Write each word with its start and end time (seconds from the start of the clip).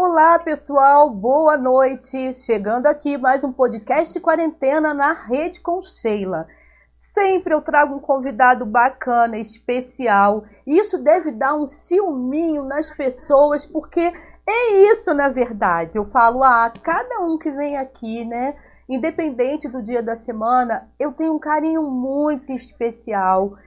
Olá, 0.00 0.38
pessoal, 0.38 1.10
boa 1.10 1.56
noite. 1.56 2.32
Chegando 2.36 2.86
aqui 2.86 3.18
mais 3.18 3.42
um 3.42 3.52
podcast 3.52 4.20
quarentena 4.20 4.94
na 4.94 5.12
Rede 5.12 5.58
com 5.58 5.82
Sheila. 5.82 6.46
Sempre 6.92 7.52
eu 7.52 7.60
trago 7.60 7.96
um 7.96 7.98
convidado 7.98 8.64
bacana, 8.64 9.38
especial. 9.38 10.44
Isso 10.64 11.02
deve 11.02 11.32
dar 11.32 11.56
um 11.56 11.66
ciúminho 11.66 12.62
nas 12.62 12.88
pessoas, 12.94 13.66
porque 13.66 14.12
é 14.46 14.70
isso, 14.88 15.12
na 15.12 15.28
verdade. 15.28 15.98
Eu 15.98 16.04
falo, 16.04 16.44
ah, 16.44 16.72
cada 16.80 17.18
um 17.18 17.36
que 17.36 17.50
vem 17.50 17.76
aqui, 17.76 18.24
né? 18.24 18.56
Independente 18.88 19.68
do 19.68 19.82
dia 19.82 20.00
da 20.00 20.14
semana, 20.14 20.88
eu 20.96 21.12
tenho 21.12 21.34
um 21.34 21.40
carinho 21.40 21.82
muito 21.82 22.52
especial. 22.52 23.58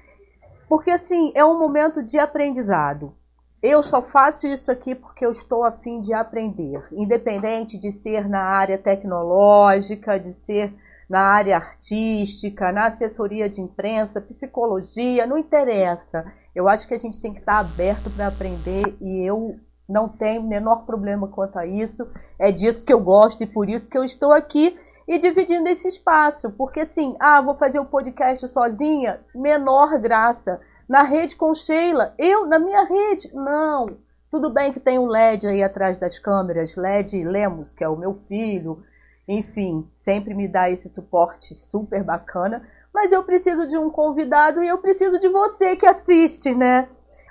Porque, 0.70 0.92
assim, 0.92 1.34
é 1.36 1.44
um 1.44 1.60
momento 1.60 2.02
de 2.02 2.18
aprendizado. 2.18 3.14
Eu 3.62 3.84
só 3.84 4.02
faço 4.02 4.48
isso 4.48 4.72
aqui 4.72 4.96
porque 4.96 5.24
eu 5.24 5.32
estou 5.32 5.64
a 5.64 5.72
fim 5.72 6.02
de 6.02 6.14
aprender, 6.14 6.84
independente 6.92 7.78
de 7.78 7.92
ser 7.92 8.28
na 8.28 8.42
área 8.42 8.78
tecnológica, 8.78 10.20
de 10.20 10.34
ser 10.34 10.74
na 11.08 11.20
área 11.20 11.58
artística, 11.58 12.72
na 12.72 12.88
assessoria 12.88 13.48
de 13.48 13.62
imprensa, 13.62 14.20
psicologia, 14.20 15.28
não 15.28 15.38
interessa. 15.38 16.26
Eu 16.56 16.68
acho 16.68 16.88
que 16.88 16.94
a 16.96 16.98
gente 16.98 17.22
tem 17.22 17.34
que 17.34 17.40
estar 17.40 17.60
aberto 17.60 18.10
para 18.16 18.28
aprender 18.28 18.98
e 19.00 19.30
eu 19.30 19.60
não 19.88 20.10
tenho 20.10 20.42
o 20.42 20.48
menor 20.48 20.86
problema 20.86 21.28
quanto 21.28 21.60
a 21.60 21.66
isso. 21.68 22.10
É 22.40 22.52
disso 22.52 22.84
que 22.84 22.94
eu 22.94 23.00
gosto 23.00 23.44
e 23.44 23.48
por 23.48 23.70
isso 23.70 23.90
que 23.90 23.98
eu 23.98 24.04
estou 24.04 24.32
aqui 24.32 24.76
e 25.08 25.20
dividindo 25.20 25.68
esse 25.70 25.88
espaço. 25.88 26.50
Porque 26.52 26.80
assim, 26.80 27.16
ah, 27.20 27.42
vou 27.42 27.54
fazer 27.54 27.80
o 27.80 27.86
podcast 27.86 28.48
sozinha, 28.48 29.20
menor 29.36 30.00
graça 30.00 30.60
na 30.88 31.04
rede 31.04 31.36
com 31.36 31.54
Sheila. 31.54 32.14
Eu, 32.18 32.46
na 32.46 32.60
minha 32.60 32.84
rede? 32.84 33.34
Não. 33.34 33.98
Tudo 34.30 34.50
bem 34.50 34.72
que 34.72 34.80
tem 34.80 34.98
um 34.98 35.08
LED 35.08 35.48
aí 35.48 35.62
atrás 35.62 36.00
das 36.00 36.18
câmeras, 36.18 36.76
LED 36.76 37.24
Lemos, 37.24 37.72
que 37.72 37.84
é 37.84 37.90
o 37.90 37.98
meu 37.98 38.14
filho. 38.14 38.84
Enfim, 39.28 39.88
sempre 39.98 40.34
me 40.34 40.48
dá 40.48 40.70
esse 40.70 40.90
suporte 40.90 41.54
super 41.54 42.04
bacana. 42.04 42.66
Mas 42.94 43.12
eu 43.12 43.24
preciso 43.24 43.68
de 43.68 43.78
um 43.78 43.90
convidado 43.90 44.62
e 44.62 44.68
eu 44.68 44.78
preciso 44.78 45.20
de 45.20 45.28
você 45.28 45.76
que 45.76 45.86
assiste, 45.86 46.54
né? 46.54 46.88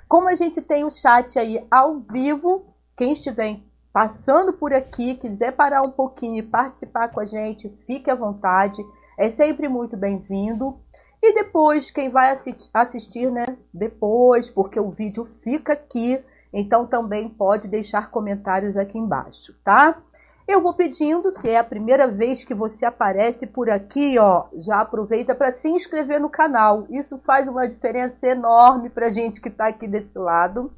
Como 0.07 0.27
a 0.27 0.35
gente 0.35 0.61
tem 0.61 0.83
o 0.83 0.91
chat 0.91 1.39
aí 1.39 1.65
ao 1.71 1.99
vivo, 1.99 2.65
quem 2.97 3.13
estiver 3.13 3.59
passando 3.93 4.53
por 4.53 4.73
aqui, 4.73 5.15
quiser 5.15 5.51
parar 5.53 5.81
um 5.81 5.91
pouquinho 5.91 6.37
e 6.37 6.43
participar 6.43 7.09
com 7.09 7.19
a 7.19 7.25
gente, 7.25 7.69
fique 7.85 8.09
à 8.09 8.15
vontade. 8.15 8.81
É 9.17 9.29
sempre 9.29 9.67
muito 9.67 9.95
bem-vindo. 9.97 10.79
E 11.23 11.33
depois, 11.35 11.91
quem 11.91 12.09
vai 12.09 12.35
assistir, 12.73 13.31
né? 13.31 13.45
Depois, 13.73 14.49
porque 14.49 14.79
o 14.79 14.89
vídeo 14.89 15.23
fica 15.23 15.73
aqui, 15.73 16.19
então 16.51 16.87
também 16.87 17.29
pode 17.29 17.67
deixar 17.67 18.09
comentários 18.09 18.75
aqui 18.75 18.97
embaixo, 18.97 19.53
tá? 19.63 20.01
Eu 20.47 20.59
vou 20.59 20.73
pedindo, 20.73 21.31
se 21.31 21.49
é 21.49 21.59
a 21.59 21.63
primeira 21.63 22.07
vez 22.07 22.43
que 22.43 22.53
você 22.53 22.85
aparece 22.85 23.47
por 23.47 23.69
aqui, 23.69 24.17
ó, 24.17 24.45
já 24.55 24.81
aproveita 24.81 25.35
para 25.35 25.53
se 25.53 25.69
inscrever 25.69 26.19
no 26.19 26.29
canal. 26.29 26.85
Isso 26.89 27.17
faz 27.19 27.47
uma 27.47 27.67
diferença 27.69 28.27
enorme 28.27 28.89
para 28.89 29.11
gente 29.11 29.39
que 29.39 29.47
está 29.47 29.67
aqui 29.67 29.87
desse 29.87 30.17
lado. 30.17 30.73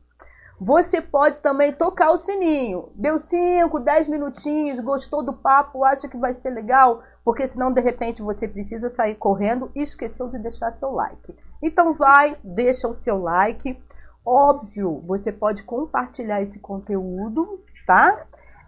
Você 0.64 1.02
pode 1.02 1.42
também 1.42 1.74
tocar 1.74 2.12
o 2.12 2.18
sininho. 2.18 2.90
Deu 2.96 3.20
5, 3.20 3.80
10 3.80 4.08
minutinhos, 4.08 4.84
gostou 4.84 5.24
do 5.24 5.34
papo, 5.34 5.84
acha 5.84 6.08
que 6.08 6.18
vai 6.18 6.34
ser 6.34 6.52
legal? 6.52 7.04
porque 7.24 7.48
senão 7.48 7.74
de 7.74 7.80
repente 7.80 8.22
você 8.22 8.48
precisa 8.48 8.90
sair 8.90 9.16
correndo 9.16 9.72
e 9.76 9.82
esqueceu 9.82 10.28
de 10.30 10.38
deixar 10.40 10.74
seu 10.74 10.92
like. 10.92 11.36
Então 11.62 11.94
vai, 11.94 12.38
deixa 12.44 12.88
o 12.88 12.94
seu 12.94 13.22
like. 13.22 13.82
Óbvio, 14.26 15.02
você 15.06 15.32
pode 15.32 15.64
compartilhar 15.64 16.42
esse 16.42 16.60
conteúdo, 16.60 17.64
tá? 17.88 18.26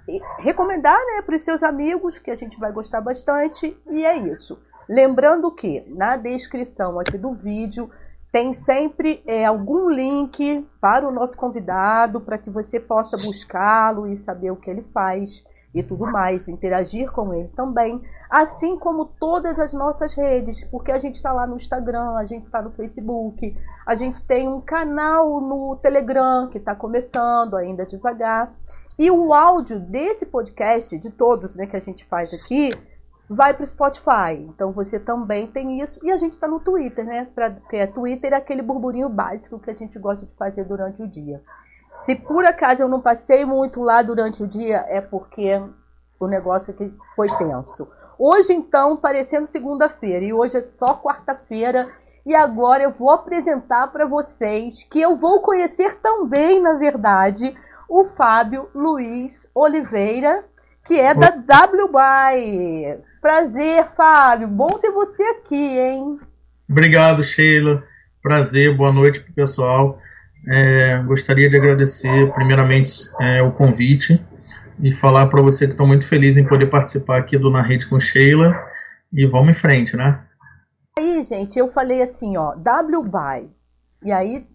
E 0.08 0.22
recomendar, 0.40 0.98
né, 0.98 1.22
para 1.22 1.36
os 1.36 1.42
seus 1.42 1.64
amigos, 1.64 2.20
que 2.20 2.32
a 2.32 2.36
gente 2.36 2.58
vai 2.60 2.72
gostar 2.72 3.02
bastante. 3.02 3.78
E 3.90 4.06
é 4.06 4.18
isso. 4.18 4.62
Lembrando 4.88 5.52
que 5.52 5.84
na 5.90 6.16
descrição 6.16 7.00
aqui 7.00 7.18
do 7.18 7.34
vídeo 7.34 7.90
tem 8.36 8.52
sempre 8.52 9.24
é, 9.26 9.46
algum 9.46 9.90
link 9.90 10.68
para 10.82 11.08
o 11.08 11.12
nosso 11.12 11.38
convidado, 11.38 12.20
para 12.20 12.38
que 12.38 12.50
você 12.50 12.82
possa 12.82 13.16
buscá-lo 13.16 14.08
e 14.08 14.18
saber 14.18 14.52
o 14.52 14.58
que 14.58 14.70
ele 14.70 14.82
faz 14.82 15.48
e 15.74 15.82
tudo 15.82 16.06
mais, 16.06 16.50
interagir 16.50 17.10
com 17.14 17.34
ele 17.34 17.48
também, 17.56 18.02
assim 18.30 18.78
como 18.78 19.06
todas 19.06 19.58
as 19.58 19.72
nossas 19.72 20.14
redes, 20.14 20.66
porque 20.66 20.92
a 20.92 21.00
gente 21.00 21.16
está 21.16 21.32
lá 21.32 21.48
no 21.48 21.56
Instagram, 21.56 22.18
a 22.18 22.26
gente 22.26 22.46
está 22.46 22.62
no 22.62 22.72
Facebook, 22.72 23.56
a 23.86 23.96
gente 23.96 24.22
tem 24.26 24.50
um 24.50 24.60
canal 24.60 25.40
no 25.40 25.78
Telegram 25.78 26.50
que 26.50 26.58
está 26.58 26.76
começando 26.76 27.56
ainda 27.56 27.86
devagar. 27.86 28.54
E 29.00 29.10
o 29.10 29.34
áudio 29.34 29.80
desse 29.80 30.26
podcast, 30.26 30.98
de 31.00 31.10
todos 31.10 31.56
né, 31.56 31.68
que 31.68 31.78
a 31.78 31.82
gente 31.82 32.04
faz 32.04 32.34
aqui, 32.34 32.74
vai 33.30 33.54
para 33.54 33.64
o 33.64 33.68
Spotify. 33.68 34.34
Então 34.40 34.72
você 34.72 35.00
também 35.00 35.48
tem 35.48 35.82
isso. 35.82 36.00
E 36.04 36.12
a 36.12 36.18
gente 36.18 36.34
está 36.34 36.48
no 36.48 36.60
Twitter, 36.60 37.06
né? 37.06 37.28
Pra, 37.34 37.52
porque 37.52 37.78
é 37.78 37.88
Twitter 37.88 38.34
é 38.34 38.38
aquele 38.38 38.62
burburinho 38.62 39.10
básico 39.10 39.60
que 39.60 39.72
a 39.72 39.74
gente 39.74 39.98
gosta 40.00 40.26
de 40.26 40.36
fazer 40.36 40.64
durante 40.66 41.02
o 41.02 41.08
dia. 41.08 41.42
Se 42.04 42.16
por 42.16 42.46
acaso 42.46 42.82
eu 42.82 42.90
não 42.90 43.02
passei 43.02 43.46
muito 43.46 43.82
lá 43.82 44.02
durante 44.02 44.44
o 44.44 44.48
dia, 44.48 44.86
é 44.90 45.00
porque 45.00 45.62
o 46.20 46.28
negócio 46.28 46.74
aqui 46.74 46.94
foi 47.16 47.30
tenso. 47.38 47.88
Hoje, 48.18 48.54
então, 48.54 48.98
parecendo 48.98 49.48
segunda-feira, 49.48 50.24
e 50.24 50.34
hoje 50.34 50.58
é 50.58 50.62
só 50.62 50.96
quarta-feira, 50.96 51.90
e 52.26 52.34
agora 52.34 52.84
eu 52.84 52.92
vou 52.92 53.12
apresentar 53.12 53.92
para 53.92 54.06
vocês 54.06 54.84
que 54.84 55.00
eu 55.00 55.16
vou 55.16 55.42
conhecer 55.42 56.00
também, 56.02 56.62
na 56.62 56.74
verdade, 56.74 57.56
o 57.90 58.06
Fábio 58.16 58.70
Luiz 58.74 59.50
Oliveira, 59.54 60.46
que 60.86 61.00
é 61.00 61.14
da 61.14 61.30
WBY. 61.30 63.02
Prazer, 63.20 63.88
Fábio. 63.98 64.48
Bom 64.48 64.68
ter 64.80 64.92
você 64.92 65.24
aqui, 65.24 65.56
hein? 65.56 66.20
Obrigado, 66.70 67.24
Sheila. 67.24 67.84
Prazer, 68.22 68.76
boa 68.78 68.94
noite 68.94 69.20
pro 69.20 69.34
pessoal. 69.34 70.00
É, 70.48 71.02
gostaria 71.08 71.50
de 71.50 71.58
agradecer, 71.58 72.32
primeiramente, 72.34 72.92
é, 73.20 73.42
o 73.42 73.52
convite 73.52 74.24
e 74.80 74.92
falar 74.92 75.26
para 75.28 75.42
você 75.42 75.66
que 75.66 75.72
estou 75.72 75.88
muito 75.88 76.08
feliz 76.08 76.38
em 76.38 76.46
poder 76.46 76.68
participar 76.68 77.18
aqui 77.18 77.38
do 77.38 77.50
Na 77.50 77.64
Rede 77.64 77.88
com 77.88 78.00
Sheila. 78.00 78.56
E 79.12 79.26
vamos 79.26 79.50
em 79.50 79.60
frente, 79.60 79.98
né? 79.98 80.20
Aí, 81.00 81.24
gente, 81.24 81.58
eu 81.58 81.72
falei 81.72 82.04
assim, 82.04 82.38
ó, 82.38 82.52
WBY. 82.52 83.50
E 84.04 84.12
aí, 84.12 84.46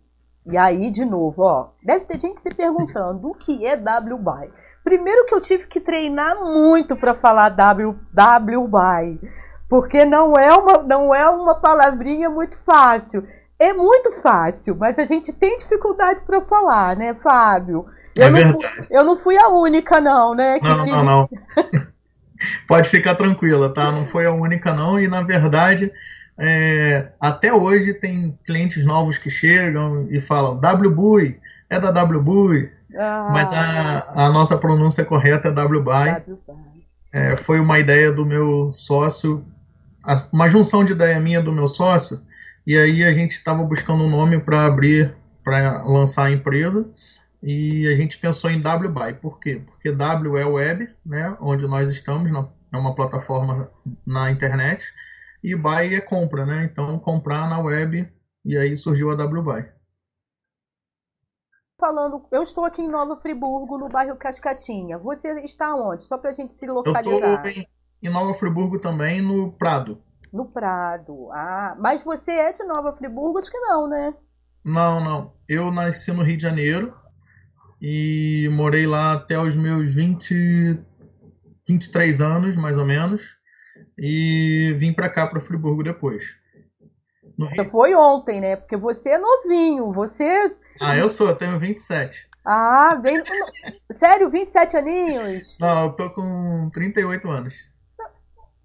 e 0.46 0.56
aí, 0.56 0.90
de 0.90 1.04
novo, 1.04 1.42
ó, 1.42 1.70
deve 1.84 2.04
ter 2.04 2.20
gente 2.20 2.40
se 2.40 2.54
perguntando 2.54 3.28
o 3.28 3.34
que 3.34 3.66
é 3.66 3.74
WBY. 3.74 4.50
Primeiro 4.82 5.26
que 5.26 5.34
eu 5.34 5.40
tive 5.40 5.66
que 5.66 5.80
treinar 5.80 6.36
muito 6.40 6.96
para 6.96 7.14
falar 7.14 7.50
w, 7.50 7.94
WBY, 8.12 9.20
porque 9.68 10.04
não 10.04 10.32
é 10.34 10.52
uma 10.54 10.82
não 10.82 11.14
é 11.14 11.28
uma 11.28 11.54
palavrinha 11.54 12.30
muito 12.30 12.56
fácil. 12.64 13.26
É 13.58 13.74
muito 13.74 14.22
fácil, 14.22 14.74
mas 14.74 14.98
a 14.98 15.04
gente 15.04 15.32
tem 15.34 15.56
dificuldade 15.58 16.22
para 16.26 16.40
falar, 16.40 16.96
né, 16.96 17.14
Fábio? 17.22 17.86
Eu, 18.16 18.24
é 18.24 18.30
não, 18.30 18.52
fui, 18.52 18.66
eu 18.90 19.04
não 19.04 19.16
fui 19.18 19.36
a 19.38 19.48
única, 19.48 20.00
não, 20.00 20.34
né? 20.34 20.58
não, 20.62 20.78
tive... 20.78 20.90
não, 20.90 21.04
não. 21.04 21.28
Pode 22.66 22.88
ficar 22.88 23.14
tranquila, 23.16 23.72
tá? 23.72 23.92
Não 23.92 24.06
foi 24.06 24.24
a 24.24 24.32
única, 24.32 24.72
não. 24.72 24.98
E 24.98 25.06
na 25.06 25.20
verdade, 25.22 25.92
é, 26.38 27.08
até 27.20 27.52
hoje 27.52 27.92
tem 27.92 28.38
clientes 28.46 28.82
novos 28.82 29.18
que 29.18 29.28
chegam 29.28 30.08
e 30.10 30.22
falam 30.22 30.58
WBUI, 30.58 31.38
é 31.68 31.78
da 31.78 31.90
WBUI. 32.02 32.72
Ah, 32.96 33.28
mas 33.32 33.52
a, 33.52 34.26
a 34.26 34.30
nossa 34.30 34.56
pronúncia 34.56 35.04
correta 35.04 35.48
é 35.48 35.50
WBUI. 35.50 36.38
É, 37.12 37.36
foi 37.36 37.58
uma 37.60 37.78
ideia 37.78 38.12
do 38.12 38.24
meu 38.24 38.72
sócio, 38.72 39.44
uma 40.32 40.48
junção 40.48 40.84
de 40.84 40.92
ideia 40.92 41.18
minha 41.18 41.42
do 41.42 41.52
meu 41.52 41.66
sócio 41.66 42.20
e 42.66 42.76
aí 42.78 43.02
a 43.04 43.12
gente 43.12 43.32
estava 43.32 43.64
buscando 43.64 44.04
um 44.04 44.10
nome 44.10 44.38
para 44.38 44.66
abrir, 44.66 45.14
para 45.42 45.82
lançar 45.82 46.26
a 46.26 46.30
empresa. 46.30 46.88
E 47.42 47.88
a 47.88 47.96
gente 47.96 48.18
pensou 48.18 48.50
em 48.50 48.60
WBuy. 48.60 49.14
Por 49.14 49.40
quê? 49.40 49.62
Porque 49.66 49.90
W 49.90 50.36
é 50.36 50.44
web, 50.44 50.88
né, 51.04 51.36
onde 51.40 51.66
nós 51.66 51.90
estamos, 51.90 52.30
é 52.72 52.76
uma 52.76 52.94
plataforma 52.94 53.70
na 54.06 54.30
internet. 54.30 54.84
E 55.42 55.54
buy 55.54 55.94
é 55.94 56.00
compra, 56.00 56.44
né? 56.44 56.68
Então 56.70 56.98
comprar 56.98 57.48
na 57.48 57.58
web 57.58 58.06
e 58.44 58.56
aí 58.58 58.76
surgiu 58.76 59.10
a 59.10 59.14
WBuy. 59.14 59.64
Falando, 61.80 62.26
eu 62.30 62.42
estou 62.42 62.66
aqui 62.66 62.82
em 62.82 62.88
Nova 62.88 63.16
Friburgo, 63.16 63.78
no 63.78 63.88
bairro 63.88 64.14
Cascatinha. 64.14 64.98
Você 64.98 65.40
está 65.40 65.74
onde? 65.74 66.04
Só 66.04 66.18
para 66.18 66.28
a 66.28 66.32
gente 66.34 66.52
se 66.52 66.66
localizar. 66.66 67.10
Eu 67.10 67.34
estou 67.36 67.50
em, 68.02 68.10
Nova 68.10 68.34
Friburgo 68.34 68.78
também, 68.78 69.22
no 69.22 69.50
Prado. 69.52 69.98
No 70.30 70.44
Prado. 70.44 71.30
Ah, 71.32 71.74
mas 71.78 72.04
você 72.04 72.32
é 72.32 72.52
de 72.52 72.62
Nova 72.64 72.92
Friburgo? 72.92 73.38
Acho 73.38 73.50
que 73.50 73.58
não, 73.58 73.88
né? 73.88 74.14
Não, 74.62 75.02
não. 75.02 75.32
Eu 75.48 75.72
nasci 75.72 76.12
no 76.12 76.22
Rio 76.22 76.36
de 76.36 76.42
Janeiro 76.42 76.94
e 77.80 78.46
morei 78.52 78.86
lá 78.86 79.14
até 79.14 79.40
os 79.40 79.56
meus 79.56 79.94
20, 79.94 80.78
23 81.66 82.20
anos, 82.20 82.56
mais 82.56 82.76
ou 82.76 82.84
menos. 82.84 83.22
E 83.98 84.76
vim 84.78 84.92
para 84.92 85.08
cá, 85.08 85.26
para 85.26 85.40
Friburgo 85.40 85.82
depois. 85.82 86.24
Foi 87.70 87.94
ontem, 87.94 88.38
né? 88.38 88.56
Porque 88.56 88.76
você 88.76 89.08
é 89.08 89.18
novinho, 89.18 89.92
você... 89.92 90.54
Ah, 90.80 90.96
eu 90.96 91.08
sou, 91.08 91.28
eu 91.28 91.36
tenho 91.36 91.58
27. 91.58 92.28
Ah, 92.44 92.94
bem. 92.94 93.22
Sério, 93.92 94.30
27 94.30 94.76
aninhos? 94.76 95.56
Não, 95.60 95.84
eu 95.84 95.92
tô 95.92 96.10
com 96.10 96.70
38 96.72 97.30
anos. 97.30 97.54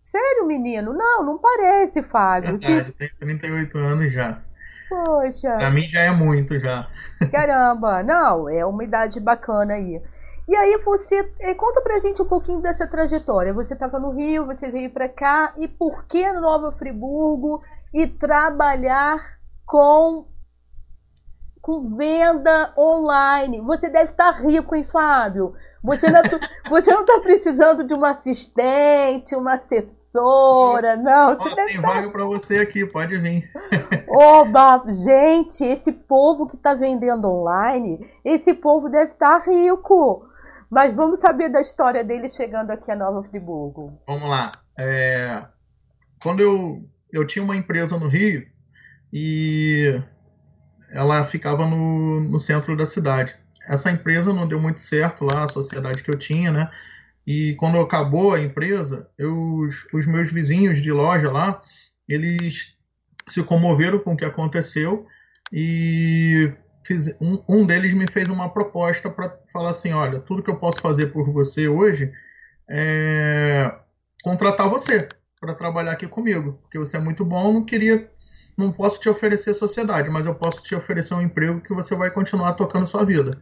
Sério, 0.06 0.46
menino? 0.46 0.94
Não, 0.94 1.26
não 1.26 1.38
parece, 1.38 2.02
Fábio. 2.04 2.58
Verdade, 2.58 2.90
eu 2.90 2.94
tenho 2.96 3.18
38 3.20 3.78
anos 3.78 4.14
já. 4.14 4.42
Poxa. 4.88 5.58
Pra 5.58 5.72
mim 5.72 5.86
já 5.88 6.02
é 6.02 6.12
muito 6.12 6.58
já. 6.60 6.88
Caramba, 7.32 8.02
não, 8.02 8.48
é 8.48 8.66
uma 8.66 8.84
idade 8.84 9.20
bacana 9.20 9.74
aí. 9.74 10.02
E 10.48 10.56
aí 10.56 10.78
você 10.78 11.28
eh, 11.40 11.56
conta 11.56 11.82
pra 11.82 11.98
gente 11.98 12.22
um 12.22 12.26
pouquinho 12.26 12.62
dessa 12.62 12.86
trajetória. 12.88 13.52
Você 13.52 13.74
estava 13.74 14.00
no 14.00 14.12
Rio, 14.12 14.46
você 14.46 14.70
veio 14.70 14.92
para 14.92 15.10
cá 15.10 15.54
e 15.58 15.68
por 15.68 16.06
que 16.06 16.32
Nova 16.34 16.72
Friburgo 16.72 17.64
e 17.94 18.06
trabalhar 18.08 19.18
com 19.66 20.28
com 21.66 21.96
venda 21.98 22.72
online. 22.78 23.60
Você 23.62 23.90
deve 23.90 24.12
estar 24.12 24.30
rico, 24.34 24.76
hein, 24.76 24.84
Fábio? 24.84 25.56
Você 25.84 26.12
não, 26.12 26.22
você 26.70 26.94
não 26.94 27.02
está 27.02 27.20
precisando 27.22 27.84
de 27.84 27.92
uma 27.92 28.12
assistente, 28.12 29.36
uma 29.36 29.56
assessora, 29.56 30.96
não. 30.96 31.36
Você 31.36 31.50
oh, 31.50 31.56
tem 31.56 31.66
estar... 31.66 31.82
vaga 31.82 32.12
para 32.12 32.24
você 32.24 32.58
aqui, 32.58 32.86
pode 32.86 33.18
vir. 33.18 33.50
Oba, 34.08 34.84
gente, 34.94 35.66
esse 35.66 35.92
povo 35.92 36.48
que 36.48 36.56
está 36.56 36.76
vendendo 36.76 37.28
online, 37.28 38.12
esse 38.24 38.54
povo 38.54 38.88
deve 38.88 39.10
estar 39.10 39.40
rico. 39.40 40.24
Mas 40.70 40.94
vamos 40.94 41.20
saber 41.20 41.50
da 41.50 41.62
história 41.62 42.04
dele 42.04 42.30
chegando 42.30 42.70
aqui 42.70 42.92
a 42.92 42.96
Nova 42.96 43.24
Friburgo. 43.24 44.00
Vamos 44.06 44.30
lá. 44.30 44.52
É... 44.78 45.44
Quando 46.22 46.42
eu, 46.42 46.84
eu 47.12 47.26
tinha 47.26 47.44
uma 47.44 47.58
empresa 47.58 47.98
no 47.98 48.08
Rio 48.08 48.46
e 49.12 50.00
ela 50.92 51.26
ficava 51.26 51.68
no, 51.68 52.22
no 52.22 52.40
centro 52.40 52.76
da 52.76 52.86
cidade. 52.86 53.36
Essa 53.68 53.92
empresa 53.92 54.34
não 54.34 54.48
deu 54.48 54.60
muito 54.60 54.82
certo 54.82 55.26
lá, 55.26 55.44
a 55.44 55.50
sociedade 55.50 56.04
que 56.04 56.10
eu 56.10 56.18
tinha, 56.18 56.52
né? 56.52 56.72
E 57.26 57.56
quando 57.56 57.80
acabou 57.80 58.34
a 58.34 58.42
empresa, 58.42 59.10
eu, 59.18 59.36
os, 59.60 59.88
os 59.92 60.06
meus 60.06 60.32
vizinhos 60.32 60.82
de 60.82 60.92
loja 60.92 61.32
lá, 61.32 61.62
eles 62.08 62.76
se 63.28 63.42
comoveram 63.44 64.00
com 64.00 64.14
o 64.14 64.18
que 64.18 64.26
aconteceu 64.26 65.08
e 65.52 66.52
fiz, 66.86 67.08
um, 67.20 67.44
um 67.50 67.66
deles 67.66 67.94
me 67.94 68.06
fez 68.12 68.30
uma 68.30 68.50
proposta 68.50 69.10
para 69.10 69.36
falar 69.52 69.72
assim, 69.72 69.92
olha, 69.92 70.20
tudo 70.20 70.44
que 70.44 70.50
eu 70.50 70.58
posso 70.58 70.80
fazer 70.82 71.08
por 71.08 71.32
você 71.32 71.68
hoje 71.68 72.12
é 72.70 73.74
contratar 74.24 74.70
você 74.70 75.08
para 75.40 75.56
trabalhar 75.56 75.92
aqui 75.92 76.08
comigo, 76.08 76.60
porque 76.62 76.80
você 76.80 76.98
é 76.98 77.00
muito 77.00 77.26
bom, 77.26 77.54
não 77.54 77.66
queria 77.66 78.10
não 78.58 78.72
posso 78.72 79.00
te 79.00 79.10
oferecer 79.10 79.54
sociedade, 79.54 80.10
mas 80.10 80.26
eu 80.26 80.36
posso 80.36 80.62
te 80.64 80.76
oferecer 80.76 81.14
um 81.14 81.22
emprego 81.22 81.62
que 81.62 81.74
você 81.74 81.96
vai 81.96 82.10
continuar 82.12 82.54
tocando 82.54 82.88
sua 82.88 83.04
vida. 83.04 83.42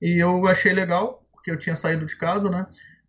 E 0.00 0.22
eu 0.22 0.46
achei 0.46 0.72
legal, 0.72 1.26
porque 1.32 1.50
eu 1.50 1.58
tinha 1.58 1.74
saído 1.74 2.06
de 2.06 2.16
casa, 2.16 2.50
né? 2.50 2.66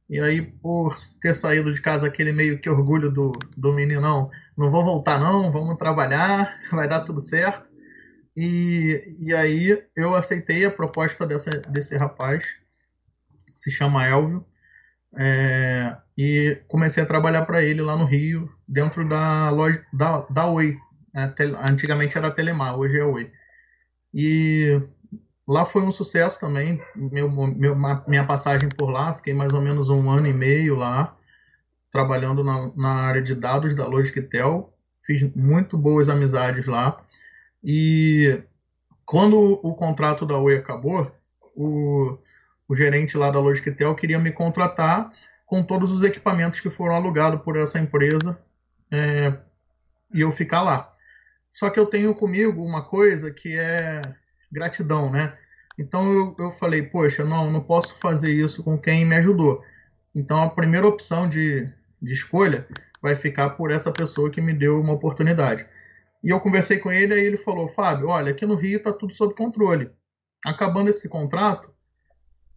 E 0.09 0.19
aí, 0.19 0.41
por 0.41 0.95
ter 1.21 1.35
saído 1.35 1.73
de 1.73 1.81
casa, 1.81 2.07
aquele 2.07 2.31
meio 2.31 2.59
que 2.59 2.69
orgulho 2.69 3.11
do, 3.11 3.33
do 3.57 3.73
meninão, 3.73 4.31
não 4.57 4.71
vou 4.71 4.83
voltar 4.83 5.19
não, 5.19 5.51
vamos 5.51 5.77
trabalhar, 5.77 6.57
vai 6.71 6.87
dar 6.87 7.01
tudo 7.01 7.19
certo. 7.19 7.69
E, 8.35 9.17
e 9.19 9.33
aí 9.33 9.83
eu 9.95 10.15
aceitei 10.15 10.63
a 10.65 10.71
proposta 10.71 11.25
dessa, 11.25 11.49
desse 11.49 11.97
rapaz, 11.97 12.45
se 13.55 13.71
chama 13.71 14.07
Elvio, 14.07 14.45
é, 15.17 15.97
e 16.17 16.61
comecei 16.67 17.01
a 17.01 17.07
trabalhar 17.07 17.45
para 17.45 17.63
ele 17.63 17.81
lá 17.81 17.97
no 17.97 18.05
Rio, 18.05 18.49
dentro 18.67 19.07
da 19.07 19.49
loja 19.49 19.83
da, 19.91 20.21
da 20.29 20.45
Oi, 20.47 20.77
antigamente 21.69 22.17
era 22.17 22.31
Telemar, 22.31 22.77
hoje 22.77 22.99
é 22.99 23.03
Oi. 23.03 23.31
E 24.13 24.81
lá 25.47 25.65
foi 25.65 25.81
um 25.81 25.91
sucesso 25.91 26.39
também, 26.39 26.81
meu, 26.95 27.29
meu, 27.29 27.75
minha 28.07 28.25
passagem 28.25 28.69
por 28.69 28.89
lá, 28.89 29.15
fiquei 29.15 29.33
mais 29.33 29.53
ou 29.53 29.61
menos 29.61 29.89
um 29.89 30.09
ano 30.09 30.27
e 30.27 30.33
meio 30.33 30.75
lá, 30.75 31.15
trabalhando 31.91 32.43
na, 32.43 32.71
na 32.75 32.93
área 33.07 33.21
de 33.21 33.33
dados 33.33 33.75
da 33.75 33.87
Logitel, 33.87 34.73
fiz 35.05 35.23
muito 35.35 35.77
boas 35.77 36.09
amizades 36.09 36.65
lá, 36.65 37.01
e 37.63 38.41
quando 39.05 39.37
o 39.37 39.73
contrato 39.73 40.25
da 40.25 40.37
Oi 40.37 40.57
acabou, 40.57 41.11
o, 41.55 42.17
o 42.67 42.75
gerente 42.75 43.17
lá 43.17 43.31
da 43.31 43.39
Logitel 43.39 43.95
queria 43.95 44.19
me 44.19 44.31
contratar 44.31 45.11
com 45.45 45.63
todos 45.63 45.91
os 45.91 46.03
equipamentos 46.03 46.59
que 46.59 46.69
foram 46.69 46.95
alugados 46.95 47.41
por 47.41 47.57
essa 47.57 47.79
empresa 47.79 48.37
é, 48.91 49.33
e 50.13 50.21
eu 50.21 50.31
ficar 50.33 50.61
lá. 50.61 50.93
Só 51.57 51.71
que 51.71 51.80
eu 51.80 51.88
tenho 51.88 52.13
comigo 52.13 52.63
uma 52.63 52.83
coisa 52.83 53.31
que 53.31 53.57
é 53.57 54.13
gratidão, 54.51 55.09
né? 55.12 55.36
Então 55.75 56.13
eu, 56.13 56.36
eu 56.38 56.51
falei, 56.51 56.83
poxa, 56.83 57.25
não, 57.25 57.50
não 57.50 57.63
posso 57.63 57.98
fazer 58.00 58.31
isso 58.31 58.63
com 58.63 58.77
quem 58.77 59.04
me 59.04 59.15
ajudou. 59.15 59.63
Então 60.13 60.44
a 60.44 60.51
primeira 60.51 60.88
opção 60.88 61.27
de, 61.27 61.68
de 62.00 62.13
escolha 62.13 62.68
vai 63.01 63.15
ficar 63.15 63.51
por 63.51 63.71
essa 63.71 63.92
pessoa 63.92 64.30
que 64.30 64.39
me 64.39 64.54
deu 64.54 64.80
uma 64.80 64.94
oportunidade. 64.94 65.65
E 66.24 66.30
eu 66.30 66.39
conversei 66.39 66.77
com 66.77 66.92
ele, 66.92 67.15
aí 67.15 67.25
ele 67.25 67.38
falou, 67.38 67.69
Fábio, 67.69 68.09
olha, 68.09 68.31
aqui 68.31 68.45
no 68.45 68.54
Rio 68.54 68.77
está 68.77 68.94
tudo 68.94 69.13
sob 69.13 69.33
controle. 69.33 69.89
Acabando 70.45 70.92
esse 70.92 71.09
contrato, 71.09 71.74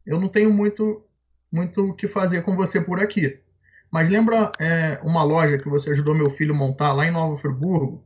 eu 0.05 0.21
não 0.21 0.29
tenho 0.29 0.53
muito 0.53 1.03
muito 1.51 1.89
o 1.89 1.95
que 1.95 2.07
fazer 2.07 2.43
com 2.43 2.55
você 2.55 2.79
por 2.79 3.01
aqui. 3.01 3.41
Mas 3.91 4.11
lembra 4.11 4.53
é, 4.61 5.01
uma 5.03 5.23
loja 5.23 5.57
que 5.57 5.71
você 5.71 5.91
ajudou 5.91 6.15
meu 6.15 6.29
filho 6.29 6.55
montar 6.55 6.93
lá 6.93 7.07
em 7.07 7.11
Nova 7.11 7.39
Friburgo? 7.39 8.05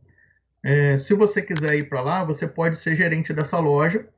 É, 0.64 0.96
se 0.96 1.12
você 1.12 1.42
quiser 1.42 1.74
ir 1.74 1.90
para 1.90 2.00
lá, 2.00 2.24
você 2.24 2.48
pode 2.48 2.78
ser 2.78 2.96
gerente 2.96 3.34
dessa 3.34 3.58
loja 3.58 4.08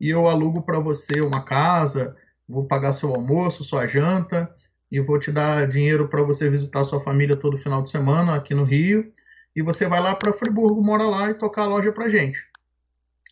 e 0.00 0.08
eu 0.08 0.26
alugo 0.26 0.62
para 0.62 0.78
você 0.78 1.20
uma 1.20 1.44
casa, 1.44 2.16
vou 2.48 2.64
pagar 2.64 2.94
seu 2.94 3.10
almoço, 3.10 3.62
sua 3.62 3.86
janta 3.86 4.50
e 4.90 4.98
vou 4.98 5.20
te 5.20 5.30
dar 5.30 5.68
dinheiro 5.68 6.08
para 6.08 6.22
você 6.22 6.48
visitar 6.48 6.84
sua 6.84 7.04
família 7.04 7.36
todo 7.36 7.58
final 7.58 7.82
de 7.82 7.90
semana 7.90 8.34
aqui 8.34 8.54
no 8.54 8.64
Rio. 8.64 9.12
E 9.54 9.60
você 9.60 9.86
vai 9.86 10.00
lá 10.00 10.14
para 10.14 10.32
Friburgo, 10.32 10.82
mora 10.82 11.04
lá 11.04 11.28
e 11.28 11.34
tocar 11.34 11.64
a 11.64 11.66
loja 11.66 11.92
para 11.92 12.08
gente. 12.08 12.42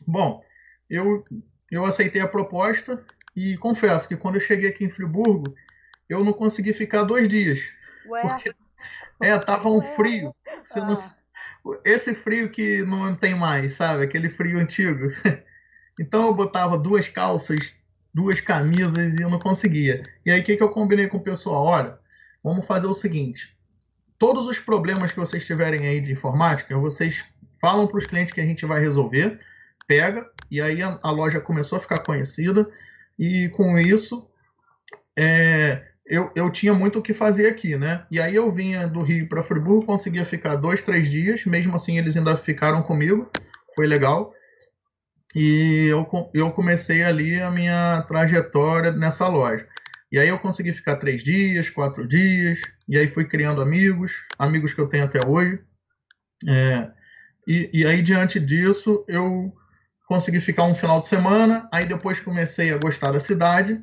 Bom, 0.07 0.45
eu, 0.91 1.25
eu 1.71 1.87
aceitei 1.87 2.21
a 2.21 2.29
proposta 2.29 3.03
e 3.35 3.57
confesso 3.57 4.07
que 4.07 4.17
quando 4.17 4.35
eu 4.35 4.41
cheguei 4.43 4.69
aqui 4.69 4.85
em 4.85 4.91
Friburgo, 4.91 5.55
eu 6.07 6.23
não 6.23 6.35
consegui 6.35 6.75
ficar 6.75 7.05
dois 7.05 7.29
dias. 7.29 7.61
Ué? 8.07 8.21
Porque, 8.21 8.53
é, 9.23 9.39
tava 9.39 9.71
um 9.71 9.81
frio. 9.81 10.35
Você 10.63 10.81
ah. 10.81 10.85
não 10.85 11.18
esse 11.85 12.15
frio 12.15 12.51
que 12.51 12.83
não 12.83 13.15
tem 13.15 13.35
mais, 13.35 13.75
sabe? 13.75 14.05
Aquele 14.05 14.31
frio 14.31 14.59
antigo. 14.59 15.13
Então 16.01 16.27
eu 16.27 16.33
botava 16.33 16.79
duas 16.79 17.09
calças, 17.09 17.75
duas 18.15 18.41
camisas 18.41 19.19
e 19.19 19.23
eu 19.23 19.29
não 19.29 19.41
conseguia. 19.41 20.03
E 20.25 20.31
aí 20.31 20.41
o 20.41 20.45
que, 20.45 20.57
que 20.57 20.63
eu 20.63 20.69
combinei 20.69 21.09
com 21.09 21.17
o 21.17 21.23
pessoal? 21.23 21.65
Olha, 21.65 21.99
vamos 22.41 22.67
fazer 22.67 22.87
o 22.87 22.95
seguinte: 22.95 23.57
todos 24.17 24.47
os 24.47 24.59
problemas 24.59 25.11
que 25.11 25.19
vocês 25.19 25.45
tiverem 25.45 25.89
aí 25.89 26.01
de 26.01 26.13
informática, 26.13 26.79
vocês 26.79 27.25
falam 27.61 27.87
para 27.87 27.99
os 27.99 28.07
clientes 28.07 28.33
que 28.33 28.41
a 28.41 28.47
gente 28.47 28.65
vai 28.65 28.81
resolver, 28.81 29.41
pega, 29.87 30.25
e 30.51 30.61
aí 30.61 30.81
a, 30.83 30.99
a 31.03 31.11
loja 31.11 31.41
começou 31.41 31.79
a 31.79 31.81
ficar 31.81 31.99
conhecida, 32.05 32.69
e 33.19 33.49
com 33.49 33.77
isso 33.79 34.31
é, 35.17 35.85
eu, 36.09 36.31
eu 36.35 36.51
tinha 36.51 36.73
muito 36.73 36.99
o 36.99 37.03
que 37.03 37.13
fazer 37.13 37.47
aqui, 37.47 37.77
né? 37.77 38.07
E 38.11 38.19
aí 38.19 38.35
eu 38.35 38.51
vinha 38.51 38.89
do 38.89 39.03
Rio 39.03 39.29
para 39.29 39.43
Friburgo, 39.43 39.85
conseguia 39.85 40.25
ficar 40.25 40.57
dois, 40.57 40.83
três 40.83 41.11
dias, 41.11 41.45
mesmo 41.45 41.77
assim 41.77 41.99
eles 41.99 42.17
ainda 42.17 42.37
ficaram 42.37 42.83
comigo, 42.83 43.31
foi 43.77 43.87
legal. 43.87 44.33
E 45.35 45.87
eu, 45.89 46.09
eu 46.33 46.51
comecei 46.53 47.05
ali 47.05 47.39
a 47.39 47.51
minha 47.51 48.03
trajetória 48.09 48.91
nessa 48.91 49.29
loja. 49.29 49.69
E 50.11 50.19
aí 50.19 50.29
eu 50.29 50.39
consegui 50.39 50.73
ficar 50.73 50.97
três 50.97 51.23
dias, 51.23 51.69
quatro 51.69 52.09
dias, 52.09 52.59
e 52.89 52.97
aí 52.97 53.07
fui 53.07 53.27
criando 53.27 53.61
amigos, 53.61 54.13
amigos 54.39 54.73
que 54.73 54.81
eu 54.81 54.89
tenho 54.89 55.05
até 55.05 55.21
hoje. 55.21 55.61
É, 56.49 56.91
e, 57.47 57.71
e 57.73 57.87
aí 57.87 58.01
diante 58.01 58.41
disso 58.41 59.05
eu 59.07 59.53
consegui 60.07 60.41
ficar 60.41 60.65
um 60.65 60.75
final 60.75 61.03
de 61.03 61.09
semana, 61.09 61.69
aí 61.71 61.87
depois 61.87 62.19
comecei 62.19 62.73
a 62.73 62.79
gostar 62.79 63.13
da 63.13 63.21
cidade 63.21 63.79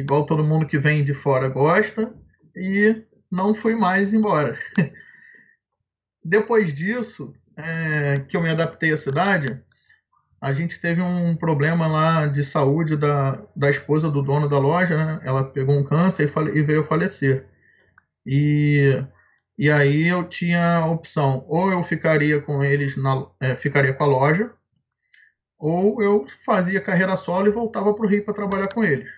igual 0.00 0.26
todo 0.26 0.44
mundo 0.44 0.66
que 0.66 0.78
vem 0.78 1.04
de 1.04 1.14
fora 1.14 1.48
gosta, 1.48 2.12
e 2.54 3.02
não 3.30 3.54
fui 3.54 3.74
mais 3.74 4.12
embora. 4.12 4.58
Depois 6.24 6.74
disso, 6.74 7.34
é, 7.56 8.20
que 8.28 8.36
eu 8.36 8.42
me 8.42 8.50
adaptei 8.50 8.92
à 8.92 8.96
cidade, 8.96 9.62
a 10.40 10.52
gente 10.52 10.80
teve 10.80 11.00
um 11.00 11.36
problema 11.36 11.86
lá 11.86 12.26
de 12.26 12.44
saúde 12.44 12.96
da, 12.96 13.42
da 13.54 13.70
esposa 13.70 14.10
do 14.10 14.22
dono 14.22 14.48
da 14.48 14.58
loja, 14.58 14.96
né? 14.96 15.20
Ela 15.24 15.44
pegou 15.44 15.76
um 15.76 15.84
câncer 15.84 16.24
e, 16.24 16.28
fale, 16.28 16.58
e 16.58 16.62
veio 16.62 16.84
falecer. 16.84 17.46
E, 18.24 19.02
e 19.58 19.70
aí 19.70 20.08
eu 20.08 20.24
tinha 20.28 20.76
a 20.78 20.86
opção, 20.86 21.44
ou 21.48 21.70
eu 21.70 21.82
ficaria 21.82 22.40
com 22.40 22.62
eles, 22.62 22.96
na, 22.96 23.26
é, 23.40 23.56
ficaria 23.56 23.94
com 23.94 24.04
a 24.04 24.06
loja, 24.06 24.52
ou 25.58 26.02
eu 26.02 26.26
fazia 26.44 26.82
carreira 26.82 27.16
solo 27.16 27.48
e 27.48 27.52
voltava 27.52 27.94
para 27.94 28.04
o 28.04 28.08
Rio 28.08 28.24
para 28.24 28.34
trabalhar 28.34 28.68
com 28.74 28.84
eles. 28.84 29.08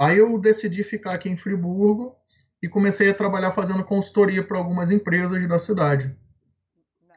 Aí 0.00 0.16
eu 0.16 0.38
decidi 0.38 0.82
ficar 0.82 1.12
aqui 1.12 1.28
em 1.28 1.36
Friburgo 1.36 2.16
e 2.62 2.66
comecei 2.66 3.10
a 3.10 3.14
trabalhar 3.14 3.52
fazendo 3.52 3.84
consultoria 3.84 4.42
para 4.42 4.56
algumas 4.56 4.90
empresas 4.90 5.46
da 5.46 5.58
cidade. 5.58 6.16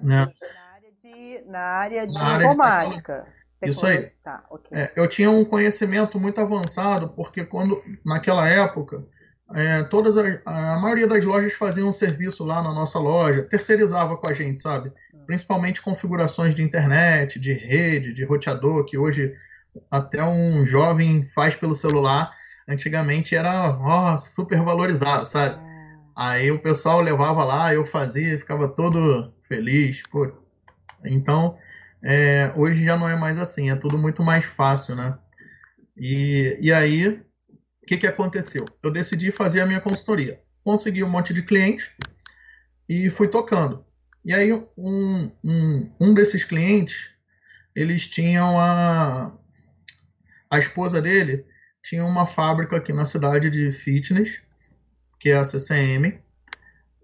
Na, 0.01 0.25
né? 0.25 0.33
na 0.53 0.73
área 0.73 0.91
de, 1.01 1.43
na 1.49 1.59
área 1.59 2.07
de 2.07 2.13
na 2.13 2.37
informática. 2.37 3.13
Área 3.13 3.25
de 3.63 3.69
Isso 3.69 3.85
aí. 3.85 4.11
Tá, 4.21 4.43
okay. 4.49 4.77
é, 4.77 4.91
eu 4.97 5.07
tinha 5.07 5.31
um 5.31 5.45
conhecimento 5.45 6.19
muito 6.19 6.41
avançado, 6.41 7.07
porque 7.07 7.45
quando 7.45 7.81
naquela 8.05 8.49
época 8.49 9.05
é, 9.55 9.83
todas 9.83 10.17
a, 10.17 10.41
a, 10.45 10.77
maioria 10.77 11.07
das 11.07 11.23
lojas 11.23 11.53
faziam 11.53 11.87
um 11.87 11.93
serviço 11.93 12.43
lá 12.43 12.61
na 12.61 12.73
nossa 12.73 12.99
loja, 12.99 13.43
terceirizava 13.43 14.17
com 14.17 14.29
a 14.29 14.33
gente, 14.33 14.61
sabe? 14.61 14.91
Hum. 15.13 15.23
Principalmente 15.25 15.81
configurações 15.81 16.53
de 16.53 16.61
internet, 16.61 17.39
de 17.39 17.53
rede, 17.53 18.13
de 18.13 18.25
roteador, 18.25 18.83
que 18.83 18.97
hoje 18.97 19.33
até 19.89 20.21
um 20.21 20.65
jovem 20.65 21.29
faz 21.33 21.55
pelo 21.55 21.73
celular. 21.75 22.42
Antigamente 22.67 23.35
era 23.35 23.77
ó, 23.77 24.17
super 24.17 24.61
valorizado, 24.63 25.25
sabe? 25.25 25.55
Ah. 25.55 25.73
Aí 26.15 26.51
o 26.51 26.59
pessoal 26.59 27.01
levava 27.01 27.43
lá, 27.43 27.73
eu 27.73 27.85
fazia, 27.85 28.37
ficava 28.37 28.67
todo 28.67 29.33
feliz. 29.47 30.01
Pô. 30.11 30.31
Então, 31.03 31.57
é, 32.01 32.53
hoje 32.55 32.83
já 32.83 32.97
não 32.97 33.09
é 33.09 33.15
mais 33.15 33.37
assim, 33.39 33.69
é 33.69 33.75
tudo 33.75 33.97
muito 33.97 34.23
mais 34.23 34.45
fácil, 34.45 34.95
né? 34.95 35.17
E, 35.97 36.57
e 36.61 36.71
aí, 36.71 37.07
o 37.09 37.85
que, 37.85 37.97
que 37.97 38.07
aconteceu? 38.07 38.65
Eu 38.81 38.91
decidi 38.91 39.31
fazer 39.31 39.61
a 39.61 39.65
minha 39.65 39.81
consultoria. 39.81 40.39
Consegui 40.63 41.03
um 41.03 41.09
monte 41.09 41.33
de 41.33 41.43
clientes 41.43 41.89
e 42.87 43.09
fui 43.09 43.27
tocando. 43.27 43.85
E 44.23 44.33
aí, 44.33 44.53
um, 44.77 45.31
um, 45.43 45.91
um 45.99 46.13
desses 46.13 46.43
clientes, 46.43 47.09
eles 47.75 48.07
tinham 48.07 48.59
a. 48.59 49.31
A 50.49 50.59
esposa 50.59 51.01
dele 51.01 51.43
tinha 51.83 52.03
uma 52.03 52.25
fábrica 52.25 52.77
aqui 52.77 52.91
na 52.91 53.05
cidade 53.05 53.49
de 53.49 53.71
fitness 53.71 54.41
que 55.23 55.29
é 55.29 55.37
a 55.37 55.45
CCM, 55.45 56.19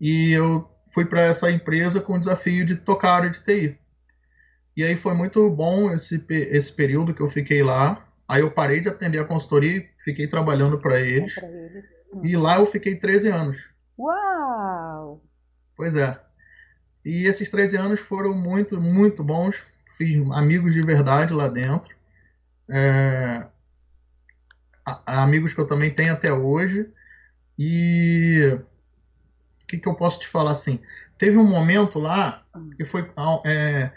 e 0.02 0.34
eu 0.34 0.70
fui 0.94 1.06
para 1.06 1.22
essa 1.22 1.50
empresa 1.50 2.02
com 2.02 2.16
o 2.16 2.20
desafio 2.20 2.66
de 2.66 2.76
tocar 2.76 3.12
a 3.12 3.16
área 3.16 3.30
de 3.30 3.42
TI. 3.42 3.80
E 4.76 4.84
aí 4.84 4.98
foi 4.98 5.14
muito 5.14 5.50
bom 5.50 5.90
esse, 5.94 6.22
esse 6.30 6.70
período 6.70 7.14
que 7.14 7.22
eu 7.22 7.30
fiquei 7.30 7.64
lá. 7.64 8.06
Aí 8.28 8.42
eu 8.42 8.52
parei 8.52 8.82
de 8.82 8.90
atender 8.90 9.20
a 9.20 9.26
consultoria 9.26 9.78
e 9.78 9.90
fiquei 10.04 10.28
trabalhando 10.28 10.78
para 10.80 11.00
eles. 11.00 11.38
É 11.38 11.46
eles. 11.46 11.86
Hum. 12.14 12.26
E 12.26 12.36
lá 12.36 12.60
eu 12.60 12.66
fiquei 12.66 12.98
13 12.98 13.30
anos. 13.30 13.58
Uau! 13.98 15.24
Pois 15.78 15.96
é. 15.96 16.20
E 17.06 17.24
esses 17.24 17.50
13 17.50 17.78
anos 17.78 18.00
foram 18.02 18.34
muito, 18.34 18.82
muito 18.82 19.24
bons. 19.24 19.56
Fiz 19.98 20.30
amigos 20.32 20.74
de 20.74 20.82
verdade 20.82 21.34
lá 21.34 21.48
dentro. 21.48 21.96
É... 22.70 23.46
Amigos 25.06 25.54
que 25.54 25.60
eu 25.60 25.68
também 25.68 25.94
tenho 25.94 26.14
até 26.14 26.32
hoje. 26.32 26.90
E 27.58 28.58
o 29.64 29.68
que, 29.68 29.78
que 29.78 29.88
eu 29.88 29.96
posso 29.96 30.20
te 30.20 30.28
falar 30.28 30.52
assim? 30.52 30.80
Teve 31.18 31.38
um 31.38 31.48
momento 31.48 32.00
lá 32.00 32.44
que 32.78 32.86
foi 32.86 33.10
é, 33.46 33.92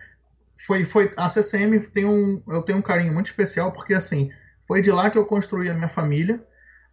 foi 0.67 0.85
foi 0.85 1.13
a 1.17 1.29
CCM 1.29 1.79
tem 1.93 2.05
um 2.05 2.43
eu 2.49 2.63
tenho 2.63 2.79
um 2.79 2.83
carinho 2.83 3.13
muito 3.13 3.29
especial 3.29 3.73
porque 3.73 3.95
assim 3.95 4.31
foi 4.67 4.83
de 4.83 4.91
lá 4.91 5.11
que 5.11 5.19
eu 5.19 5.25
construí 5.25 5.71
a 5.71 5.75
minha 5.75 5.89
família 5.89 6.41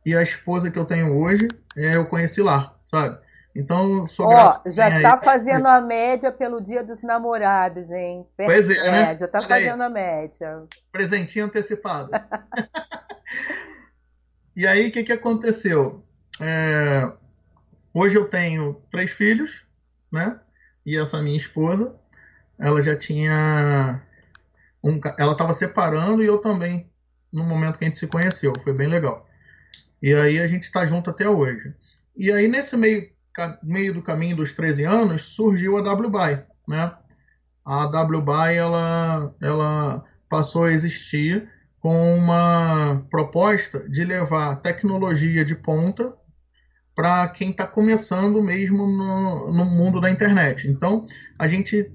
e 0.06 0.16
a 0.16 0.22
esposa 0.22 0.70
que 0.70 0.78
eu 0.78 0.86
tenho 0.86 1.18
hoje 1.18 1.48
é, 1.76 1.96
eu 1.96 2.06
conheci 2.06 2.42
lá, 2.42 2.76
sabe? 2.86 3.20
Então, 3.56 4.06
sou 4.08 4.28
Ó, 4.28 4.60
oh, 4.64 4.72
já 4.72 4.90
está 4.90 5.16
aí. 5.16 5.26
fazendo 5.26 5.66
a 5.66 5.82
média 5.82 6.32
pelo 6.32 6.62
Dia 6.62 6.84
dos 6.84 7.02
Namorados, 7.02 7.90
hein? 7.92 8.26
Pois 8.38 8.70
é, 8.70 8.92
né? 8.92 9.16
Já 9.18 9.26
está 9.26 9.42
fazendo 9.42 9.82
a 9.82 9.90
média. 9.90 10.64
Presentinho 10.92 11.46
antecipado. 11.46 12.12
e 14.60 14.68
aí, 14.68 14.90
o 14.90 14.92
que, 14.92 15.06
que 15.06 15.14
aconteceu? 15.14 16.04
É, 16.38 17.10
hoje 17.94 18.18
eu 18.18 18.26
tenho 18.26 18.74
três 18.92 19.10
filhos, 19.10 19.64
né? 20.12 20.38
E 20.86 20.98
essa 20.98 21.22
minha 21.22 21.38
esposa, 21.38 21.96
ela 22.60 22.82
já 22.82 22.94
tinha 22.94 24.02
um, 24.84 25.00
ela 25.18 25.32
estava 25.32 25.54
separando 25.54 26.22
e 26.22 26.26
eu 26.26 26.40
também 26.40 26.92
no 27.32 27.46
momento 27.46 27.78
que 27.78 27.86
a 27.86 27.88
gente 27.88 28.00
se 28.00 28.08
conheceu, 28.08 28.52
foi 28.62 28.74
bem 28.74 28.90
legal. 28.90 29.26
E 30.02 30.14
aí 30.14 30.38
a 30.42 30.48
gente 30.48 30.64
está 30.64 30.86
junto 30.86 31.10
até 31.10 31.30
hoje. 31.30 31.74
E 32.14 32.30
aí 32.30 32.50
nesse 32.50 32.76
meio, 32.76 33.10
meio 33.64 33.94
do 33.94 34.02
caminho 34.02 34.36
dos 34.36 34.52
13 34.52 34.84
anos 34.84 35.24
surgiu 35.36 35.78
a 35.78 35.94
WBuy, 35.94 36.44
né? 36.68 36.94
A 37.64 37.86
WBuy 37.86 38.56
ela 38.56 39.34
ela 39.42 40.04
passou 40.28 40.66
a 40.66 40.74
existir 40.74 41.50
com 41.82 42.16
uma 42.16 43.06
proposta 43.10 43.88
de 43.88 44.04
levar 44.04 44.62
tecnologia 44.62 45.46
de 45.46 45.56
ponta 45.56 46.14
para 46.96 47.28
quem 47.30 47.52
está 47.52 47.66
começando 47.66 48.42
mesmo 48.42 48.86
no, 48.86 49.54
no 49.54 49.66
mundo 49.66 50.02
da 50.02 50.10
internet. 50.10 50.68
Então, 50.68 51.06
a 51.38 51.48
gente 51.48 51.90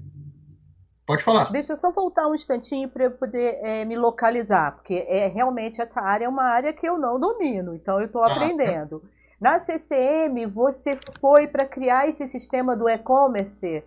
Pode 1.05 1.23
falar. 1.23 1.51
Deixa 1.51 1.73
eu 1.73 1.77
só 1.77 1.91
voltar 1.91 2.27
um 2.27 2.33
instantinho 2.33 2.89
para 2.89 3.03
eu 3.03 3.11
poder 3.11 3.59
é, 3.61 3.85
me 3.85 3.95
localizar, 3.95 4.71
porque 4.71 5.05
é 5.07 5.27
realmente 5.27 5.79
essa 5.79 6.01
área 6.01 6.25
é 6.25 6.29
uma 6.29 6.45
área 6.45 6.73
que 6.73 6.87
eu 6.87 6.97
não 6.97 7.19
domino, 7.19 7.75
então 7.75 7.99
eu 7.99 8.07
estou 8.07 8.23
ah, 8.23 8.33
aprendendo. 8.33 8.99
Tá. 8.99 9.07
Na 9.39 9.59
CCM, 9.59 10.47
você 10.47 10.97
foi 11.19 11.47
para 11.47 11.67
criar 11.67 12.09
esse 12.09 12.27
sistema 12.27 12.75
do 12.75 12.89
e-commerce, 12.89 13.83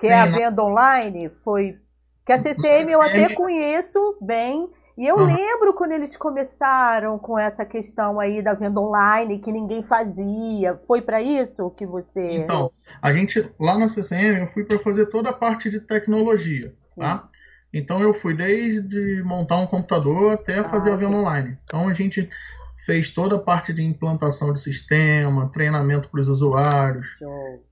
que 0.00 0.06
Sim, 0.06 0.08
é 0.08 0.14
a 0.14 0.26
venda 0.26 0.62
online, 0.62 1.28
foi 1.28 1.78
que 2.24 2.32
a 2.32 2.40
CCM, 2.40 2.86
CCM 2.86 2.92
eu 2.92 3.02
até 3.02 3.34
conheço 3.34 4.16
bem, 4.22 4.70
e 4.96 5.06
eu 5.06 5.16
uhum. 5.16 5.26
lembro 5.26 5.74
quando 5.74 5.92
eles 5.92 6.16
começaram 6.16 7.18
com 7.18 7.38
essa 7.38 7.64
questão 7.64 8.20
aí 8.20 8.40
da 8.40 8.54
venda 8.54 8.80
online 8.80 9.40
que 9.40 9.50
ninguém 9.50 9.82
fazia. 9.82 10.80
Foi 10.86 11.02
para 11.02 11.20
isso 11.20 11.70
que 11.70 11.84
você. 11.84 12.38
Então, 12.38 12.70
a 13.02 13.12
gente 13.12 13.50
lá 13.58 13.76
na 13.76 13.88
CCM 13.88 14.40
eu 14.40 14.46
fui 14.52 14.64
para 14.64 14.78
fazer 14.78 15.06
toda 15.06 15.30
a 15.30 15.32
parte 15.32 15.68
de 15.68 15.80
tecnologia, 15.80 16.72
Sim. 16.94 17.00
tá? 17.00 17.28
Então 17.72 18.00
eu 18.00 18.14
fui 18.14 18.34
desde 18.34 19.20
montar 19.24 19.58
um 19.58 19.66
computador 19.66 20.34
até 20.34 20.60
ah, 20.60 20.68
fazer 20.68 20.92
a 20.92 20.96
venda 20.96 21.16
online. 21.16 21.58
Então 21.64 21.88
a 21.88 21.92
gente 21.92 22.30
fez 22.86 23.10
toda 23.10 23.34
a 23.34 23.40
parte 23.40 23.72
de 23.72 23.82
implantação 23.82 24.52
de 24.52 24.60
sistema, 24.60 25.50
treinamento 25.52 26.08
para 26.08 26.20
os 26.20 26.28
usuários. 26.28 27.08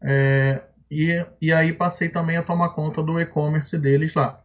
É, 0.03 0.61
e, 0.91 1.25
e 1.41 1.53
aí 1.53 1.73
passei 1.73 2.09
também 2.09 2.37
a 2.37 2.43
tomar 2.43 2.71
conta 2.71 3.01
do 3.01 3.21
e-commerce 3.21 3.79
deles 3.79 4.13
lá. 4.13 4.42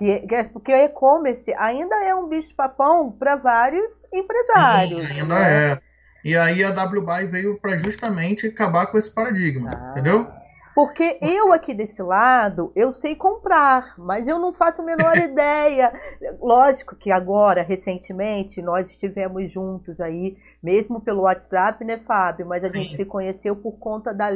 Que, 0.00 0.20
que, 0.20 0.34
é, 0.34 0.44
porque 0.44 0.72
o 0.72 0.76
e-commerce 0.76 1.52
ainda 1.58 1.94
é 2.02 2.14
um 2.14 2.26
bicho-papão 2.26 3.12
para 3.12 3.36
vários 3.36 4.02
empresários. 4.10 5.06
Sim, 5.06 5.20
ainda 5.20 5.34
né? 5.34 5.72
é. 5.72 5.80
E 6.24 6.34
aí 6.34 6.64
a 6.64 6.70
WBuy 6.70 7.26
veio 7.26 7.58
para 7.60 7.76
justamente 7.76 8.46
acabar 8.46 8.86
com 8.86 8.96
esse 8.96 9.14
paradigma, 9.14 9.70
ah. 9.70 9.90
entendeu? 9.90 10.26
Porque 10.74 11.18
eu 11.20 11.52
aqui 11.52 11.74
desse 11.74 12.02
lado, 12.02 12.72
eu 12.74 12.94
sei 12.94 13.14
comprar, 13.14 13.94
mas 13.98 14.26
eu 14.26 14.38
não 14.38 14.54
faço 14.54 14.80
a 14.80 14.84
menor 14.86 15.14
ideia. 15.20 15.92
Lógico 16.40 16.96
que 16.96 17.10
agora, 17.10 17.62
recentemente, 17.62 18.62
nós 18.62 18.90
estivemos 18.90 19.52
juntos 19.52 20.00
aí, 20.00 20.38
mesmo 20.62 20.98
pelo 20.98 21.24
WhatsApp, 21.24 21.84
né, 21.84 21.98
Fábio? 21.98 22.46
Mas 22.46 22.64
a 22.64 22.68
Sim. 22.68 22.84
gente 22.84 22.96
se 22.96 23.04
conheceu 23.04 23.54
por 23.54 23.72
conta 23.72 24.14
da 24.14 24.30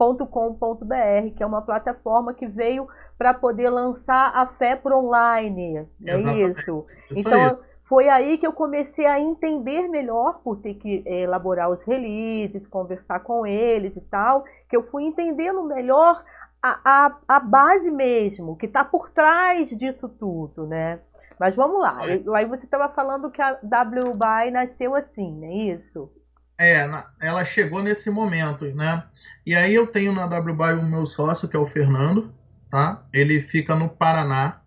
liqueaqui.com.br, 0.00 1.30
que 1.36 1.42
é 1.42 1.46
uma 1.46 1.62
plataforma 1.62 2.34
que 2.34 2.46
veio 2.46 2.88
para 3.16 3.32
poder 3.32 3.70
lançar 3.70 4.32
a 4.34 4.46
fé 4.46 4.76
por 4.76 4.92
online. 4.92 5.86
É 6.04 6.16
isso? 6.16 6.86
isso 7.10 7.20
então, 7.20 7.40
aí. 7.40 7.56
foi 7.82 8.08
aí 8.08 8.38
que 8.38 8.46
eu 8.46 8.52
comecei 8.52 9.06
a 9.06 9.20
entender 9.20 9.88
melhor, 9.88 10.40
por 10.42 10.60
ter 10.60 10.74
que 10.74 11.02
eh, 11.06 11.22
elaborar 11.22 11.70
os 11.70 11.82
releases, 11.82 12.66
conversar 12.66 13.20
com 13.20 13.46
eles 13.46 13.96
e 13.96 14.00
tal, 14.02 14.44
que 14.68 14.76
eu 14.76 14.82
fui 14.82 15.04
entendendo 15.04 15.62
melhor 15.64 16.22
a, 16.62 16.80
a, 16.84 17.18
a 17.28 17.40
base 17.40 17.90
mesmo, 17.90 18.56
que 18.56 18.66
está 18.66 18.84
por 18.84 19.10
trás 19.10 19.68
disso 19.76 20.08
tudo, 20.08 20.66
né? 20.66 21.00
Mas 21.38 21.54
vamos 21.56 21.80
lá. 21.80 21.98
Aí 22.36 22.46
você 22.46 22.64
estava 22.64 22.88
falando 22.88 23.30
que 23.30 23.42
a 23.42 23.58
WBuy 23.62 24.50
nasceu 24.52 24.94
assim, 24.94 25.32
não 25.40 25.48
é 25.48 25.74
isso? 25.74 26.10
É, 26.58 26.88
ela 27.20 27.44
chegou 27.44 27.82
nesse 27.82 28.10
momento, 28.10 28.64
né? 28.74 29.04
E 29.44 29.54
aí 29.54 29.74
eu 29.74 29.86
tenho 29.86 30.12
na 30.12 30.26
WBuy 30.26 30.74
o 30.74 30.82
meu 30.82 31.04
sócio, 31.04 31.48
que 31.48 31.56
é 31.56 31.58
o 31.58 31.66
Fernando, 31.66 32.32
tá? 32.70 33.04
Ele 33.12 33.40
fica 33.40 33.74
no 33.74 33.88
Paraná, 33.88 34.60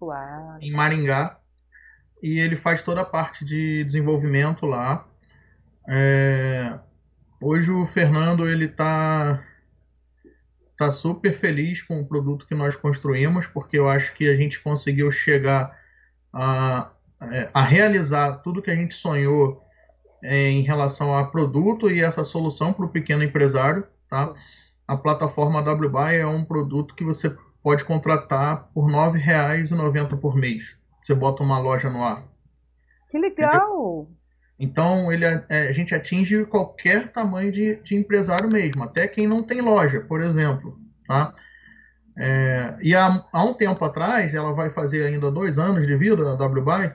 Uau. 0.00 0.58
em 0.60 0.72
Maringá, 0.72 1.38
e 2.22 2.38
ele 2.38 2.56
faz 2.56 2.82
toda 2.82 3.00
a 3.00 3.04
parte 3.04 3.44
de 3.44 3.84
desenvolvimento 3.84 4.66
lá. 4.66 5.06
É... 5.88 6.78
Hoje 7.40 7.72
o 7.72 7.86
Fernando 7.88 8.48
ele 8.48 8.68
tá 8.68 9.42
tá 10.78 10.90
super 10.90 11.34
feliz 11.38 11.82
com 11.82 12.00
o 12.00 12.06
produto 12.06 12.46
que 12.46 12.54
nós 12.54 12.74
construímos, 12.74 13.46
porque 13.46 13.78
eu 13.78 13.88
acho 13.88 14.14
que 14.14 14.28
a 14.28 14.36
gente 14.36 14.60
conseguiu 14.60 15.10
chegar 15.12 15.78
a, 16.32 16.90
é, 17.30 17.50
a 17.52 17.62
realizar 17.62 18.38
tudo 18.38 18.62
que 18.62 18.70
a 18.70 18.74
gente 18.74 18.94
sonhou 18.94 19.62
é, 20.22 20.50
em 20.50 20.62
relação 20.62 21.16
a 21.16 21.24
produto 21.26 21.90
e 21.90 22.00
essa 22.00 22.24
solução 22.24 22.72
para 22.72 22.86
o 22.86 22.88
pequeno 22.88 23.22
empresário, 23.22 23.86
tá? 24.08 24.32
A 24.86 24.96
plataforma 24.96 25.60
WBuy 25.60 26.16
é 26.16 26.26
um 26.26 26.44
produto 26.44 26.94
que 26.94 27.04
você 27.04 27.34
pode 27.62 27.84
contratar 27.84 28.68
por 28.74 28.86
R$ 28.86 28.92
9,90 28.92 30.18
por 30.18 30.36
mês. 30.36 30.76
Você 31.02 31.14
bota 31.14 31.42
uma 31.42 31.58
loja 31.58 31.88
no 31.88 32.02
ar. 32.02 32.24
Que 33.10 33.18
legal! 33.18 33.52
Entendeu? 33.52 34.22
Então 34.58 35.12
ele, 35.12 35.24
é, 35.24 35.68
a 35.68 35.72
gente 35.72 35.94
atinge 35.94 36.44
qualquer 36.44 37.10
tamanho 37.10 37.50
de, 37.50 37.76
de, 37.82 37.96
empresário 37.96 38.48
mesmo, 38.48 38.84
até 38.84 39.08
quem 39.08 39.26
não 39.26 39.42
tem 39.42 39.60
loja, 39.60 40.00
por 40.00 40.22
exemplo. 40.22 40.78
Tá? 41.06 41.34
É, 42.16 42.76
e 42.80 42.94
há, 42.94 43.24
há, 43.32 43.44
um 43.44 43.54
tempo 43.54 43.84
atrás, 43.84 44.32
ela 44.32 44.52
vai 44.52 44.70
fazer 44.70 45.04
ainda 45.04 45.30
dois 45.32 45.58
anos 45.58 45.86
de 45.86 45.96
vida, 45.96 46.22
a 46.22 46.34
WBuy, 46.34 46.92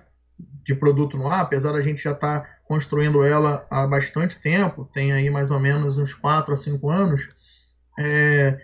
de 0.68 0.76
produto 0.76 1.18
no 1.18 1.30
ar, 1.30 1.40
apesar 1.40 1.72
da 1.72 1.82
gente 1.82 2.04
já 2.04 2.12
estar 2.12 2.42
tá 2.42 2.50
construindo 2.66 3.24
ela 3.24 3.66
há 3.72 3.88
bastante 3.88 4.38
tempo, 4.38 4.88
tem 4.94 5.14
aí 5.14 5.30
mais 5.30 5.50
ou 5.50 5.60
menos 5.62 5.98
uns 5.98 6.14
4 6.14 6.54
a 6.54 6.58
5 6.58 6.90
anos, 6.90 7.30
é, 7.98 8.60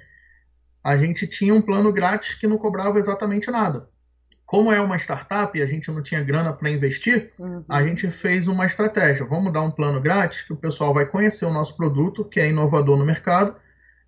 a 0.83 0.97
gente 0.97 1.25
tinha 1.25 1.55
um 1.55 1.61
plano 1.61 1.93
grátis 1.93 2.35
que 2.35 2.45
não 2.45 2.57
cobrava 2.57 2.99
exatamente 2.99 3.49
nada. 3.49 3.87
Como 4.45 4.69
é 4.69 4.81
uma 4.81 4.97
startup 4.97 5.57
e 5.57 5.61
a 5.61 5.65
gente 5.65 5.89
não 5.89 6.03
tinha 6.03 6.21
grana 6.21 6.51
para 6.51 6.69
investir, 6.69 7.31
uhum. 7.39 7.63
a 7.69 7.81
gente 7.81 8.11
fez 8.11 8.49
uma 8.49 8.65
estratégia. 8.65 9.25
Vamos 9.25 9.53
dar 9.53 9.61
um 9.61 9.71
plano 9.71 10.01
grátis 10.01 10.41
que 10.41 10.51
o 10.51 10.57
pessoal 10.57 10.93
vai 10.93 11.05
conhecer 11.05 11.45
o 11.45 11.53
nosso 11.53 11.75
produto, 11.77 12.25
que 12.25 12.39
é 12.41 12.49
inovador 12.49 12.97
no 12.97 13.05
mercado, 13.05 13.55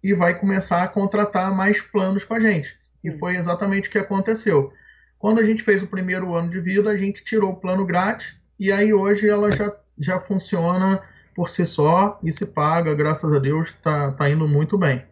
e 0.04 0.14
vai 0.14 0.38
começar 0.38 0.84
a 0.84 0.88
contratar 0.90 1.56
mais 1.56 1.80
planos 1.80 2.26
com 2.26 2.34
a 2.34 2.40
gente. 2.42 2.78
Sim. 2.98 3.12
E 3.12 3.18
foi 3.18 3.38
exatamente 3.38 3.88
o 3.88 3.92
que 3.92 3.98
aconteceu. 3.98 4.74
Quando 5.20 5.40
a 5.40 5.44
gente 5.44 5.64
fez 5.64 5.82
o 5.82 5.88
primeiro 5.88 6.36
ano 6.36 6.50
de 6.50 6.60
vida, 6.60 6.90
a 6.90 6.98
gente 6.98 7.24
tirou 7.24 7.52
o 7.52 7.56
plano 7.56 7.86
grátis 7.86 8.36
e 8.60 8.72
aí 8.72 8.94
hoje 8.94 9.30
ela 9.30 9.52
já, 9.52 9.74
já 9.98 10.20
funciona 10.20 11.02
por 11.36 11.50
si 11.50 11.66
só 11.66 12.20
e 12.24 12.32
se 12.32 12.46
paga, 12.46 12.94
graças 12.94 13.34
a 13.34 13.40
Deus, 13.40 13.70
está 13.70 14.12
tá 14.12 14.30
indo 14.30 14.48
muito 14.48 14.78
bem. 14.78 15.04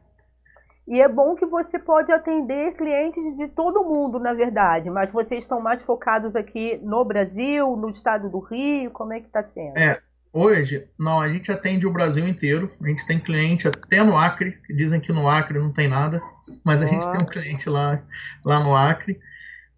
E 0.88 1.02
é 1.02 1.08
bom 1.08 1.34
que 1.36 1.46
você 1.46 1.80
pode 1.80 2.12
atender 2.12 2.76
clientes 2.76 3.24
de 3.38 3.48
todo 3.48 3.84
mundo, 3.84 4.20
na 4.20 4.34
verdade, 4.34 4.90
mas 4.90 5.12
vocês 5.12 5.44
estão 5.44 5.62
mais 5.62 5.82
focados 5.84 6.36
aqui 6.36 6.78
no 6.84 7.06
Brasil, 7.06 7.76
no 7.78 7.90
estado 7.90 8.30
do 8.30 8.40
Rio, 8.40 8.92
como 8.92 9.14
é 9.14 9.22
que 9.22 9.28
está 9.28 9.44
sendo? 9.44 9.78
É, 9.78 10.02
Hoje, 10.36 10.88
não, 10.98 11.22
a 11.22 11.30
gente 11.32 11.52
atende 11.52 11.86
o 11.86 11.92
Brasil 11.92 12.28
inteiro. 12.28 12.72
A 12.82 12.88
gente 12.88 13.06
tem 13.06 13.20
cliente 13.20 13.68
até 13.68 14.04
no 14.04 14.18
Acre, 14.18 14.54
que 14.66 14.74
dizem 14.74 15.00
que 15.00 15.14
no 15.14 15.30
Acre 15.30 15.60
não 15.60 15.72
tem 15.72 15.88
nada, 15.88 16.20
mas 16.64 16.82
a 16.82 16.88
gente 16.88 17.04
tem 17.12 17.22
um 17.22 17.26
cliente 17.26 17.70
lá, 17.70 18.02
lá 18.44 18.60
no 18.60 18.76
Acre. 18.76 19.20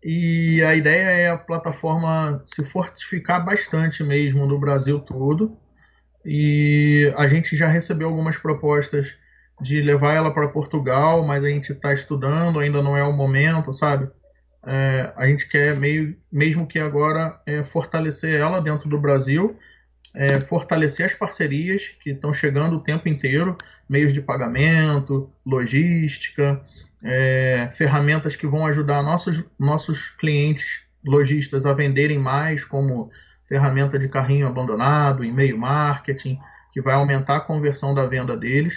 E 0.05 0.63
a 0.63 0.75
ideia 0.75 1.09
é 1.09 1.29
a 1.31 1.37
plataforma 1.37 2.39
se 2.45 2.63
fortificar 2.65 3.43
bastante 3.43 4.03
mesmo 4.03 4.45
no 4.45 4.59
Brasil 4.59 4.99
todo. 4.99 5.57
E 6.23 7.11
a 7.17 7.27
gente 7.27 7.57
já 7.57 7.67
recebeu 7.67 8.07
algumas 8.09 8.37
propostas 8.37 9.17
de 9.59 9.81
levar 9.81 10.13
ela 10.13 10.31
para 10.31 10.47
Portugal, 10.47 11.25
mas 11.25 11.43
a 11.43 11.49
gente 11.49 11.71
está 11.71 11.91
estudando, 11.91 12.59
ainda 12.59 12.83
não 12.83 12.95
é 12.95 13.03
o 13.03 13.11
momento, 13.11 13.73
sabe? 13.73 14.07
É, 14.63 15.11
a 15.15 15.25
gente 15.27 15.49
quer 15.49 15.75
meio, 15.75 16.15
mesmo 16.31 16.67
que 16.67 16.77
agora 16.77 17.41
é, 17.45 17.63
fortalecer 17.63 18.39
ela 18.39 18.61
dentro 18.61 18.87
do 18.87 18.99
Brasil 18.99 19.57
é, 20.15 20.39
fortalecer 20.39 21.05
as 21.05 21.13
parcerias 21.13 21.89
que 22.01 22.11
estão 22.11 22.33
chegando 22.33 22.77
o 22.77 22.79
tempo 22.79 23.09
inteiro, 23.09 23.57
meios 23.87 24.13
de 24.13 24.21
pagamento, 24.21 25.29
logística, 25.45 26.61
é, 27.05 27.69
ferramentas 27.77 28.35
que 28.35 28.47
vão 28.47 28.65
ajudar 28.65 29.03
nossos, 29.03 29.43
nossos 29.59 30.09
clientes 30.09 30.83
lojistas 31.05 31.65
a 31.65 31.73
venderem 31.73 32.17
mais, 32.17 32.63
como 32.65 33.11
ferramenta 33.47 33.99
de 33.99 34.09
carrinho 34.09 34.47
abandonado, 34.47 35.23
e-mail 35.23 35.57
marketing, 35.57 36.39
que 36.71 36.81
vai 36.81 36.95
aumentar 36.95 37.37
a 37.37 37.41
conversão 37.41 37.93
da 37.93 38.07
venda 38.07 38.35
deles, 38.35 38.75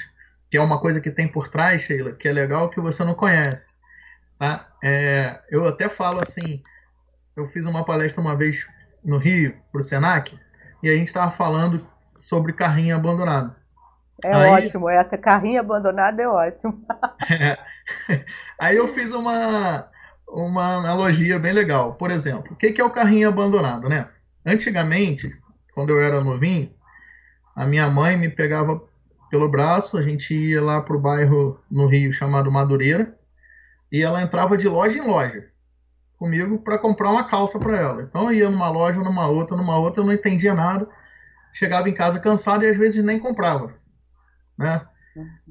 que 0.50 0.58
é 0.58 0.61
uma 0.61 0.78
coisa 0.78 1.00
que 1.00 1.11
tem 1.11 1.26
por 1.26 1.49
trás, 1.49 1.82
Sheila, 1.82 2.12
que 2.12 2.28
é 2.28 2.32
legal 2.32 2.68
que 2.68 2.80
você 2.80 3.02
não 3.02 3.14
conhece. 3.14 3.73
Tá? 4.38 4.68
É, 4.85 5.40
eu 5.50 5.66
até 5.66 5.88
falo 5.88 6.23
assim, 6.23 6.62
eu 7.35 7.49
fiz 7.49 7.64
uma 7.64 7.85
palestra 7.85 8.20
uma 8.20 8.37
vez 8.37 8.66
no 9.02 9.16
Rio, 9.16 9.56
para 9.73 9.80
o 9.80 9.82
Senac, 9.82 10.38
e 10.82 10.90
a 10.90 10.94
gente 10.94 11.08
estava 11.08 11.32
falando 11.32 11.87
sobre 12.18 12.52
carrinho 12.52 12.94
abandonado. 12.94 13.56
É 14.23 14.35
Aí, 14.35 14.64
ótimo, 14.64 14.88
essa 14.88 15.16
carrinho 15.16 15.61
abandonado 15.61 16.20
é 16.20 16.28
ótimo. 16.28 16.85
é, 17.30 17.56
aí 18.59 18.76
eu 18.76 18.88
fiz 18.88 19.12
uma, 19.12 19.88
uma 20.28 20.76
analogia 20.76 21.38
bem 21.38 21.52
legal. 21.52 21.95
Por 21.95 22.11
exemplo, 22.11 22.52
o 22.52 22.57
que 22.57 22.80
é 22.80 22.85
o 22.85 22.90
carrinho 22.90 23.28
abandonado, 23.28 23.88
né? 23.88 24.09
Antigamente, 24.45 25.35
quando 25.75 25.90
eu 25.90 26.00
era 26.00 26.23
novinho, 26.23 26.73
a 27.54 27.66
minha 27.66 27.89
mãe 27.91 28.17
me 28.17 28.28
pegava 28.28 28.82
pelo 29.30 29.49
braço, 29.49 29.97
a 29.97 30.02
gente 30.02 30.34
ia 30.34 30.62
lá 30.62 30.80
pro 30.80 30.99
bairro 30.99 31.60
no 31.71 31.86
Rio 31.86 32.12
chamado 32.12 32.50
Madureira, 32.50 33.15
e 33.91 34.02
ela 34.02 34.23
entrava 34.23 34.56
de 34.56 34.69
loja 34.69 34.99
em 34.99 35.06
loja 35.06 35.49
comigo 36.19 36.58
para 36.58 36.78
comprar 36.78 37.10
uma 37.10 37.28
calça 37.28 37.58
para 37.58 37.76
ela. 37.76 38.02
Então 38.02 38.25
eu 38.25 38.32
ia 38.32 38.50
numa 38.50 38.69
loja, 38.69 38.99
numa 38.99 39.28
outra, 39.28 39.56
numa 39.56 39.78
outra, 39.78 40.02
eu 40.02 40.06
não 40.06 40.12
entendia 40.12 40.52
nada. 40.52 40.89
Chegava 41.54 41.89
em 41.89 41.95
casa 41.95 42.21
cansado 42.21 42.65
e 42.65 42.69
às 42.69 42.76
vezes 42.76 43.02
nem 43.02 43.19
comprava, 43.19 43.73
né? 44.58 44.84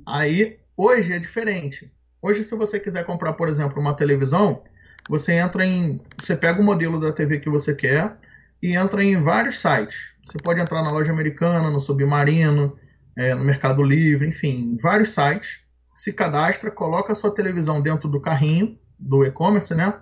Aí 0.06 0.60
hoje 0.76 1.14
é 1.14 1.20
diferente. 1.20 1.92
Hoje 2.22 2.44
se 2.44 2.56
você 2.56 2.80
quiser 2.80 3.06
comprar, 3.06 3.34
por 3.34 3.48
exemplo, 3.48 3.80
uma 3.80 3.96
televisão, 3.96 4.64
você 5.08 5.34
entra 5.34 5.66
em, 5.66 6.02
você 6.20 6.36
pega 6.36 6.60
o 6.60 6.64
modelo 6.64 7.00
da 7.00 7.12
TV 7.12 7.40
que 7.40 7.50
você 7.50 7.74
quer 7.74 8.18
e 8.62 8.76
entra 8.76 9.04
em 9.04 9.22
vários 9.22 9.60
sites. 9.60 9.96
Você 10.26 10.40
pode 10.40 10.60
entrar 10.60 10.82
na 10.84 10.92
loja 10.92 11.12
americana, 11.12 11.70
no 11.70 11.80
Submarino, 11.80 12.78
é, 13.16 13.34
no 13.34 13.44
Mercado 13.44 13.82
Livre, 13.84 14.28
enfim, 14.28 14.78
vários 14.82 15.14
sites. 15.14 15.60
Se 15.94 16.12
cadastra, 16.12 16.70
coloca 16.70 17.14
a 17.14 17.16
sua 17.16 17.34
televisão 17.34 17.82
dentro 17.82 18.10
do 18.10 18.20
carrinho 18.20 18.78
do 19.00 19.24
e-commerce, 19.26 19.74
né? 19.74 19.94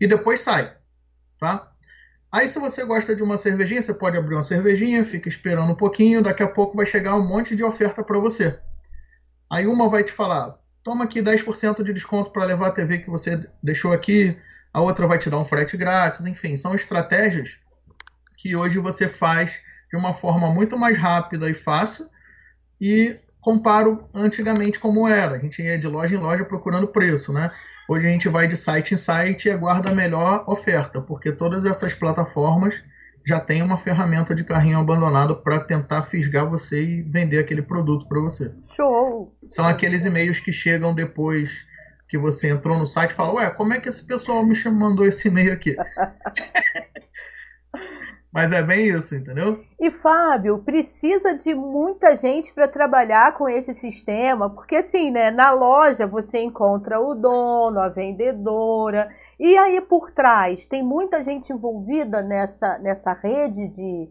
e 0.00 0.06
depois 0.06 0.42
sai, 0.42 0.72
tá? 1.38 1.70
Aí 2.30 2.48
se 2.48 2.58
você 2.58 2.84
gosta 2.84 3.14
de 3.14 3.22
uma 3.22 3.38
cervejinha, 3.38 3.80
você 3.80 3.94
pode 3.94 4.16
abrir 4.16 4.34
uma 4.34 4.42
cervejinha, 4.42 5.04
fica 5.04 5.28
esperando 5.28 5.70
um 5.70 5.76
pouquinho, 5.76 6.22
daqui 6.22 6.42
a 6.42 6.48
pouco 6.48 6.76
vai 6.76 6.84
chegar 6.84 7.14
um 7.14 7.26
monte 7.26 7.54
de 7.54 7.62
oferta 7.62 8.02
para 8.02 8.18
você. 8.18 8.58
Aí 9.50 9.66
uma 9.66 9.88
vai 9.88 10.02
te 10.02 10.12
falar, 10.12 10.58
toma 10.84 11.04
aqui 11.04 11.22
10% 11.22 11.82
de 11.82 11.94
desconto 11.94 12.30
para 12.30 12.44
levar 12.44 12.68
a 12.68 12.72
TV 12.72 12.98
que 12.98 13.10
você 13.10 13.48
deixou 13.62 13.92
aqui, 13.92 14.36
a 14.72 14.80
outra 14.80 15.06
vai 15.06 15.18
te 15.18 15.30
dar 15.30 15.38
um 15.38 15.44
frete 15.44 15.76
grátis, 15.76 16.26
enfim, 16.26 16.56
são 16.56 16.74
estratégias 16.74 17.56
que 18.36 18.54
hoje 18.54 18.78
você 18.78 19.08
faz 19.08 19.52
de 19.90 19.96
uma 19.96 20.12
forma 20.12 20.52
muito 20.52 20.76
mais 20.76 20.98
rápida 20.98 21.48
e 21.48 21.54
fácil 21.54 22.06
e 22.80 23.16
comparo 23.40 24.08
antigamente 24.12 24.78
como 24.78 25.08
era. 25.08 25.36
A 25.36 25.38
gente 25.38 25.62
ia 25.62 25.78
de 25.78 25.86
loja 25.86 26.14
em 26.14 26.18
loja 26.18 26.44
procurando 26.44 26.88
preço, 26.88 27.32
né? 27.32 27.50
Hoje 27.88 28.06
a 28.06 28.10
gente 28.10 28.28
vai 28.28 28.46
de 28.46 28.56
site 28.56 28.94
em 28.94 28.96
site 28.96 29.46
e 29.46 29.50
aguarda 29.50 29.90
a 29.90 29.94
melhor 29.94 30.44
oferta, 30.46 31.00
porque 31.00 31.32
todas 31.32 31.64
essas 31.64 31.94
plataformas 31.94 32.82
já 33.26 33.40
têm 33.40 33.62
uma 33.62 33.78
ferramenta 33.78 34.34
de 34.34 34.44
carrinho 34.44 34.78
abandonado 34.78 35.36
para 35.36 35.60
tentar 35.60 36.02
fisgar 36.04 36.48
você 36.48 36.82
e 36.82 37.02
vender 37.02 37.38
aquele 37.38 37.62
produto 37.62 38.06
para 38.06 38.20
você. 38.20 38.52
Show! 38.76 39.34
São 39.48 39.66
aqueles 39.66 40.04
e-mails 40.04 40.40
que 40.40 40.52
chegam 40.52 40.94
depois 40.94 41.50
que 42.08 42.18
você 42.18 42.50
entrou 42.50 42.78
no 42.78 42.86
site 42.86 43.12
e 43.12 43.14
fala, 43.14 43.34
ué, 43.34 43.50
como 43.50 43.72
é 43.72 43.80
que 43.80 43.88
esse 43.88 44.06
pessoal 44.06 44.44
me 44.44 44.54
mandou 44.70 45.06
esse 45.06 45.28
e-mail 45.28 45.52
aqui? 45.52 45.74
Mas 48.30 48.50
é 48.50 48.62
bem 48.62 48.88
isso, 48.88 49.14
entendeu? 49.14 49.64
E 49.80 49.92
Fábio, 49.92 50.58
precisa 50.58 51.34
de 51.34 51.54
muita 51.54 52.16
gente 52.16 52.52
para 52.52 52.66
trabalhar 52.66 53.34
com 53.34 53.48
esse 53.48 53.72
sistema, 53.74 54.50
porque 54.50 54.74
assim, 54.74 55.12
né, 55.12 55.30
na 55.30 55.52
loja 55.52 56.04
você 56.04 56.40
encontra 56.42 56.98
o 56.98 57.14
dono, 57.14 57.78
a 57.78 57.88
vendedora, 57.88 59.08
e 59.38 59.56
aí 59.56 59.80
por 59.80 60.10
trás 60.12 60.66
tem 60.66 60.82
muita 60.82 61.22
gente 61.22 61.52
envolvida 61.52 62.22
nessa, 62.22 62.78
nessa 62.78 63.12
rede 63.12 63.68
de, 63.68 64.08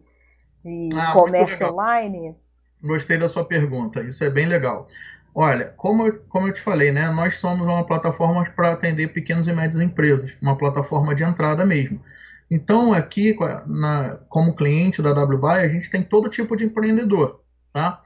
de 0.63 0.89
ah, 0.95 1.13
comércio 1.13 1.67
online? 1.67 2.35
Gostei 2.81 3.17
da 3.17 3.29
sua 3.29 3.45
pergunta, 3.45 4.01
isso 4.01 4.23
é 4.23 4.29
bem 4.29 4.45
legal. 4.45 4.87
Olha, 5.35 5.73
como 5.77 6.05
eu, 6.05 6.19
como 6.29 6.47
eu 6.47 6.53
te 6.53 6.61
falei, 6.61 6.91
né, 6.91 7.09
nós 7.09 7.37
somos 7.37 7.65
uma 7.65 7.85
plataforma 7.85 8.45
para 8.55 8.73
atender 8.73 9.13
pequenas 9.13 9.47
e 9.47 9.53
médias 9.53 9.81
empresas, 9.81 10.35
uma 10.41 10.57
plataforma 10.57 11.15
de 11.15 11.23
entrada 11.23 11.65
mesmo. 11.65 11.99
Então, 12.51 12.93
aqui, 12.93 13.35
na, 13.65 14.19
como 14.29 14.55
cliente 14.55 15.01
da 15.01 15.11
WBuy, 15.11 15.61
a 15.61 15.67
gente 15.67 15.89
tem 15.89 16.03
todo 16.03 16.29
tipo 16.29 16.55
de 16.55 16.65
empreendedor, 16.65 17.41
tá? 17.71 17.99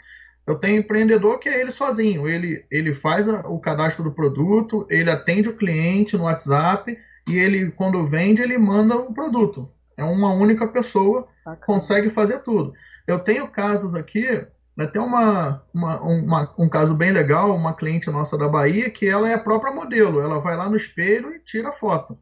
Eu 0.45 0.55
tenho 0.55 0.79
empreendedor 0.79 1.39
que 1.39 1.49
é 1.49 1.59
ele 1.59 1.73
sozinho, 1.73 2.29
ele, 2.29 2.65
ele 2.71 2.93
faz 2.93 3.27
a, 3.27 3.41
o 3.49 3.59
cadastro 3.59 4.05
do 4.05 4.13
produto, 4.13 4.87
ele 4.89 5.11
atende 5.11 5.49
o 5.49 5.57
cliente 5.57 6.15
no 6.15 6.23
WhatsApp 6.23 6.97
e 7.27 7.37
ele, 7.37 7.71
quando 7.71 8.07
vende, 8.07 8.41
ele 8.41 8.57
manda 8.57 8.95
o 8.95 9.13
produto. 9.13 9.69
É 9.97 10.03
uma 10.03 10.31
única 10.33 10.67
pessoa, 10.67 11.27
que 11.43 11.65
consegue 11.65 12.09
fazer 12.09 12.39
tudo. 12.39 12.73
Eu 13.05 13.19
tenho 13.19 13.47
casos 13.49 13.95
aqui, 13.95 14.45
até 14.77 14.99
uma, 14.99 15.63
uma, 15.73 16.01
uma, 16.01 16.55
um 16.57 16.69
caso 16.69 16.95
bem 16.95 17.11
legal, 17.11 17.55
uma 17.55 17.73
cliente 17.73 18.09
nossa 18.09 18.37
da 18.37 18.47
Bahia, 18.47 18.89
que 18.89 19.07
ela 19.07 19.29
é 19.29 19.33
a 19.33 19.39
própria 19.39 19.73
modelo, 19.73 20.21
ela 20.21 20.39
vai 20.39 20.55
lá 20.55 20.69
no 20.69 20.77
espelho 20.77 21.35
e 21.35 21.39
tira 21.39 21.71
foto, 21.71 22.17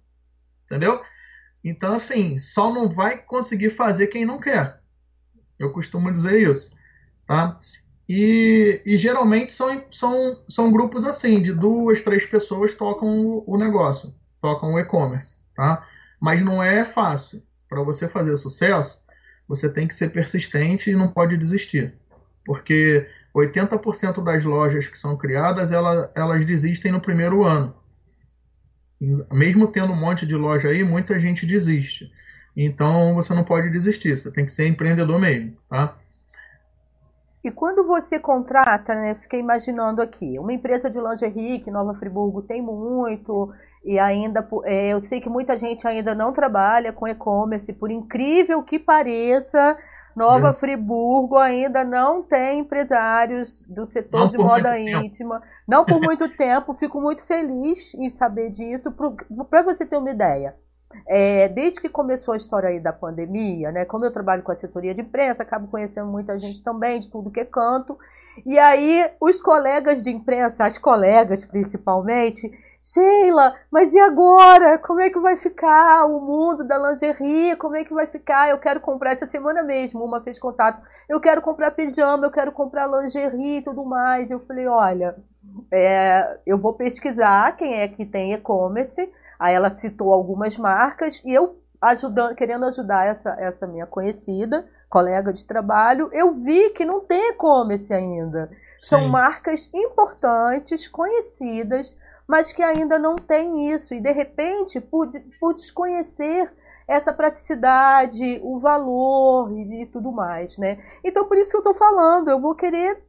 entendeu? 0.66 1.02
Então, 1.64 1.94
assim, 1.94 2.38
só 2.38 2.72
não 2.74 2.88
vai 2.88 3.18
conseguir 3.18 3.72
fazer 3.72 4.08
quem 4.08 4.26
não 4.26 4.40
quer. 4.40 4.80
Eu 5.60 5.72
costumo 5.72 6.12
dizer 6.12 6.42
isso, 6.50 6.76
tá? 7.28 7.60
E, 8.08 8.82
e 8.86 8.98
geralmente 8.98 9.52
são, 9.52 9.84
são, 9.92 10.44
são 10.48 10.72
grupos 10.72 11.04
assim, 11.04 11.42
de 11.42 11.52
duas, 11.52 12.04
três 12.04 12.26
pessoas 12.26 12.76
tocam 12.76 13.20
o, 13.20 13.44
o 13.48 13.58
negócio, 13.58 14.14
tocam 14.46 14.74
o 14.76 14.80
e-commerce, 14.80 15.36
tá? 15.56 15.88
Mas 16.22 16.44
não 16.44 16.62
é 16.62 16.86
fácil. 16.86 17.42
Para 17.68 17.82
você 17.82 18.08
fazer 18.08 18.36
sucesso, 18.38 19.02
você 19.48 19.68
tem 19.68 19.88
que 19.88 19.96
ser 19.96 20.12
persistente 20.12 20.92
e 20.92 20.96
não 20.96 21.08
pode 21.08 21.36
desistir. 21.36 21.96
Porque 22.46 23.10
80% 23.36 24.24
das 24.24 24.44
lojas 24.44 24.88
que 24.88 25.00
são 25.00 25.18
criadas, 25.18 25.72
elas, 25.72 26.12
elas 26.14 26.46
desistem 26.46 26.92
no 26.92 27.02
primeiro 27.02 27.44
ano. 27.44 27.74
Mesmo 29.34 29.68
tendo 29.68 29.92
um 29.92 30.00
monte 30.00 30.28
de 30.28 30.36
loja 30.36 30.68
aí, 30.68 30.84
muita 30.84 31.18
gente 31.18 31.44
desiste. 31.44 32.12
Então 32.56 33.16
você 33.16 33.34
não 33.34 33.44
pode 33.44 33.72
desistir, 33.72 34.16
você 34.16 34.32
tem 34.32 34.46
que 34.46 34.52
ser 34.52 34.68
empreendedor 34.68 35.20
mesmo, 35.20 35.58
tá? 35.68 35.98
E 37.44 37.52
quando 37.52 37.84
você 37.84 38.20
contrata, 38.20 38.94
né, 38.94 39.16
fiquei 39.16 39.40
imaginando 39.40 40.02
aqui, 40.02 40.40
uma 40.40 40.54
empresa 40.54 40.90
de 40.90 41.00
lingerie 41.00 41.60
que 41.60 41.70
Nova 41.70 41.94
Friburgo 41.94 42.42
tem 42.42 42.60
muito, 42.60 43.52
e 43.86 44.00
ainda 44.00 44.48
é, 44.64 44.94
eu 44.94 45.02
sei 45.02 45.22
que 45.22 45.30
muita 45.30 45.56
gente 45.56 45.88
ainda 45.88 46.16
não 46.16 46.34
trabalha 46.34 46.92
com 46.92 47.08
e-commerce, 47.08 47.72
por 47.72 47.92
incrível 47.92 48.64
que 48.64 48.80
pareça, 48.80 49.78
Nova 50.16 50.50
Deus. 50.50 50.60
Friburgo 50.60 51.38
ainda 51.38 51.84
não 51.84 52.24
tem 52.24 52.60
empresários 52.60 53.62
do 53.68 53.86
setor 53.86 54.22
não 54.22 54.28
de 54.30 54.38
moda 54.38 54.80
íntima. 54.80 55.42
Tempo. 55.42 55.54
Não 55.68 55.86
por 55.86 56.00
muito 56.00 56.30
tempo. 56.38 56.74
Fico 56.74 57.02
muito 57.02 57.26
feliz 57.26 57.94
em 57.96 58.10
saber 58.10 58.50
disso. 58.50 58.96
Para 59.50 59.62
você 59.62 59.86
ter 59.86 59.98
uma 59.98 60.10
ideia, 60.10 60.56
é, 61.06 61.50
desde 61.50 61.82
que 61.82 61.90
começou 61.90 62.34
a 62.34 62.38
história 62.38 62.70
aí 62.70 62.80
da 62.80 62.94
pandemia, 62.94 63.72
né? 63.72 63.84
Como 63.84 64.06
eu 64.06 64.12
trabalho 64.12 64.42
com 64.42 64.54
assessoria 64.54 64.94
de 64.94 65.02
imprensa, 65.02 65.44
acabo 65.44 65.68
conhecendo 65.68 66.08
muita 66.08 66.40
gente 66.40 66.64
também 66.64 67.00
de 67.00 67.10
tudo 67.10 67.32
que 67.32 67.42
é 67.42 67.46
canto. 67.46 67.98
E 68.46 68.58
aí, 68.58 69.10
os 69.20 69.42
colegas 69.42 70.02
de 70.02 70.12
imprensa, 70.12 70.66
as 70.66 70.78
colegas 70.78 71.44
principalmente, 71.46 72.50
Sheila, 72.86 73.56
mas 73.72 73.94
e 73.94 74.00
agora? 74.00 74.78
Como 74.78 75.00
é 75.00 75.10
que 75.10 75.20
vai 75.20 75.38
ficar 75.38 76.06
o 76.06 76.22
mundo 76.22 76.64
da 76.64 76.78
lingerie? 76.78 77.56
Como 77.56 77.76
é 77.76 77.84
que 77.84 77.94
vai 77.94 78.06
ficar? 78.06 78.50
Eu 78.50 78.60
quero 78.60 78.80
comprar 78.80 79.14
essa 79.14 79.26
semana 79.26 79.64
mesmo. 79.64 80.04
Uma 80.04 80.22
fez 80.22 80.38
contato. 80.38 80.80
Eu 81.10 81.20
quero 81.20 81.42
comprar 81.42 81.72
pijama, 81.72 82.28
eu 82.28 82.32
quero 82.32 82.52
comprar 82.52 82.88
lingerie 82.88 83.58
e 83.58 83.62
tudo 83.64 83.84
mais. 83.84 84.30
Eu 84.30 84.40
falei: 84.40 84.68
olha, 84.68 85.16
é, 85.72 86.38
eu 86.46 86.58
vou 86.58 86.74
pesquisar 86.74 87.56
quem 87.58 87.74
é 87.74 87.88
que 87.88 88.06
tem 88.06 88.34
e-commerce 88.34 89.12
Aí 89.40 89.54
ela 89.54 89.74
citou 89.76 90.14
algumas 90.14 90.58
marcas 90.58 91.22
e 91.24 91.34
eu 91.34 91.60
ajudando, 91.82 92.36
querendo 92.36 92.66
ajudar 92.66 93.06
essa, 93.08 93.32
essa 93.40 93.68
minha 93.68 93.86
conhecida, 93.86 94.66
colega 94.90 95.34
de 95.34 95.46
trabalho, 95.46 96.10
eu 96.14 96.32
vi 96.34 96.70
que 96.70 96.86
não 96.86 97.02
tem 97.02 97.32
e-commerce 97.32 97.94
ainda. 97.94 98.50
Sim. 98.82 98.90
São 98.90 99.08
marcas 99.08 99.70
importantes, 99.74 100.88
conhecidas, 100.88 101.96
mas 102.28 102.52
que 102.52 102.64
ainda 102.64 102.98
não 102.98 103.16
tem 103.16 103.74
isso. 103.74 103.94
E 103.94 104.02
de 104.02 104.12
repente, 104.12 104.80
por, 104.80 105.12
por 105.40 105.54
desconhecer 105.54 106.52
essa 106.88 107.12
praticidade, 107.12 108.40
o 108.44 108.60
valor 108.60 109.52
e, 109.52 109.84
e 109.84 109.86
tudo 109.88 110.12
mais, 110.12 110.58
né? 110.58 110.78
Então 111.04 111.28
por 111.28 111.38
isso 111.38 111.52
que 111.52 111.58
eu 111.58 111.72
estou 111.72 111.76
falando, 111.76 112.30
eu 112.30 112.40
vou 112.40 112.56
querer 112.56 113.04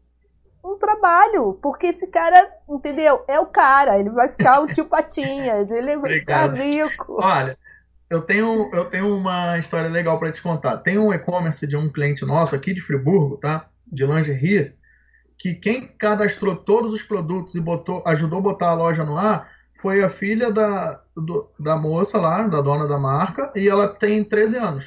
um 0.65 0.79
trabalho, 0.79 1.59
porque 1.63 1.87
esse 1.87 2.07
cara, 2.09 2.51
entendeu? 2.69 3.23
É 3.29 3.39
o 3.39 3.47
cara, 3.47 3.99
ele 3.99 4.11
vai 4.11 4.29
ficar 4.29 4.61
o 4.61 4.67
tio 4.67 4.87
Patinhas, 4.87 5.71
ele 5.71 5.97
vai 5.97 6.13
ficar 6.13 6.53
rico. 6.53 7.19
Olha, 7.21 7.57
eu 8.11 8.23
tenho, 8.23 8.71
eu 8.73 8.87
tenho 8.87 9.15
uma 9.15 9.59
história 9.59 9.89
legal 9.89 10.19
para 10.19 10.33
te 10.33 10.43
contar. 10.43 10.79
Tem 10.79 10.99
um 10.99 11.13
e-commerce 11.13 11.67
de 11.67 11.77
um 11.77 11.91
cliente 11.91 12.25
nosso 12.25 12.55
aqui 12.55 12.73
de 12.75 12.81
Friburgo, 12.81 13.37
tá? 13.37 13.69
De 13.87 14.05
lingerie, 14.05 14.75
que 15.39 15.55
quem 15.55 15.89
cadastrou 15.99 16.57
todos 16.57 16.93
os 16.93 17.03
produtos 17.03 17.55
e 17.55 17.61
botou, 17.61 18.03
ajudou 18.07 18.39
a 18.39 18.43
botar 18.43 18.71
a 18.71 18.75
loja 18.75 19.05
no 19.05 19.17
ar 19.17 19.49
foi 19.81 20.03
a 20.03 20.11
filha 20.11 20.51
da, 20.51 21.01
do, 21.15 21.49
da 21.59 21.77
moça 21.77 22.19
lá, 22.19 22.43
da 22.47 22.61
dona 22.61 22.89
da 22.89 22.99
marca, 22.99 23.53
e 23.55 23.69
ela 23.69 23.89
tem 23.89 24.25
13 24.25 24.57
anos. 24.57 24.85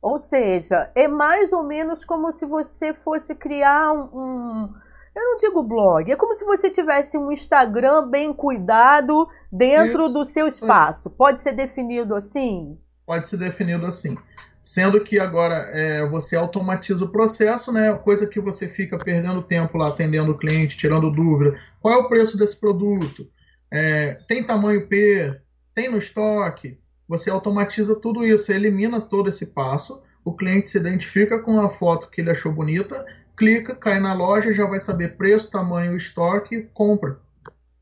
Ou 0.00 0.18
seja, 0.18 0.90
é 0.94 1.08
mais 1.08 1.52
ou 1.52 1.62
menos 1.62 2.04
como 2.04 2.32
se 2.32 2.46
você 2.46 2.94
fosse 2.94 3.34
criar 3.34 3.92
um, 3.92 4.08
um 4.14 4.74
eu 5.14 5.22
não 5.22 5.36
digo 5.36 5.62
blog, 5.62 6.10
é 6.10 6.16
como 6.16 6.34
se 6.34 6.44
você 6.44 6.68
tivesse 6.68 7.16
um 7.16 7.30
Instagram 7.30 8.08
bem 8.08 8.32
cuidado 8.32 9.28
dentro 9.50 10.06
Isso. 10.06 10.12
do 10.12 10.24
seu 10.26 10.48
espaço. 10.48 11.08
Pode 11.08 11.40
ser 11.40 11.52
definido 11.52 12.16
assim? 12.16 12.76
Pode 13.06 13.28
ser 13.28 13.36
definido 13.36 13.86
assim. 13.86 14.18
Sendo 14.64 15.04
que 15.04 15.18
agora 15.18 15.54
é, 15.54 16.06
você 16.06 16.34
automatiza 16.34 17.04
o 17.04 17.10
processo, 17.12 17.70
né? 17.70 17.92
Coisa 17.92 18.26
que 18.26 18.40
você 18.40 18.66
fica 18.66 18.98
perdendo 18.98 19.42
tempo 19.42 19.76
lá 19.76 19.88
atendendo 19.88 20.32
o 20.32 20.38
cliente, 20.38 20.76
tirando 20.76 21.10
dúvida. 21.10 21.58
Qual 21.80 21.94
é 21.94 21.96
o 21.98 22.08
preço 22.08 22.36
desse 22.38 22.58
produto? 22.58 23.28
É, 23.70 24.18
tem 24.26 24.42
tamanho 24.42 24.88
P? 24.88 25.38
Tem 25.74 25.90
no 25.90 25.98
estoque? 25.98 26.78
Você 27.06 27.28
automatiza 27.28 27.94
tudo 27.94 28.24
isso, 28.24 28.50
elimina 28.50 29.00
todo 29.00 29.28
esse 29.28 29.44
passo. 29.44 30.00
O 30.24 30.32
cliente 30.32 30.70
se 30.70 30.78
identifica 30.78 31.38
com 31.38 31.60
a 31.60 31.68
foto 31.68 32.08
que 32.08 32.22
ele 32.22 32.30
achou 32.30 32.50
bonita 32.50 33.04
clica, 33.36 33.74
cai 33.74 34.00
na 34.00 34.14
loja, 34.14 34.52
já 34.52 34.66
vai 34.66 34.80
saber 34.80 35.16
preço, 35.16 35.50
tamanho, 35.50 35.96
estoque, 35.96 36.68
compra. 36.72 37.18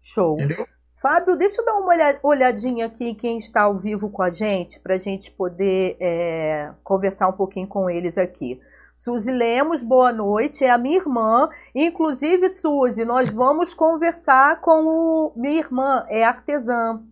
Show. 0.00 0.34
Entendeu? 0.34 0.66
Fábio, 1.02 1.34
deixa 1.34 1.60
eu 1.60 1.64
dar 1.64 1.74
uma 1.74 1.92
olhadinha 2.22 2.86
aqui 2.86 3.08
em 3.08 3.14
quem 3.14 3.36
está 3.36 3.62
ao 3.62 3.76
vivo 3.76 4.08
com 4.08 4.22
a 4.22 4.30
gente, 4.30 4.78
para 4.78 4.94
a 4.94 4.98
gente 4.98 5.32
poder 5.32 5.96
é, 5.98 6.70
conversar 6.84 7.26
um 7.26 7.32
pouquinho 7.32 7.66
com 7.66 7.90
eles 7.90 8.16
aqui. 8.16 8.60
Suzy 8.96 9.32
Lemos, 9.32 9.82
boa 9.82 10.12
noite, 10.12 10.64
é 10.64 10.70
a 10.70 10.78
minha 10.78 10.98
irmã. 10.98 11.50
Inclusive, 11.74 12.54
Suzy, 12.54 13.04
nós 13.04 13.28
vamos 13.30 13.74
conversar 13.74 14.60
com 14.60 14.84
o, 14.86 15.32
minha 15.34 15.58
irmã, 15.58 16.06
é 16.08 16.22
artesã. 16.22 17.02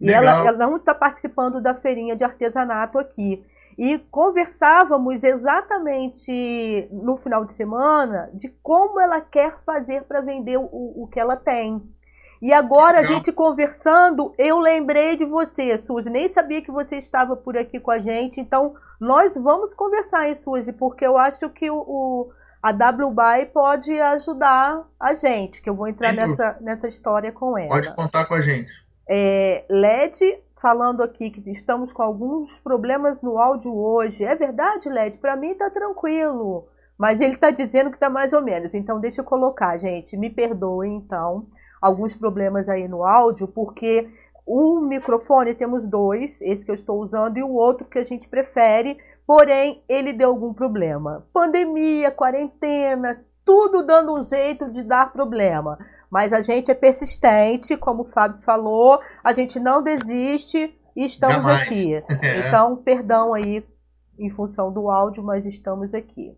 E 0.00 0.10
ela, 0.10 0.46
ela 0.46 0.56
não 0.56 0.76
está 0.76 0.94
participando 0.94 1.60
da 1.60 1.74
feirinha 1.74 2.16
de 2.16 2.24
artesanato 2.24 2.98
aqui 2.98 3.44
e 3.76 3.98
conversávamos 4.10 5.22
exatamente 5.22 6.88
no 6.90 7.18
final 7.18 7.44
de 7.44 7.52
semana 7.52 8.30
de 8.32 8.48
como 8.62 8.98
ela 8.98 9.20
quer 9.20 9.58
fazer 9.66 10.04
para 10.04 10.22
vender 10.22 10.56
o, 10.56 11.02
o 11.02 11.06
que 11.12 11.20
ela 11.20 11.36
tem. 11.36 11.82
E 12.40 12.52
agora, 12.52 12.98
a 12.98 13.02
gente 13.02 13.32
conversando, 13.32 14.34
eu 14.36 14.58
lembrei 14.58 15.16
de 15.16 15.24
você, 15.24 15.78
Suzy. 15.78 16.10
Nem 16.10 16.28
sabia 16.28 16.62
que 16.62 16.70
você 16.70 16.96
estava 16.96 17.36
por 17.36 17.56
aqui 17.56 17.80
com 17.80 17.90
a 17.90 17.98
gente. 17.98 18.40
Então, 18.40 18.74
nós 19.00 19.34
vamos 19.34 19.74
conversar, 19.74 20.28
hein, 20.28 20.34
Suzy? 20.34 20.72
Porque 20.72 21.06
eu 21.06 21.16
acho 21.16 21.48
que 21.50 21.70
o, 21.70 21.76
o 21.76 22.30
a 22.62 22.70
WBuy 22.70 23.46
pode 23.52 23.98
ajudar 23.98 24.84
a 24.98 25.14
gente, 25.14 25.62
que 25.62 25.70
eu 25.70 25.74
vou 25.74 25.86
entrar 25.86 26.12
nessa, 26.12 26.56
nessa 26.60 26.88
história 26.88 27.30
com 27.30 27.56
ela. 27.56 27.68
Pode 27.68 27.94
contar 27.94 28.26
com 28.26 28.34
a 28.34 28.40
gente. 28.40 28.72
É, 29.08 29.64
LED 29.70 30.18
falando 30.60 31.02
aqui 31.02 31.30
que 31.30 31.48
estamos 31.50 31.92
com 31.92 32.02
alguns 32.02 32.58
problemas 32.58 33.22
no 33.22 33.38
áudio 33.38 33.72
hoje. 33.72 34.24
É 34.24 34.34
verdade, 34.34 34.88
Led? 34.88 35.16
Para 35.18 35.36
mim 35.36 35.54
tá 35.54 35.70
tranquilo. 35.70 36.66
Mas 36.98 37.20
ele 37.20 37.34
está 37.34 37.50
dizendo 37.50 37.90
que 37.90 37.98
tá 37.98 38.10
mais 38.10 38.32
ou 38.32 38.42
menos. 38.42 38.74
Então 38.74 38.98
deixa 38.98 39.20
eu 39.20 39.24
colocar, 39.24 39.76
gente. 39.76 40.16
Me 40.16 40.30
perdoem, 40.30 40.96
então, 40.96 41.46
alguns 41.86 42.14
problemas 42.14 42.68
aí 42.68 42.88
no 42.88 43.04
áudio, 43.04 43.46
porque 43.48 44.08
o 44.44 44.80
microfone 44.80 45.54
temos 45.54 45.86
dois, 45.86 46.40
esse 46.42 46.64
que 46.64 46.70
eu 46.70 46.74
estou 46.74 47.00
usando 47.00 47.36
e 47.36 47.42
o 47.42 47.52
outro 47.52 47.86
que 47.86 47.98
a 47.98 48.04
gente 48.04 48.28
prefere, 48.28 48.96
porém 49.26 49.82
ele 49.88 50.12
deu 50.12 50.30
algum 50.30 50.52
problema. 50.52 51.26
Pandemia, 51.32 52.10
quarentena, 52.10 53.24
tudo 53.44 53.84
dando 53.84 54.14
um 54.14 54.24
jeito 54.24 54.70
de 54.70 54.82
dar 54.82 55.12
problema. 55.12 55.78
Mas 56.10 56.32
a 56.32 56.40
gente 56.40 56.70
é 56.70 56.74
persistente, 56.74 57.76
como 57.76 58.02
o 58.02 58.06
Fábio 58.06 58.40
falou, 58.42 59.00
a 59.24 59.32
gente 59.32 59.58
não 59.58 59.82
desiste 59.82 60.72
e 60.94 61.04
estamos 61.04 61.36
Jamais. 61.36 61.62
aqui. 61.62 62.02
É. 62.22 62.48
Então, 62.48 62.76
perdão 62.76 63.34
aí 63.34 63.64
em 64.18 64.30
função 64.30 64.72
do 64.72 64.88
áudio, 64.88 65.22
mas 65.22 65.44
estamos 65.44 65.92
aqui. 65.92 66.32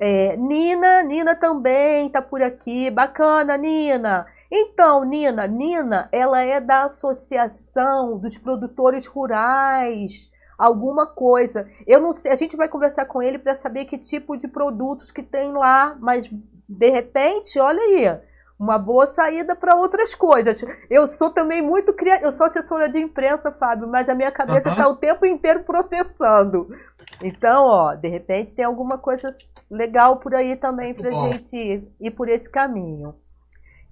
É, 0.00 0.36
Nina, 0.36 1.02
Nina 1.02 1.34
também 1.34 2.06
está 2.06 2.22
por 2.22 2.40
aqui. 2.42 2.90
Bacana, 2.90 3.56
Nina. 3.56 4.26
Então, 4.50 5.04
Nina, 5.04 5.46
Nina, 5.46 6.08
ela 6.10 6.40
é 6.40 6.60
da 6.60 6.84
Associação 6.84 8.18
dos 8.18 8.38
Produtores 8.38 9.06
Rurais, 9.06 10.30
alguma 10.58 11.06
coisa. 11.06 11.68
Eu 11.86 12.00
não 12.00 12.12
sei, 12.12 12.32
a 12.32 12.36
gente 12.36 12.56
vai 12.56 12.68
conversar 12.68 13.04
com 13.04 13.22
ele 13.22 13.38
para 13.38 13.54
saber 13.54 13.84
que 13.84 13.98
tipo 13.98 14.36
de 14.36 14.48
produtos 14.48 15.10
que 15.10 15.22
tem 15.22 15.52
lá, 15.52 15.96
mas 16.00 16.28
de 16.68 16.90
repente, 16.90 17.60
olha 17.60 17.80
aí, 17.80 18.20
uma 18.58 18.76
boa 18.76 19.06
saída 19.06 19.54
para 19.54 19.76
outras 19.76 20.14
coisas. 20.14 20.64
Eu 20.90 21.06
sou 21.06 21.30
também 21.30 21.62
muito 21.62 21.92
criativa, 21.92 22.26
eu 22.26 22.32
sou 22.32 22.46
assessora 22.46 22.88
de 22.88 22.98
imprensa, 22.98 23.52
Fábio, 23.52 23.86
mas 23.86 24.08
a 24.08 24.14
minha 24.14 24.32
cabeça 24.32 24.70
está 24.70 24.86
uhum. 24.88 24.94
o 24.94 24.96
tempo 24.96 25.24
inteiro 25.24 25.62
processando. 25.62 26.68
Então, 27.22 27.64
ó, 27.66 27.94
de 27.94 28.08
repente 28.08 28.54
tem 28.54 28.64
alguma 28.64 28.98
coisa 28.98 29.28
legal 29.70 30.16
por 30.16 30.34
aí 30.34 30.56
também 30.56 30.92
para 30.92 31.10
gente 31.12 31.88
ir 32.00 32.10
por 32.10 32.28
esse 32.28 32.50
caminho. 32.50 33.14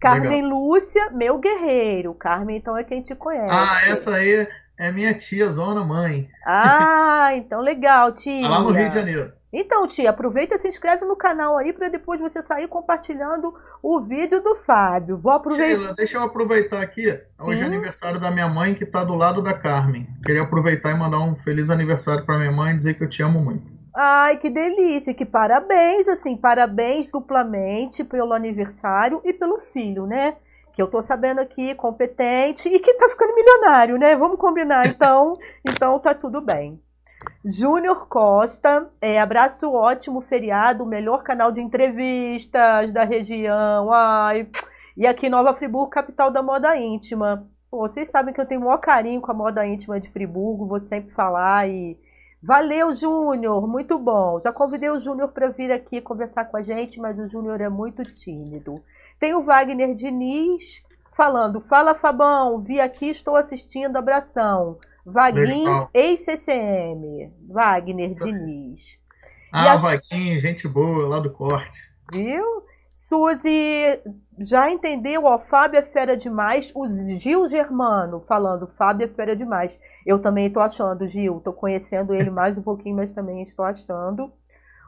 Carmen 0.01 0.43
legal. 0.43 0.59
Lúcia, 0.59 1.11
meu 1.11 1.39
guerreiro. 1.39 2.15
Carmen, 2.15 2.57
então, 2.57 2.77
é 2.77 2.85
quem 2.85 3.03
te 3.03 3.15
conhece. 3.15 3.49
Ah, 3.51 3.81
essa 3.87 4.15
aí 4.17 4.47
é 4.79 4.93
minha 4.93 5.15
tia, 5.15 5.49
zona 5.51 5.85
mãe. 5.85 6.29
Ah, 6.45 7.31
então 7.35 7.61
legal, 7.61 8.13
tia. 8.13 8.43
Tá 8.43 8.49
lá 8.49 8.61
no 8.61 8.73
Rio 8.73 8.89
de 8.89 8.95
Janeiro. 8.95 9.33
Então, 9.53 9.87
tia, 9.87 10.11
aproveita 10.11 10.57
e 10.57 10.59
se 10.59 10.69
inscreve 10.69 11.05
no 11.07 11.17
canal 11.17 11.57
aí 11.57 11.73
para 11.73 11.89
depois 11.89 12.21
você 12.21 12.43
sair 12.43 12.69
compartilhando 12.69 13.55
o 13.83 14.01
vídeo 14.01 14.43
do 14.43 14.57
Fábio. 14.57 15.17
Vou 15.17 15.33
aproveitar. 15.33 15.79
Sheila, 15.81 15.95
deixa 15.95 16.19
eu 16.19 16.23
aproveitar 16.25 16.83
aqui. 16.83 17.11
Sim. 17.11 17.21
Hoje 17.41 17.63
é 17.63 17.67
aniversário 17.67 18.21
da 18.21 18.31
minha 18.31 18.49
mãe 18.49 18.75
que 18.75 18.85
está 18.85 19.03
do 19.03 19.15
lado 19.15 19.41
da 19.41 19.55
Carmen. 19.55 20.07
Queria 20.25 20.43
aproveitar 20.43 20.91
e 20.91 20.99
mandar 20.99 21.21
um 21.21 21.37
feliz 21.37 21.71
aniversário 21.71 22.27
para 22.27 22.39
minha 22.39 22.53
mãe 22.53 22.75
e 22.75 22.77
dizer 22.77 22.95
que 22.95 23.05
eu 23.05 23.09
te 23.09 23.23
amo 23.23 23.41
muito. 23.41 23.76
Ai, 23.97 24.37
que 24.37 24.51
delícia, 24.51 25.15
que 25.15 25.25
parabéns, 25.25 26.07
assim, 26.07 26.37
parabéns 26.37 27.09
duplamente 27.09 28.05
pelo 28.05 28.35
aniversário 28.35 29.21
e 29.25 29.33
pelo 29.33 29.59
filho, 29.59 30.07
né? 30.07 30.37
que 30.77 30.83
eu 30.83 30.91
tô 30.91 31.01
sabendo 31.01 31.41
aqui, 31.41 31.75
competente 31.75 32.69
e 32.69 32.79
que 32.79 32.93
tá 32.95 33.09
ficando 33.09 33.35
milionário, 33.35 33.97
né? 33.97 34.15
Vamos 34.15 34.39
combinar, 34.39 34.87
então. 34.95 35.39
então 35.67 35.99
tá 35.99 36.15
tudo 36.15 36.43
bem. 36.43 36.79
Júnior 37.43 38.07
Costa, 38.09 38.87
é, 39.01 39.19
abraço 39.19 39.73
ótimo, 39.73 40.21
feriado, 40.21 40.85
melhor 40.85 41.23
canal 41.23 41.51
de 41.51 41.63
entrevistas 41.63 42.93
da 42.93 43.05
região. 43.05 43.91
Ai, 43.91 44.47
e 44.95 45.07
aqui 45.07 45.31
Nova 45.31 45.55
Friburgo, 45.55 45.89
capital 45.89 46.31
da 46.31 46.43
moda 46.43 46.77
íntima. 46.77 47.49
Pô, 47.71 47.89
vocês 47.89 48.11
sabem 48.11 48.35
que 48.35 48.41
eu 48.41 48.47
tenho 48.47 48.61
o 48.61 48.65
maior 48.65 48.79
carinho 48.79 49.23
com 49.23 49.31
a 49.31 49.35
moda 49.35 49.67
íntima 49.67 49.99
de 49.99 50.13
Friburgo, 50.13 50.69
vou 50.69 50.81
sempre 50.81 51.11
falar 51.15 51.67
e 51.71 51.99
Valeu, 52.43 52.95
Júnior, 52.95 53.67
muito 53.67 53.99
bom. 53.99 54.41
Já 54.41 54.53
convidei 54.53 54.91
o 54.91 54.99
Júnior 54.99 55.29
para 55.29 55.49
vir 55.49 55.73
aqui 55.73 56.01
conversar 56.01 56.45
com 56.45 56.57
a 56.57 56.63
gente, 56.63 56.99
mas 57.01 57.19
o 57.19 57.29
Júnior 57.29 57.61
é 57.61 57.69
muito 57.69 58.03
tímido. 58.05 58.83
Tem 59.19 59.35
o 59.35 59.43
Wagner 59.43 59.95
Diniz 59.95 60.83
falando: 61.17 61.61
Fala, 61.61 61.95
Fabão, 61.95 62.61
vi 62.61 62.81
aqui, 62.81 63.09
estou 63.09 63.37
assistindo, 63.37 63.97
abração. 63.97 64.79
Vaguinho, 65.05 65.89
ex-CCM. 65.95 67.33
Wagner. 67.49 68.09
Diniz. 68.09 68.81
Ah, 69.53 69.73
a... 69.73 69.77
Vaguinho, 69.77 70.41
gente 70.41 70.67
boa, 70.67 71.09
lá 71.09 71.21
do 71.21 71.31
corte. 71.31 71.79
Viu? 72.13 72.65
Suzy 73.09 74.01
já 74.41 74.69
entendeu, 74.69 75.25
ó, 75.27 75.39
Fábio 75.39 75.79
é 75.79 75.83
fera 75.85 76.17
demais. 76.17 76.73
O 76.75 76.89
Gil 77.17 77.49
Germano 77.49 78.21
falando, 78.21 78.67
Fábio 78.67 79.05
é 79.05 79.09
fera 79.09 79.37
demais. 79.37 79.79
Eu 80.05 80.19
também 80.19 80.49
estou 80.49 80.61
achando, 80.61 81.07
Gil. 81.07 81.39
Estou 81.39 81.53
conhecendo 81.53 82.13
ele 82.13 82.31
mais 82.35 82.59
um 82.59 82.63
pouquinho, 82.63 82.97
mas 82.97 83.13
também 83.13 83.45
estou 83.45 83.65
achando. 83.65 84.33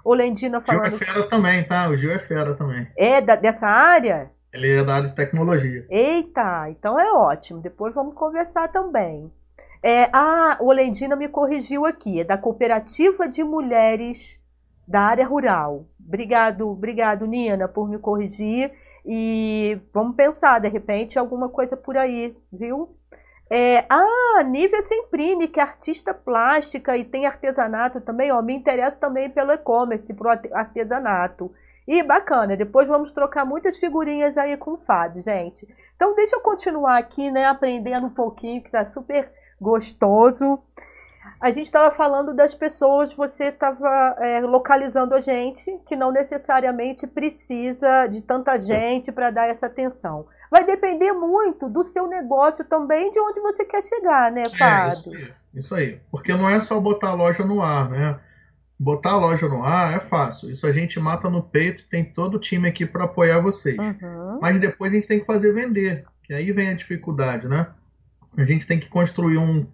O 0.05 0.13
Lendina 0.15 0.61
falando. 0.61 0.91
Gil 0.91 0.97
é 0.97 0.99
fera 0.99 1.29
também, 1.29 1.65
tá? 1.65 1.89
O 1.89 1.97
Gil 1.97 2.11
é 2.11 2.19
fera 2.19 2.57
também. 2.57 2.89
É 2.97 3.21
da, 3.21 3.37
dessa 3.37 3.69
área? 3.69 4.33
Ele 4.53 4.69
é 4.69 4.83
da 4.83 4.97
área 4.97 5.07
de 5.07 5.15
tecnologia. 5.15 5.87
Eita, 5.89 6.71
então 6.71 6.99
é 6.99 7.13
ótimo. 7.13 7.61
Depois 7.61 7.95
vamos 7.95 8.15
conversar 8.15 8.67
também. 8.73 9.33
É, 9.81 10.11
ah, 10.13 10.57
o 10.61 10.73
Lendina 10.73 11.15
me 11.15 11.29
corrigiu 11.29 11.87
aqui. 11.87 12.21
É 12.21 12.25
da 12.25 12.37
Cooperativa 12.37 13.29
de 13.29 13.45
Mulheres 13.45 14.41
da 14.88 15.03
Área 15.03 15.27
Rural. 15.27 15.85
Obrigado, 16.05 16.68
obrigado, 16.68 17.27
Nina, 17.27 17.68
por 17.68 17.88
me 17.88 17.98
corrigir. 17.98 18.72
E 19.05 19.79
vamos 19.92 20.16
pensar, 20.16 20.61
de 20.61 20.68
repente, 20.68 21.18
alguma 21.18 21.48
coisa 21.48 21.77
por 21.77 21.96
aí, 21.96 22.35
viu? 22.51 22.96
É, 23.51 23.85
ah, 23.88 24.42
Nívia 24.44 24.83
Semprine, 24.83 25.48
que 25.48 25.61
é 25.61 25.62
artista 25.62 26.12
plástica 26.12 26.96
e 26.96 27.05
tem 27.05 27.27
artesanato 27.27 28.01
também, 28.01 28.31
ó, 28.31 28.42
me 28.42 28.55
interessa 28.55 28.98
também 28.98 29.31
pelo 29.31 29.53
e-commerce, 29.53 30.12
pro 30.12 30.31
artesanato. 30.53 31.51
E 31.87 32.03
bacana, 32.03 32.57
depois 32.57 32.87
vamos 32.87 33.12
trocar 33.12 33.46
muitas 33.46 33.79
figurinhas 33.79 34.37
aí 34.37 34.57
com 34.59 34.72
o 34.72 34.79
Fábio, 34.79 35.22
gente. 35.22 35.66
Então 35.96 36.14
deixa 36.14 36.37
eu 36.37 36.40
continuar 36.40 36.98
aqui, 36.98 37.31
né, 37.31 37.46
aprendendo 37.46 38.07
um 38.07 38.11
pouquinho, 38.11 38.62
que 38.62 38.70
tá 38.70 38.85
super 38.85 39.31
gostoso. 39.59 40.62
A 41.40 41.53
gente 41.53 41.66
estava 41.66 41.94
falando 41.94 42.35
das 42.35 42.53
pessoas, 42.55 43.14
você 43.14 43.44
estava 43.44 44.16
é, 44.18 44.40
localizando 44.40 45.14
a 45.14 45.20
gente, 45.20 45.70
que 45.87 45.94
não 45.94 46.11
necessariamente 46.11 47.07
precisa 47.07 48.07
de 48.09 48.22
tanta 48.22 48.59
gente 48.59 49.12
para 49.12 49.31
dar 49.31 49.48
essa 49.48 49.66
atenção. 49.66 50.27
Vai 50.51 50.64
depender 50.64 51.12
muito 51.12 51.68
do 51.68 51.85
seu 51.85 52.09
negócio 52.09 52.64
também, 52.64 53.11
de 53.11 53.20
onde 53.20 53.40
você 53.40 53.64
quer 53.64 53.83
chegar, 53.85 54.33
né, 54.33 54.42
Fábio? 54.59 54.88
É, 54.88 54.94
isso, 54.94 55.11
aí, 55.14 55.33
isso 55.55 55.74
aí. 55.77 56.01
Porque 56.11 56.35
não 56.35 56.48
é 56.48 56.59
só 56.59 56.81
botar 56.81 57.11
a 57.11 57.14
loja 57.14 57.44
no 57.44 57.62
ar, 57.62 57.88
né? 57.88 58.18
Botar 58.81 59.12
a 59.12 59.18
loja 59.18 59.46
no 59.46 59.62
ar 59.62 59.96
é 59.96 60.01
fácil. 60.01 60.51
Isso 60.51 60.66
a 60.66 60.72
gente 60.72 60.98
mata 60.98 61.31
no 61.31 61.42
peito, 61.42 61.88
tem 61.88 62.05
todo 62.05 62.35
o 62.35 62.40
time 62.40 62.68
aqui 62.68 62.85
para 62.85 63.05
apoiar 63.05 63.40
vocês. 63.40 63.79
Uhum. 63.79 64.38
Mas 64.40 64.59
depois 64.59 64.90
a 64.90 64.94
gente 64.96 65.09
tem 65.09 65.20
que 65.20 65.27
fazer 65.27 65.53
vender, 65.53 66.05
que 66.24 66.33
aí 66.33 66.51
vem 66.51 66.70
a 66.70 66.74
dificuldade, 66.74 67.46
né? 67.46 67.68
A 68.37 68.44
gente 68.44 68.66
tem 68.66 68.79
que 68.79 68.88
construir 68.88 69.38
um 69.38 69.66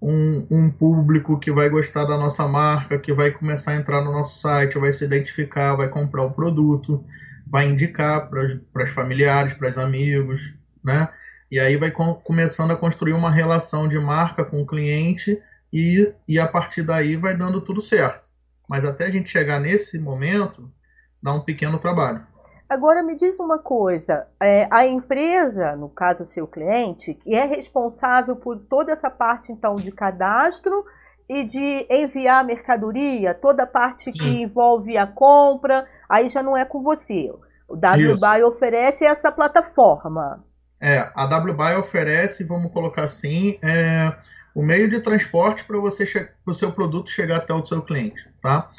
um, 0.00 0.46
um, 0.50 0.70
público 0.70 1.38
que 1.38 1.52
vai 1.52 1.68
gostar 1.68 2.04
da 2.04 2.16
nossa 2.16 2.46
marca, 2.48 2.98
que 2.98 3.12
vai 3.12 3.30
começar 3.30 3.72
a 3.72 3.76
entrar 3.76 4.02
no 4.02 4.12
nosso 4.12 4.40
site, 4.40 4.78
vai 4.78 4.92
se 4.92 5.04
identificar, 5.04 5.74
vai 5.74 5.88
comprar 5.88 6.24
o 6.24 6.30
produto, 6.30 7.04
vai 7.46 7.68
indicar 7.68 8.28
para 8.28 8.84
os 8.84 8.90
familiares, 8.90 9.52
para 9.54 9.68
os 9.68 9.76
amigos, 9.76 10.52
né? 10.82 11.08
E 11.50 11.58
aí 11.58 11.76
vai 11.76 11.90
com, 11.90 12.14
começando 12.14 12.70
a 12.70 12.76
construir 12.76 13.12
uma 13.12 13.30
relação 13.30 13.88
de 13.88 13.98
marca 13.98 14.44
com 14.44 14.62
o 14.62 14.66
cliente 14.66 15.40
e, 15.72 16.12
e 16.26 16.38
a 16.38 16.46
partir 16.46 16.82
daí 16.82 17.16
vai 17.16 17.36
dando 17.36 17.60
tudo 17.60 17.80
certo. 17.80 18.30
Mas 18.68 18.84
até 18.84 19.06
a 19.06 19.10
gente 19.10 19.28
chegar 19.28 19.60
nesse 19.60 19.98
momento, 19.98 20.72
dá 21.20 21.34
um 21.34 21.40
pequeno 21.40 21.78
trabalho. 21.78 22.24
Agora 22.70 23.02
me 23.02 23.16
diz 23.16 23.36
uma 23.40 23.58
coisa, 23.58 24.28
é, 24.40 24.68
a 24.70 24.86
empresa, 24.86 25.74
no 25.74 25.88
caso 25.88 26.24
seu 26.24 26.46
cliente, 26.46 27.14
que 27.14 27.34
é 27.34 27.44
responsável 27.44 28.36
por 28.36 28.60
toda 28.60 28.92
essa 28.92 29.10
parte 29.10 29.50
então 29.50 29.74
de 29.74 29.90
cadastro 29.90 30.84
e 31.28 31.42
de 31.42 31.84
enviar 31.90 32.44
mercadoria, 32.44 33.34
toda 33.34 33.64
a 33.64 33.66
parte 33.66 34.12
Sim. 34.12 34.18
que 34.20 34.42
envolve 34.42 34.96
a 34.96 35.04
compra, 35.04 35.84
aí 36.08 36.28
já 36.28 36.44
não 36.44 36.56
é 36.56 36.64
com 36.64 36.80
você. 36.80 37.32
O 37.68 37.74
WBuy 37.74 38.44
oferece 38.44 39.04
essa 39.04 39.32
plataforma. 39.32 40.44
É, 40.80 41.10
a 41.12 41.24
WBuy 41.24 41.74
oferece, 41.74 42.44
vamos 42.44 42.72
colocar 42.72 43.02
assim, 43.02 43.58
é, 43.64 44.14
o 44.54 44.62
meio 44.62 44.88
de 44.88 45.00
transporte 45.00 45.64
para 45.64 45.76
você 45.78 46.30
o 46.46 46.54
seu 46.54 46.70
produto 46.70 47.10
chegar 47.10 47.38
até 47.38 47.52
o 47.52 47.66
seu 47.66 47.82
cliente, 47.82 48.28
tá? 48.40 48.70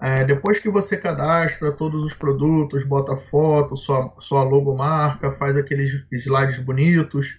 É, 0.00 0.24
depois 0.24 0.60
que 0.60 0.70
você 0.70 0.96
cadastra 0.96 1.72
todos 1.72 2.04
os 2.04 2.14
produtos, 2.14 2.84
bota 2.84 3.16
foto, 3.16 3.76
sua, 3.76 4.14
sua 4.20 4.44
logomarca, 4.44 5.32
faz 5.32 5.56
aqueles 5.56 6.04
slides 6.12 6.60
bonitos, 6.60 7.36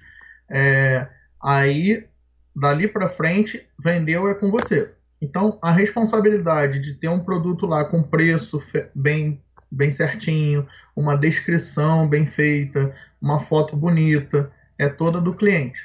é, 0.49 1.07
aí 1.41 2.05
dali 2.53 2.87
para 2.87 3.09
frente 3.09 3.65
vendeu 3.81 4.27
é 4.27 4.33
com 4.33 4.51
você. 4.51 4.91
Então 5.21 5.57
a 5.61 5.71
responsabilidade 5.71 6.79
de 6.79 6.95
ter 6.95 7.07
um 7.07 7.21
produto 7.21 7.65
lá 7.65 7.85
com 7.85 8.03
preço 8.03 8.61
bem 8.93 9.41
bem 9.71 9.91
certinho, 9.91 10.67
uma 10.95 11.15
descrição 11.15 12.07
bem 12.07 12.25
feita, 12.25 12.93
uma 13.21 13.41
foto 13.41 13.77
bonita, 13.77 14.51
é 14.79 14.89
toda 14.89 15.21
do 15.21 15.35
cliente. 15.35 15.79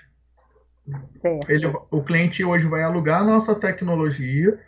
Ele, 1.49 1.67
o 1.91 2.03
cliente 2.03 2.43
hoje 2.43 2.67
vai 2.67 2.83
alugar 2.83 3.21
a 3.21 3.25
nossa 3.25 3.55
tecnologia 3.55 4.59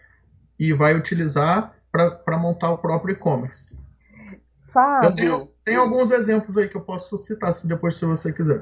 e 0.58 0.72
vai 0.72 0.94
utilizar 0.94 1.75
para 2.24 2.38
montar 2.38 2.70
o 2.70 2.78
próprio 2.78 3.12
e-commerce. 3.12 3.74
Fábio. 4.72 5.14
Tenho, 5.14 5.48
tem 5.64 5.76
alguns 5.76 6.10
exemplos 6.10 6.56
aí 6.56 6.68
que 6.68 6.76
eu 6.76 6.82
posso 6.82 7.16
citar 7.16 7.52
se 7.54 7.66
depois 7.66 7.96
se 7.96 8.04
você 8.04 8.32
quiser. 8.32 8.60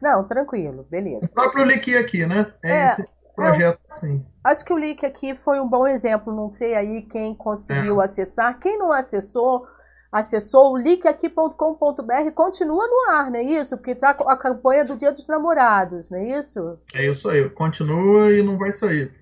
Não, 0.00 0.22
tranquilo, 0.24 0.86
beleza. 0.88 1.24
O 1.24 1.28
próprio 1.28 1.64
Link 1.64 1.96
aqui, 1.96 2.24
né? 2.24 2.52
É, 2.62 2.70
é 2.70 2.84
esse 2.86 3.08
projeto, 3.38 3.80
é, 3.88 3.94
sim. 3.94 4.26
Acho 4.42 4.64
que 4.64 4.72
o 4.72 4.78
link 4.78 5.04
aqui 5.06 5.34
foi 5.34 5.60
um 5.60 5.68
bom 5.68 5.86
exemplo. 5.86 6.34
Não 6.34 6.50
sei 6.50 6.74
aí 6.74 7.02
quem 7.02 7.34
conseguiu 7.34 8.02
é. 8.02 8.04
acessar. 8.04 8.58
Quem 8.58 8.76
não 8.78 8.92
acessou, 8.92 9.66
acessou 10.10 10.72
o 10.72 10.76
linkaqui.com.br 10.76 12.30
continua 12.34 12.86
no 12.86 13.10
ar, 13.12 13.30
não 13.30 13.38
é 13.38 13.42
isso? 13.42 13.76
Porque 13.76 13.94
tá 13.94 14.10
a 14.10 14.36
campanha 14.36 14.84
do 14.84 14.96
Dia 14.96 15.12
dos 15.12 15.26
Namorados, 15.28 16.10
não 16.10 16.18
é 16.18 16.40
isso? 16.40 16.78
É 16.94 17.06
isso 17.06 17.28
aí, 17.28 17.48
continua 17.50 18.32
e 18.32 18.42
não 18.42 18.58
vai 18.58 18.72
sair. 18.72 19.12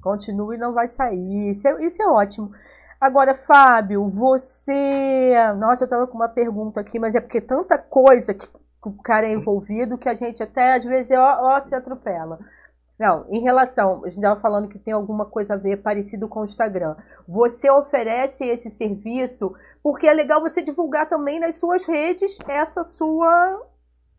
Continua 0.00 0.54
e 0.54 0.58
não 0.58 0.72
vai 0.72 0.88
sair. 0.88 1.50
Isso 1.50 1.68
é, 1.68 1.84
isso 1.84 2.02
é 2.02 2.06
ótimo. 2.08 2.52
Agora, 3.02 3.34
Fábio, 3.34 4.08
você. 4.08 5.34
Nossa, 5.58 5.82
eu 5.82 5.86
estava 5.86 6.06
com 6.06 6.14
uma 6.14 6.28
pergunta 6.28 6.78
aqui, 6.78 7.00
mas 7.00 7.16
é 7.16 7.20
porque 7.20 7.40
tanta 7.40 7.76
coisa 7.76 8.32
que 8.32 8.48
o 8.80 8.92
cara 9.02 9.26
é 9.26 9.32
envolvido 9.32 9.98
que 9.98 10.08
a 10.08 10.14
gente 10.14 10.40
até 10.40 10.74
às 10.74 10.84
vezes 10.84 11.10
ó, 11.10 11.38
ó 11.42 11.64
se 11.64 11.74
atropela. 11.74 12.38
Não, 12.96 13.26
em 13.28 13.40
relação, 13.40 14.04
a 14.04 14.08
gente 14.08 14.18
estava 14.18 14.40
falando 14.40 14.68
que 14.68 14.78
tem 14.78 14.94
alguma 14.94 15.26
coisa 15.26 15.54
a 15.54 15.56
ver 15.56 15.82
parecido 15.82 16.28
com 16.28 16.42
o 16.42 16.44
Instagram. 16.44 16.94
Você 17.26 17.68
oferece 17.68 18.44
esse 18.46 18.70
serviço 18.70 19.52
porque 19.82 20.06
é 20.06 20.12
legal 20.12 20.40
você 20.40 20.62
divulgar 20.62 21.08
também 21.08 21.40
nas 21.40 21.56
suas 21.56 21.84
redes 21.84 22.38
essa 22.46 22.84
sua, 22.84 23.66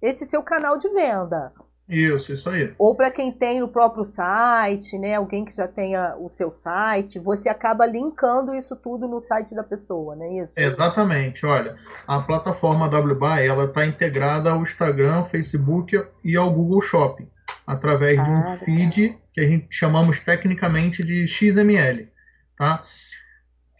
esse 0.01 0.25
seu 0.25 0.43
canal 0.43 0.77
de 0.77 0.89
venda. 0.89 1.53
Isso, 1.93 2.33
isso 2.33 2.49
aí. 2.49 2.73
Ou 2.79 2.95
para 2.95 3.11
quem 3.11 3.31
tem 3.31 3.61
o 3.61 3.67
próprio 3.67 4.03
site, 4.03 4.97
né? 4.97 5.13
Alguém 5.13 5.45
que 5.45 5.55
já 5.55 5.67
tenha 5.67 6.15
o 6.17 6.27
seu 6.27 6.51
site, 6.51 7.19
você 7.19 7.47
acaba 7.47 7.85
linkando 7.85 8.55
isso 8.55 8.75
tudo 8.75 9.07
no 9.07 9.21
site 9.21 9.53
da 9.53 9.63
pessoa, 9.63 10.15
não 10.15 10.25
é 10.25 10.43
isso? 10.43 10.53
Exatamente. 10.57 11.45
Olha, 11.45 11.75
a 12.07 12.19
plataforma 12.19 12.87
WBuy, 12.87 13.45
ela 13.45 13.65
está 13.65 13.85
integrada 13.85 14.49
ao 14.49 14.63
Instagram, 14.63 15.25
Facebook 15.25 16.03
e 16.23 16.35
ao 16.35 16.51
Google 16.51 16.81
Shopping, 16.81 17.29
através 17.67 18.17
ah, 18.17 18.23
de 18.23 18.31
um 18.31 18.57
feed 18.57 19.19
que 19.31 19.41
a 19.41 19.47
gente 19.47 19.67
chamamos 19.69 20.19
tecnicamente 20.19 21.03
de 21.03 21.27
XML, 21.27 22.09
tá? 22.57 22.83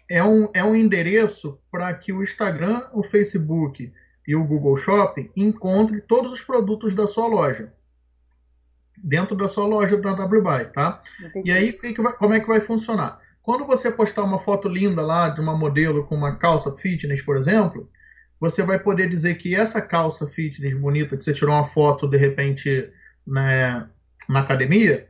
É 0.08 0.24
um, 0.24 0.50
é 0.54 0.64
um 0.64 0.76
endereço 0.76 1.60
para 1.72 1.92
que 1.96 2.14
o 2.14 2.22
Instagram, 2.22 2.84
o 2.94 3.02
Facebook 3.02 3.92
e 4.28 4.36
o 4.36 4.44
Google 4.44 4.78
Shopping 4.78 5.32
encontrem 5.36 6.00
todos 6.00 6.32
os 6.32 6.44
produtos 6.44 6.94
da 6.94 7.08
sua 7.08 7.26
loja 7.26 7.74
dentro 9.04 9.36
da 9.36 9.50
sua 9.50 9.66
loja 9.66 9.98
da 9.98 10.14
WBuy, 10.14 10.66
tá? 10.74 11.02
Entendi. 11.20 11.50
E 11.50 11.52
aí, 11.52 11.78
como 12.18 12.34
é 12.34 12.40
que 12.40 12.48
vai 12.48 12.62
funcionar? 12.62 13.20
Quando 13.42 13.68
você 13.68 13.92
postar 13.92 14.24
uma 14.24 14.40
foto 14.40 14.70
linda 14.70 15.02
lá 15.02 15.28
de 15.28 15.42
uma 15.42 15.58
modelo 15.58 16.06
com 16.06 16.16
uma 16.16 16.38
calça 16.38 16.72
fitness, 16.78 17.22
por 17.22 17.36
exemplo, 17.36 17.90
você 18.40 18.64
vai 18.64 18.80
poder 18.80 19.10
dizer 19.10 19.36
que 19.36 19.54
essa 19.54 19.82
calça 19.82 20.26
fitness 20.28 20.74
bonita 20.80 21.18
que 21.18 21.24
você 21.24 21.34
tirou 21.34 21.54
uma 21.54 21.66
foto 21.66 22.08
de 22.08 22.16
repente 22.16 22.90
né, 23.28 23.86
na 24.30 24.40
academia, 24.40 25.10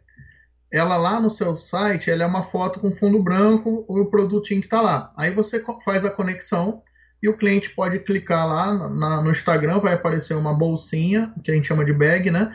ela 0.71 0.97
lá 0.97 1.19
no 1.19 1.29
seu 1.29 1.55
site, 1.55 2.09
ela 2.09 2.23
é 2.23 2.25
uma 2.25 2.45
foto 2.45 2.79
com 2.79 2.95
fundo 2.95 3.21
branco, 3.21 3.85
o 3.87 4.05
produtinho 4.07 4.61
que 4.61 4.65
está 4.65 4.81
lá. 4.81 5.13
Aí 5.15 5.29
você 5.29 5.63
faz 5.85 6.03
a 6.03 6.09
conexão 6.09 6.81
e 7.21 7.29
o 7.29 7.37
cliente 7.37 7.69
pode 7.69 7.99
clicar 7.99 8.47
lá 8.47 8.89
na, 8.89 9.21
no 9.21 9.29
Instagram, 9.29 9.79
vai 9.79 9.93
aparecer 9.93 10.33
uma 10.33 10.53
bolsinha, 10.53 11.31
que 11.43 11.51
a 11.51 11.53
gente 11.53 11.67
chama 11.67 11.85
de 11.85 11.93
bag, 11.93 12.31
né? 12.31 12.51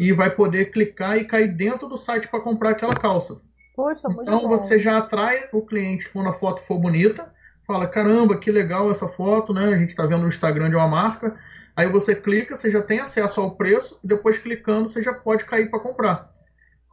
E 0.00 0.12
vai 0.12 0.30
poder 0.30 0.72
clicar 0.72 1.18
e 1.18 1.26
cair 1.26 1.48
dentro 1.48 1.86
do 1.86 1.98
site 1.98 2.26
para 2.26 2.40
comprar 2.40 2.70
aquela 2.70 2.94
calça. 2.94 3.40
Poxa, 3.76 4.08
então 4.10 4.48
você 4.48 4.78
já 4.78 4.96
atrai 4.96 5.48
o 5.52 5.60
cliente 5.60 6.08
quando 6.08 6.30
a 6.30 6.32
foto 6.32 6.62
for 6.62 6.78
bonita, 6.78 7.30
fala, 7.66 7.86
caramba, 7.86 8.38
que 8.38 8.50
legal 8.50 8.90
essa 8.90 9.06
foto, 9.06 9.52
né? 9.52 9.66
A 9.66 9.76
gente 9.78 9.90
está 9.90 10.06
vendo 10.06 10.24
o 10.24 10.28
Instagram 10.28 10.70
de 10.70 10.76
uma 10.76 10.88
marca. 10.88 11.36
Aí 11.76 11.86
você 11.86 12.14
clica, 12.14 12.56
você 12.56 12.70
já 12.70 12.82
tem 12.82 12.98
acesso 12.98 13.40
ao 13.40 13.52
preço, 13.52 13.98
e 14.02 14.08
depois 14.08 14.38
clicando 14.38 14.88
você 14.88 15.02
já 15.02 15.12
pode 15.12 15.44
cair 15.44 15.70
para 15.70 15.78
comprar. 15.78 16.30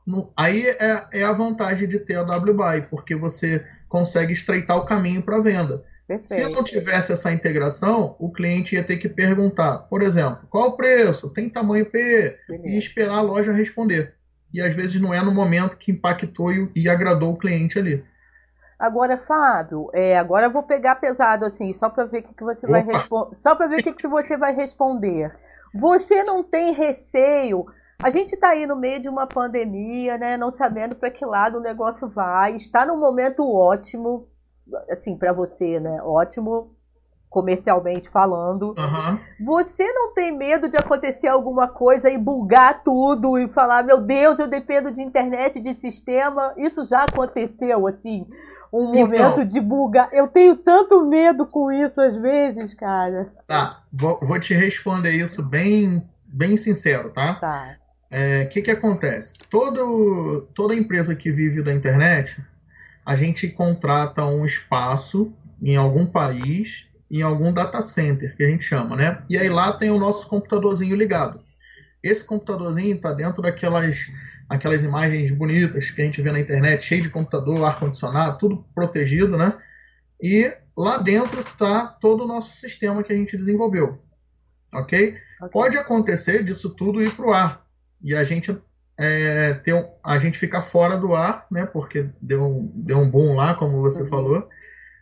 No, 0.06 0.32
aí 0.38 0.68
é, 0.68 1.08
é, 1.12 1.24
a 1.24 1.34
vantagem 1.34 1.88
de 1.88 2.00
ter 2.00 2.16
a 2.16 2.24
WBuy, 2.24 2.84
porque 2.90 3.16
você 3.16 3.66
consegue 3.90 4.34
estreitar 4.34 4.78
o 4.78 4.86
caminho 4.86 5.24
para 5.24 5.38
a 5.38 5.42
venda. 5.42 5.84
Perfeito. 6.08 6.48
Se 6.48 6.56
não 6.56 6.64
tivesse 6.64 7.12
essa 7.12 7.32
integração, 7.32 8.16
o 8.18 8.32
cliente 8.32 8.76
ia 8.76 8.84
ter 8.84 8.98
que 8.98 9.10
perguntar, 9.10 9.80
por 9.90 10.02
exemplo, 10.02 10.48
qual 10.50 10.70
o 10.70 10.78
preço? 10.78 11.30
Tem 11.34 11.50
tamanho 11.50 11.86
P? 11.86 12.38
Beleza. 12.48 12.68
E 12.68 12.78
esperar 12.78 13.18
a 13.18 13.22
loja 13.22 13.52
responder. 13.52 14.14
E 14.54 14.62
às 14.62 14.74
vezes 14.74 15.02
não 15.02 15.14
é 15.14 15.22
no 15.22 15.34
momento 15.34 15.78
que 15.78 15.92
impactou 15.92 16.52
e, 16.54 16.72
e 16.76 16.88
agradou 16.88 17.34
o 17.34 17.38
cliente 17.38 17.78
ali. 17.78 18.04
Agora, 18.80 19.18
Fábio, 19.18 19.90
é, 19.94 20.18
agora 20.18 20.46
eu 20.46 20.52
vou 20.52 20.64
pegar 20.64 20.96
pesado 20.96 21.44
assim, 21.44 21.74
só 21.74 21.90
para 21.90 22.06
ver 22.06 22.20
o 22.20 22.24
que, 22.24 22.34
que 22.34 22.44
você 22.44 22.66
Opa. 22.66 22.80
vai 22.80 22.84
responder. 22.84 23.36
Só 23.42 23.56
para 23.56 23.68
ver 23.68 23.80
o 23.80 23.84
que, 23.84 23.94
que 23.94 24.08
você 24.08 24.38
vai 24.38 24.56
responder. 24.56 25.36
Você 25.74 26.24
não 26.24 26.42
tem 26.44 26.74
receio 26.74 27.66
a 28.02 28.12
gente 28.12 28.34
está 28.34 28.50
aí 28.50 28.68
no 28.68 28.76
meio 28.76 29.02
de 29.02 29.10
uma 29.10 29.26
pandemia, 29.26 30.18
né? 30.20 30.38
Não 30.38 30.52
sabendo 30.52 30.96
para 30.96 31.10
que 31.10 31.26
lado 31.26 31.58
o 31.58 31.62
negócio 31.62 32.08
vai. 32.08 32.56
Está 32.56 32.86
num 32.86 32.98
momento 32.98 33.44
ótimo, 33.52 34.28
assim, 34.90 35.18
para 35.18 35.34
você, 35.34 35.80
né? 35.80 36.02
Ótimo, 36.04 36.76
comercialmente 37.30 38.10
falando. 38.10 38.70
Uhum. 38.78 39.20
Você 39.46 39.84
não 39.84 40.14
tem 40.14 40.36
medo 40.36 40.70
de 40.70 40.78
acontecer 40.78 41.28
alguma 41.28 41.68
coisa 41.68 42.10
e 42.10 42.18
bugar 42.18 42.84
tudo 42.84 43.38
e 43.38 43.48
falar, 43.50 43.84
meu 43.84 44.02
Deus, 44.02 44.40
eu 44.40 44.48
dependo 44.48 44.92
de 44.92 45.02
internet, 45.02 45.60
de 45.60 45.76
sistema. 45.76 46.54
Isso 46.58 46.86
já 46.86 47.04
aconteceu, 47.04 47.88
assim. 47.88 48.26
Um 48.72 48.90
então, 48.90 49.02
momento 49.02 49.46
de 49.46 49.62
bugar. 49.62 50.10
Eu 50.12 50.28
tenho 50.28 50.56
tanto 50.58 51.06
medo 51.06 51.46
com 51.46 51.72
isso 51.72 52.00
às 52.02 52.16
vezes, 52.18 52.74
cara. 52.74 53.32
Tá, 53.48 53.84
vou, 53.92 54.20
vou 54.22 54.40
te 54.40 54.54
responder 54.54 55.12
isso 55.12 55.48
bem, 55.48 56.04
bem 56.26 56.58
sincero, 56.58 57.10
tá? 57.12 57.36
Tá. 57.36 57.78
O 58.10 58.16
é, 58.16 58.46
que, 58.46 58.62
que 58.62 58.72
acontece? 58.72 59.34
Todo, 59.50 60.48
toda 60.56 60.74
empresa 60.74 61.16
que 61.16 61.32
vive 61.32 61.62
da 61.62 61.74
internet, 61.74 62.42
a 63.08 63.16
gente 63.16 63.48
contrata 63.48 64.26
um 64.26 64.46
espaço 64.46 65.34
em 65.62 65.78
algum 65.78 66.06
país, 66.06 66.86
em 67.10 67.22
algum 67.22 67.54
data 67.54 67.82
center, 67.82 68.36
que 68.36 68.44
a 68.44 68.50
gente 68.50 68.66
chama, 68.66 68.98
né? 68.98 69.24
E 69.30 69.38
aí 69.38 69.48
lá 69.48 69.72
tem 69.72 69.90
o 69.90 69.98
nosso 69.98 70.28
computadorzinho 70.28 70.94
ligado. 70.94 71.40
Esse 72.04 72.22
computadorzinho 72.26 72.94
está 72.98 73.14
dentro 73.14 73.42
daquelas 73.42 73.98
aquelas 74.50 74.84
imagens 74.84 75.32
bonitas 75.32 75.90
que 75.90 76.02
a 76.02 76.06
gente 76.06 76.22
vê 76.22 76.32
na 76.34 76.40
internet, 76.40 76.84
cheio 76.84 77.02
de 77.02 77.10
computador, 77.10 77.64
ar-condicionado, 77.64 78.40
tudo 78.40 78.66
protegido, 78.76 79.38
né? 79.38 79.58
E 80.22 80.54
lá 80.76 80.98
dentro 80.98 81.40
está 81.40 81.88
todo 81.88 82.26
o 82.26 82.28
nosso 82.28 82.58
sistema 82.58 83.04
que 83.04 83.14
a 83.14 83.16
gente 83.16 83.38
desenvolveu. 83.38 84.02
Okay? 84.74 85.16
ok? 85.40 85.50
Pode 85.50 85.78
acontecer 85.78 86.44
disso 86.44 86.72
tudo 86.72 87.02
ir 87.02 87.16
para 87.16 87.26
o 87.26 87.32
ar 87.32 87.66
e 88.02 88.14
a 88.14 88.26
gente 88.26 88.54
é, 88.98 89.54
ter 89.54 89.74
um, 89.74 89.88
a 90.04 90.18
gente 90.18 90.40
fica 90.40 90.62
fora 90.62 90.98
do 90.98 91.14
ar, 91.16 91.46
né? 91.52 91.66
Porque 91.66 92.10
deu 92.22 92.44
um, 92.44 92.72
deu 92.74 92.98
um 92.98 93.10
boom 93.10 93.36
lá, 93.36 93.54
como 93.54 93.82
você 93.82 94.02
uhum. 94.02 94.08
falou. 94.08 94.50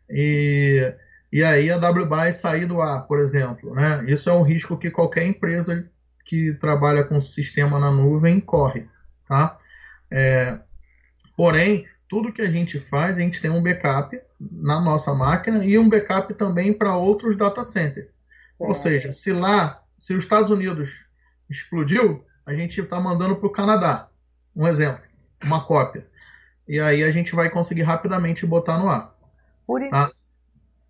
E, 0.10 0.94
e 1.32 1.44
aí 1.44 1.72
a 1.72 1.78
WBuy 1.78 2.34
sair 2.34 2.66
do 2.66 2.82
ar, 2.82 3.08
por 3.08 3.20
exemplo, 3.20 3.74
né? 3.74 4.04
Isso 4.08 4.30
é 4.30 4.34
um 4.34 4.44
risco 4.44 4.78
que 4.78 4.92
qualquer 4.92 5.26
empresa 5.26 5.90
que 6.26 6.54
trabalha 6.56 7.04
com 7.04 7.20
sistema 7.22 7.80
na 7.80 7.92
nuvem 7.92 8.40
corre, 8.40 8.86
tá? 9.28 9.58
É, 10.12 10.60
porém, 11.38 11.86
tudo 12.10 12.34
que 12.34 12.42
a 12.42 12.52
gente 12.52 12.80
faz, 12.80 13.16
a 13.16 13.20
gente 13.20 13.42
tem 13.42 13.52
um 13.52 13.62
backup 13.62 14.20
na 14.40 14.82
nossa 14.82 15.14
máquina 15.14 15.64
e 15.64 15.78
um 15.78 15.88
backup 15.88 16.34
também 16.34 16.74
para 16.74 16.98
outros 16.98 17.38
data 17.38 17.64
centers. 17.64 18.10
Ou 18.60 18.74
seja, 18.74 19.12
se 19.12 19.32
lá, 19.32 19.82
se 19.98 20.14
os 20.14 20.24
Estados 20.24 20.50
Unidos 20.50 20.90
explodiu, 21.50 22.26
a 22.46 22.54
gente 22.54 22.80
está 22.80 23.00
mandando 23.00 23.36
para 23.36 23.48
o 23.48 23.52
Canadá. 23.52 24.10
Um 24.56 24.68
exemplo, 24.68 25.04
uma 25.44 25.66
cópia. 25.66 26.08
E 26.68 26.80
aí 26.80 27.04
a 27.04 27.12
gente 27.12 27.36
vai 27.36 27.50
conseguir 27.50 27.84
rapidamente 27.84 28.46
botar 28.46 28.78
no 28.78 28.90
ar. 28.90 29.16
Tá? 29.90 30.12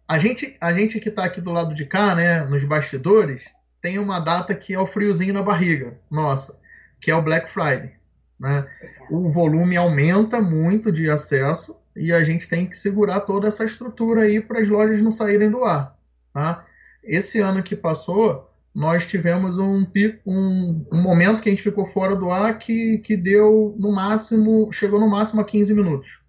A 0.07 0.19
gente, 0.19 0.55
a 0.59 0.73
gente 0.73 0.99
que 0.99 1.09
está 1.09 1.23
aqui 1.23 1.41
do 1.41 1.51
lado 1.51 1.73
de 1.73 1.85
cá, 1.85 2.13
né, 2.13 2.43
nos 2.43 2.63
bastidores, 2.63 3.43
tem 3.81 3.97
uma 3.97 4.19
data 4.19 4.53
que 4.53 4.73
é 4.73 4.79
o 4.79 4.87
friozinho 4.87 5.33
na 5.33 5.41
barriga, 5.41 5.97
nossa, 6.09 6.59
que 7.01 7.09
é 7.09 7.15
o 7.15 7.21
Black 7.21 7.49
Friday. 7.49 7.91
Né? 8.39 8.67
O 9.09 9.31
volume 9.31 9.77
aumenta 9.77 10.41
muito 10.41 10.91
de 10.91 11.09
acesso 11.09 11.77
e 11.95 12.11
a 12.11 12.23
gente 12.23 12.47
tem 12.47 12.67
que 12.67 12.77
segurar 12.77 13.21
toda 13.21 13.47
essa 13.47 13.63
estrutura 13.63 14.21
aí 14.21 14.41
para 14.41 14.59
as 14.59 14.69
lojas 14.69 15.01
não 15.01 15.11
saírem 15.11 15.49
do 15.49 15.63
ar. 15.63 15.97
Tá? 16.33 16.65
Esse 17.03 17.39
ano 17.39 17.63
que 17.63 17.75
passou, 17.75 18.51
nós 18.75 19.07
tivemos 19.07 19.57
um, 19.57 19.87
um, 20.25 20.85
um, 20.91 21.01
momento 21.01 21.41
que 21.41 21.47
a 21.47 21.51
gente 21.51 21.63
ficou 21.63 21.85
fora 21.85 22.13
do 22.13 22.29
ar 22.29 22.59
que, 22.59 22.97
que 22.97 23.15
deu 23.15 23.73
no 23.79 23.89
máximo, 23.89 24.69
chegou 24.73 24.99
no 24.99 25.09
máximo 25.09 25.39
a 25.39 25.45
15 25.45 25.73
minutos. 25.73 26.19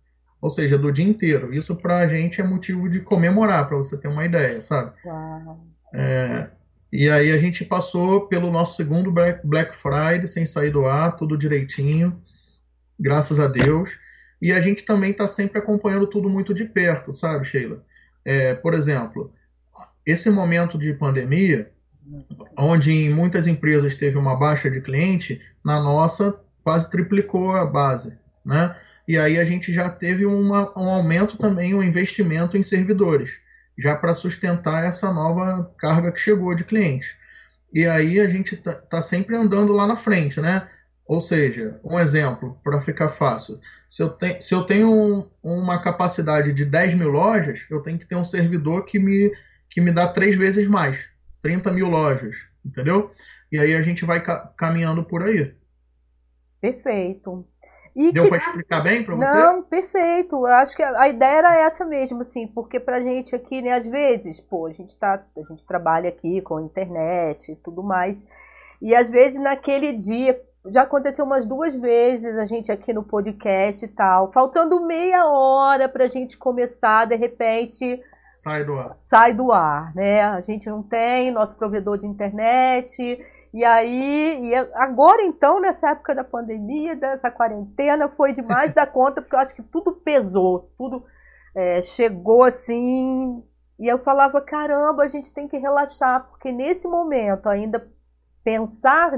Ou 0.41 0.49
seja, 0.49 0.79
do 0.79 0.93
dia 0.93 1.05
inteiro. 1.05 1.53
Isso 1.53 1.75
para 1.75 1.99
a 1.99 2.07
gente 2.07 2.41
é 2.41 2.45
motivo 2.45 2.89
de 2.89 3.01
comemorar, 3.01 3.67
para 3.67 3.77
você 3.77 3.99
ter 3.99 4.07
uma 4.07 4.25
ideia, 4.25 4.63
sabe? 4.63 4.93
É, 5.93 6.49
e 6.93 7.11
aí 7.11 7.33
a 7.33 7.39
gente 7.39 7.65
passou 7.65 8.29
pelo 8.29 8.53
nosso 8.53 8.77
segundo 8.77 9.11
Black 9.11 9.77
Friday 9.77 10.29
sem 10.29 10.47
sair 10.47 10.71
do 10.71 10.87
ar, 10.87 11.17
tudo 11.17 11.37
direitinho, 11.37 12.23
graças 12.99 13.41
a 13.41 13.49
Deus. 13.49 13.91
E 14.41 14.53
a 14.53 14.61
gente 14.61 14.85
também 14.85 15.11
está 15.11 15.27
sempre 15.27 15.59
acompanhando 15.59 16.07
tudo 16.07 16.31
muito 16.31 16.55
de 16.55 16.65
perto, 16.65 17.13
sabe, 17.13 17.45
Sheila? 17.45 17.85
É, 18.25 18.55
por 18.55 18.73
exemplo, 18.73 19.33
esse 20.05 20.31
momento 20.31 20.79
de 20.79 20.95
pandemia, 20.95 21.73
onde 22.57 22.93
em 22.93 23.11
muitas 23.13 23.47
empresas 23.47 23.95
teve 23.95 24.17
uma 24.17 24.37
baixa 24.37 24.71
de 24.71 24.81
cliente, 24.81 25.41
na 25.65 25.81
nossa 25.83 26.39
quase 26.63 26.91
triplicou 26.91 27.53
a 27.53 27.65
base, 27.65 28.19
né? 28.45 28.75
E 29.07 29.17
aí 29.17 29.39
a 29.39 29.45
gente 29.45 29.73
já 29.73 29.89
teve 29.89 30.27
uma, 30.27 30.77
um 30.77 30.89
aumento 30.89 31.39
também, 31.39 31.75
um 31.75 31.83
investimento 31.83 32.57
em 32.57 32.63
servidores, 32.63 33.31
já 33.79 33.95
para 33.95 34.15
sustentar 34.15 34.85
essa 34.85 35.13
nova 35.13 35.73
carga 35.79 36.11
que 36.11 36.21
chegou 36.21 36.55
de 36.55 36.65
clientes. 36.65 37.15
E 37.73 37.87
aí 37.87 38.19
a 38.19 38.29
gente 38.29 38.57
está 38.57 38.75
tá 38.75 39.03
sempre 39.03 39.37
andando 39.37 39.73
lá 39.73 39.87
na 39.87 39.97
frente, 39.97 40.41
né? 40.41 40.67
Ou 41.07 41.21
seja, 41.21 41.79
um 41.85 42.01
exemplo, 42.01 42.59
para 42.65 42.81
ficar 42.81 43.11
fácil, 43.11 43.61
se 43.89 44.03
eu, 44.03 44.11
te, 44.11 44.41
se 44.41 44.53
eu 44.53 44.65
tenho 44.65 44.93
um, 44.93 45.31
uma 45.41 45.81
capacidade 45.81 46.53
de 46.53 46.65
10 46.65 46.95
mil 46.95 47.11
lojas, 47.11 47.65
eu 47.71 47.81
tenho 47.81 47.99
que 47.99 48.07
ter 48.07 48.17
um 48.17 48.25
servidor 48.25 48.85
que 48.85 48.99
me, 48.99 49.33
que 49.71 49.81
me 49.81 49.93
dá 49.93 50.09
três 50.09 50.37
vezes 50.37 50.67
mais. 50.67 50.99
30 51.47 51.71
mil 51.71 51.89
lojas, 51.89 52.35
entendeu? 52.65 53.09
E 53.53 53.59
aí 53.59 53.77
a 53.77 53.83
gente 53.83 54.05
vai 54.05 54.21
ca 54.21 54.53
caminhando 54.57 55.05
por 55.05 55.23
aí. 55.23 55.55
Perfeito. 56.61 57.47
E 57.95 58.11
Deu 58.11 58.25
que... 58.25 58.31
para 58.31 58.39
explicar 58.39 58.81
bem 58.83 59.05
para 59.05 59.15
você? 59.15 59.25
Não, 59.25 59.63
perfeito. 59.63 60.35
Eu 60.35 60.47
acho 60.47 60.75
que 60.75 60.83
a 60.83 61.09
ideia 61.09 61.39
era 61.39 61.67
essa 61.67 61.85
mesmo, 61.85 62.21
assim, 62.21 62.49
porque 62.49 62.81
pra 62.81 63.01
gente 63.01 63.35
aqui, 63.37 63.63
né, 63.63 63.75
às 63.75 63.87
vezes, 63.87 64.41
pô, 64.41 64.67
a 64.67 64.73
gente 64.73 64.97
tá, 64.97 65.25
a 65.37 65.43
gente 65.49 65.65
trabalha 65.65 66.09
aqui 66.09 66.41
com 66.41 66.61
internet 66.61 67.53
e 67.53 67.57
tudo 67.57 67.81
mais. 67.81 68.27
E 68.83 68.93
às 68.93 69.09
vezes 69.09 69.41
naquele 69.41 69.93
dia, 69.93 70.39
já 70.67 70.83
aconteceu 70.83 71.25
umas 71.25 71.47
duas 71.47 71.81
vezes 71.81 72.37
a 72.37 72.45
gente 72.45 72.73
aqui 72.73 72.93
no 72.93 73.05
podcast 73.05 73.85
e 73.85 73.89
tal, 73.89 74.33
faltando 74.33 74.85
meia 74.85 75.25
hora 75.27 75.89
pra 75.89 76.09
gente 76.09 76.37
começar, 76.37 77.07
de 77.07 77.15
repente, 77.15 78.03
Sai 78.37 78.65
do 78.65 78.75
ar. 78.75 78.95
Sai 78.99 79.33
do 79.33 79.53
ar, 79.53 79.95
né? 79.95 80.23
A 80.23 80.41
gente 80.41 80.69
não 80.69 80.83
tem 80.83 81.31
nosso 81.31 81.57
provedor 81.57 81.99
de 81.99 82.07
internet. 82.07 83.19
E 83.53 83.65
aí, 83.65 84.41
e 84.43 84.55
agora 84.75 85.23
então, 85.23 85.61
nessa 85.61 85.91
época 85.91 86.15
da 86.15 86.23
pandemia, 86.23 86.95
dessa 86.95 87.31
quarentena, 87.31 88.09
foi 88.09 88.33
demais 88.33 88.73
da 88.73 88.87
conta, 88.87 89.23
porque 89.23 89.35
eu 89.35 89.41
acho 89.41 89.55
que 89.55 89.63
tudo 89.63 89.93
pesou, 89.93 90.69
tudo 90.77 91.05
é, 91.55 91.81
chegou 91.83 92.45
assim. 92.45 93.43
E 93.79 93.87
eu 93.91 93.99
falava: 93.99 94.41
caramba, 94.41 95.05
a 95.05 95.09
gente 95.09 95.33
tem 95.33 95.49
que 95.49 95.57
relaxar, 95.57 96.29
porque 96.29 96.53
nesse 96.53 96.87
momento 96.87 97.49
ainda 97.49 97.87
pensar 98.45 99.13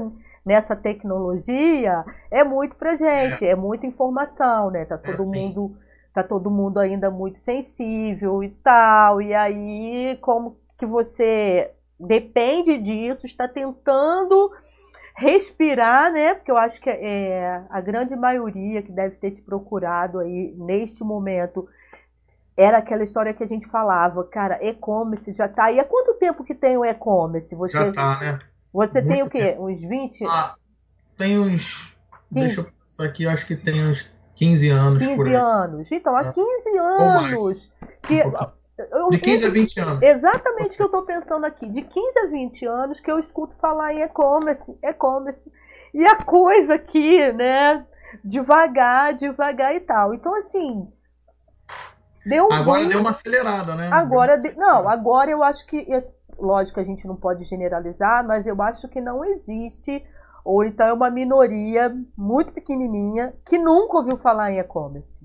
nessa 0.45 0.75
tecnologia 0.75 2.03
é 2.31 2.43
muito 2.43 2.75
pra 2.75 2.95
gente, 2.95 3.45
é, 3.45 3.51
é 3.51 3.55
muita 3.55 3.85
informação, 3.85 4.71
né? 4.71 4.85
Tá 4.85 4.95
é 4.95 4.97
todo 4.97 5.35
é, 5.35 5.37
mundo 5.37 5.77
tá 6.23 6.29
todo 6.29 6.51
mundo 6.51 6.79
ainda 6.79 7.09
muito 7.09 7.37
sensível 7.37 8.43
e 8.43 8.49
tal. 8.49 9.21
E 9.21 9.33
aí, 9.33 10.17
como 10.21 10.57
que 10.77 10.85
você 10.85 11.71
depende 11.99 12.77
disso, 12.77 13.25
está 13.25 13.47
tentando 13.47 14.51
respirar, 15.15 16.11
né? 16.13 16.33
Porque 16.33 16.49
eu 16.49 16.57
acho 16.57 16.79
que 16.79 16.89
é, 16.89 17.61
a 17.69 17.81
grande 17.81 18.15
maioria 18.15 18.81
que 18.81 18.91
deve 18.91 19.17
ter 19.17 19.31
te 19.31 19.41
procurado 19.41 20.19
aí 20.19 20.53
neste 20.57 21.03
momento 21.03 21.67
era 22.55 22.77
aquela 22.77 23.03
história 23.03 23.33
que 23.33 23.43
a 23.43 23.47
gente 23.47 23.67
falava, 23.67 24.23
cara, 24.25 24.59
e-commerce 24.61 25.31
já 25.31 25.47
tá 25.47 25.65
aí. 25.65 25.79
Há 25.79 25.85
quanto 25.85 26.15
tempo 26.15 26.43
que 26.43 26.53
tem 26.53 26.77
o 26.77 26.85
e-commerce? 26.85 27.55
Você, 27.55 27.77
já 27.77 27.91
tá, 27.91 28.19
né? 28.19 28.39
Você 28.73 29.01
Muito 29.01 29.13
tem 29.13 29.23
o 29.23 29.29
quê? 29.29 29.51
Tempo. 29.51 29.67
Uns 29.67 29.81
20? 29.81 30.25
Ah, 30.25 30.55
tem 31.17 31.39
uns. 31.39 31.93
15. 32.33 32.45
Deixa 32.45 32.61
eu 32.61 32.65
pensar 32.65 33.05
aqui, 33.05 33.23
eu 33.23 33.29
acho 33.29 33.45
que 33.45 33.55
tem 33.55 33.85
uns 33.87 34.03
15 34.39 34.69
anos. 34.69 35.03
15 35.05 35.35
anos. 35.35 35.91
Então, 35.91 36.15
há 36.15 36.31
15 36.31 36.69
é. 36.69 36.79
anos. 36.79 37.71
Que, 38.03 38.23
de 39.11 39.19
15 39.19 39.45
a 39.45 39.49
20 39.49 39.79
anos. 39.81 40.01
Exatamente 40.01 40.73
o 40.73 40.77
que 40.77 40.81
eu 40.81 40.85
estou 40.85 41.01
pensando 41.01 41.45
aqui. 41.45 41.67
De 41.67 41.81
15 41.81 42.19
a 42.19 42.25
20 42.27 42.65
anos 42.65 42.99
que 43.01 43.11
eu 43.11 43.19
escuto 43.19 43.57
falar 43.57 43.93
em 43.93 44.01
e-commerce, 44.01 44.77
e-commerce. 44.81 45.51
E 45.93 46.05
a 46.05 46.15
coisa 46.23 46.75
aqui, 46.75 47.33
né? 47.33 47.85
Devagar, 48.23 49.13
devagar 49.13 49.75
e 49.75 49.81
tal. 49.81 50.13
Então, 50.13 50.33
assim. 50.35 50.87
Deu 52.25 52.47
agora 52.51 52.85
deu 52.85 53.01
uma 53.01 53.09
acelerada, 53.09 53.75
né? 53.75 53.89
Agora, 53.91 54.37
de... 54.37 54.55
não, 54.55 54.87
agora 54.87 55.29
eu 55.29 55.43
acho 55.43 55.65
que. 55.65 55.85
Lógico, 56.37 56.79
a 56.79 56.83
gente 56.83 57.05
não 57.05 57.17
pode 57.17 57.43
generalizar, 57.43 58.25
mas 58.25 58.47
eu 58.47 58.61
acho 58.61 58.87
que 58.87 59.01
não 59.01 59.25
existe 59.25 60.01
ou 60.49 60.63
então 60.63 60.87
é 60.87 60.93
uma 60.93 61.11
minoria 61.11 61.95
muito 62.17 62.51
pequenininha 62.51 63.35
que 63.45 63.55
nunca 63.55 63.97
ouviu 63.97 64.17
falar 64.17 64.51
em 64.51 64.57
e-commerce. 64.57 65.23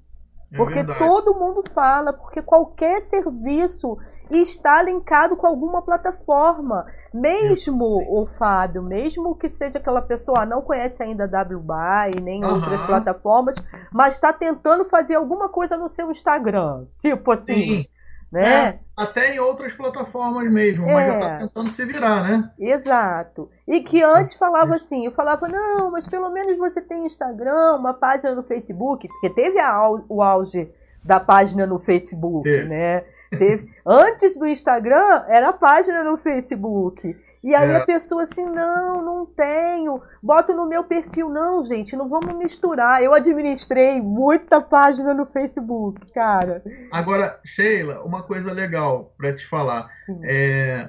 É 0.52 0.56
porque 0.58 0.74
verdade. 0.74 0.98
todo 0.98 1.34
mundo 1.34 1.62
fala, 1.72 2.12
porque 2.12 2.42
qualquer 2.42 3.00
serviço 3.00 3.96
está 4.30 4.82
linkado 4.82 5.34
com 5.34 5.46
alguma 5.46 5.80
plataforma. 5.80 6.84
Mesmo 7.14 7.86
o 8.06 8.26
Fábio, 8.38 8.82
mesmo 8.82 9.34
que 9.34 9.48
seja 9.48 9.78
aquela 9.78 10.02
pessoa 10.02 10.44
não 10.44 10.60
conhece 10.60 11.02
ainda 11.02 11.24
a 11.24 11.42
WBuy 11.42 12.20
nem 12.22 12.44
uhum. 12.44 12.56
outras 12.56 12.82
plataformas, 12.82 13.56
mas 13.90 14.14
está 14.14 14.30
tentando 14.30 14.84
fazer 14.84 15.14
alguma 15.14 15.48
coisa 15.48 15.78
no 15.78 15.88
seu 15.88 16.10
Instagram. 16.10 16.84
Tipo 17.00 17.32
assim. 17.32 17.54
Sim 17.54 17.93
né? 18.34 18.68
É, 18.68 18.78
até 18.96 19.32
em 19.32 19.38
outras 19.38 19.72
plataformas 19.72 20.50
mesmo, 20.50 20.88
é. 20.90 20.92
mas 20.92 21.06
já 21.06 21.14
está 21.14 21.36
tentando 21.36 21.70
se 21.70 21.84
virar, 21.84 22.28
né? 22.28 22.50
Exato. 22.58 23.48
E 23.66 23.80
que 23.80 24.02
antes 24.02 24.34
falava 24.34 24.74
assim, 24.74 25.06
eu 25.06 25.12
falava, 25.12 25.46
não, 25.46 25.92
mas 25.92 26.04
pelo 26.08 26.28
menos 26.30 26.58
você 26.58 26.82
tem 26.82 27.06
Instagram, 27.06 27.76
uma 27.76 27.94
página 27.94 28.34
no 28.34 28.42
Facebook, 28.42 29.06
porque 29.06 29.30
teve 29.30 29.60
a, 29.60 29.88
o 30.08 30.20
auge 30.20 30.68
da 31.04 31.20
página 31.20 31.64
no 31.64 31.78
Facebook, 31.78 32.48
né? 32.64 33.04
Teve, 33.30 33.70
antes 33.86 34.36
do 34.36 34.48
Instagram, 34.48 35.22
era 35.28 35.50
a 35.50 35.52
página 35.52 36.02
no 36.02 36.16
Facebook. 36.16 37.16
E 37.44 37.54
aí 37.54 37.72
é. 37.72 37.76
a 37.76 37.84
pessoa 37.84 38.22
assim, 38.22 38.42
não, 38.42 39.02
não 39.02 39.26
tenho, 39.26 40.00
boto 40.22 40.54
no 40.54 40.66
meu 40.66 40.82
perfil. 40.82 41.28
Não, 41.28 41.62
gente, 41.62 41.94
não 41.94 42.08
vamos 42.08 42.34
misturar. 42.38 43.02
Eu 43.02 43.12
administrei 43.12 44.00
muita 44.00 44.62
página 44.62 45.12
no 45.12 45.26
Facebook, 45.26 46.10
cara. 46.14 46.62
Agora, 46.90 47.38
Sheila, 47.44 48.02
uma 48.02 48.22
coisa 48.22 48.50
legal 48.50 49.14
para 49.18 49.34
te 49.34 49.46
falar. 49.46 49.90
É, 50.22 50.88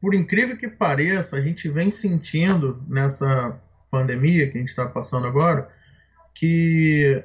por 0.00 0.14
incrível 0.14 0.56
que 0.56 0.68
pareça, 0.68 1.36
a 1.36 1.40
gente 1.42 1.68
vem 1.68 1.90
sentindo 1.90 2.82
nessa 2.88 3.60
pandemia 3.90 4.50
que 4.50 4.56
a 4.56 4.60
gente 4.60 4.70
está 4.70 4.86
passando 4.86 5.26
agora, 5.26 5.68
que 6.34 7.22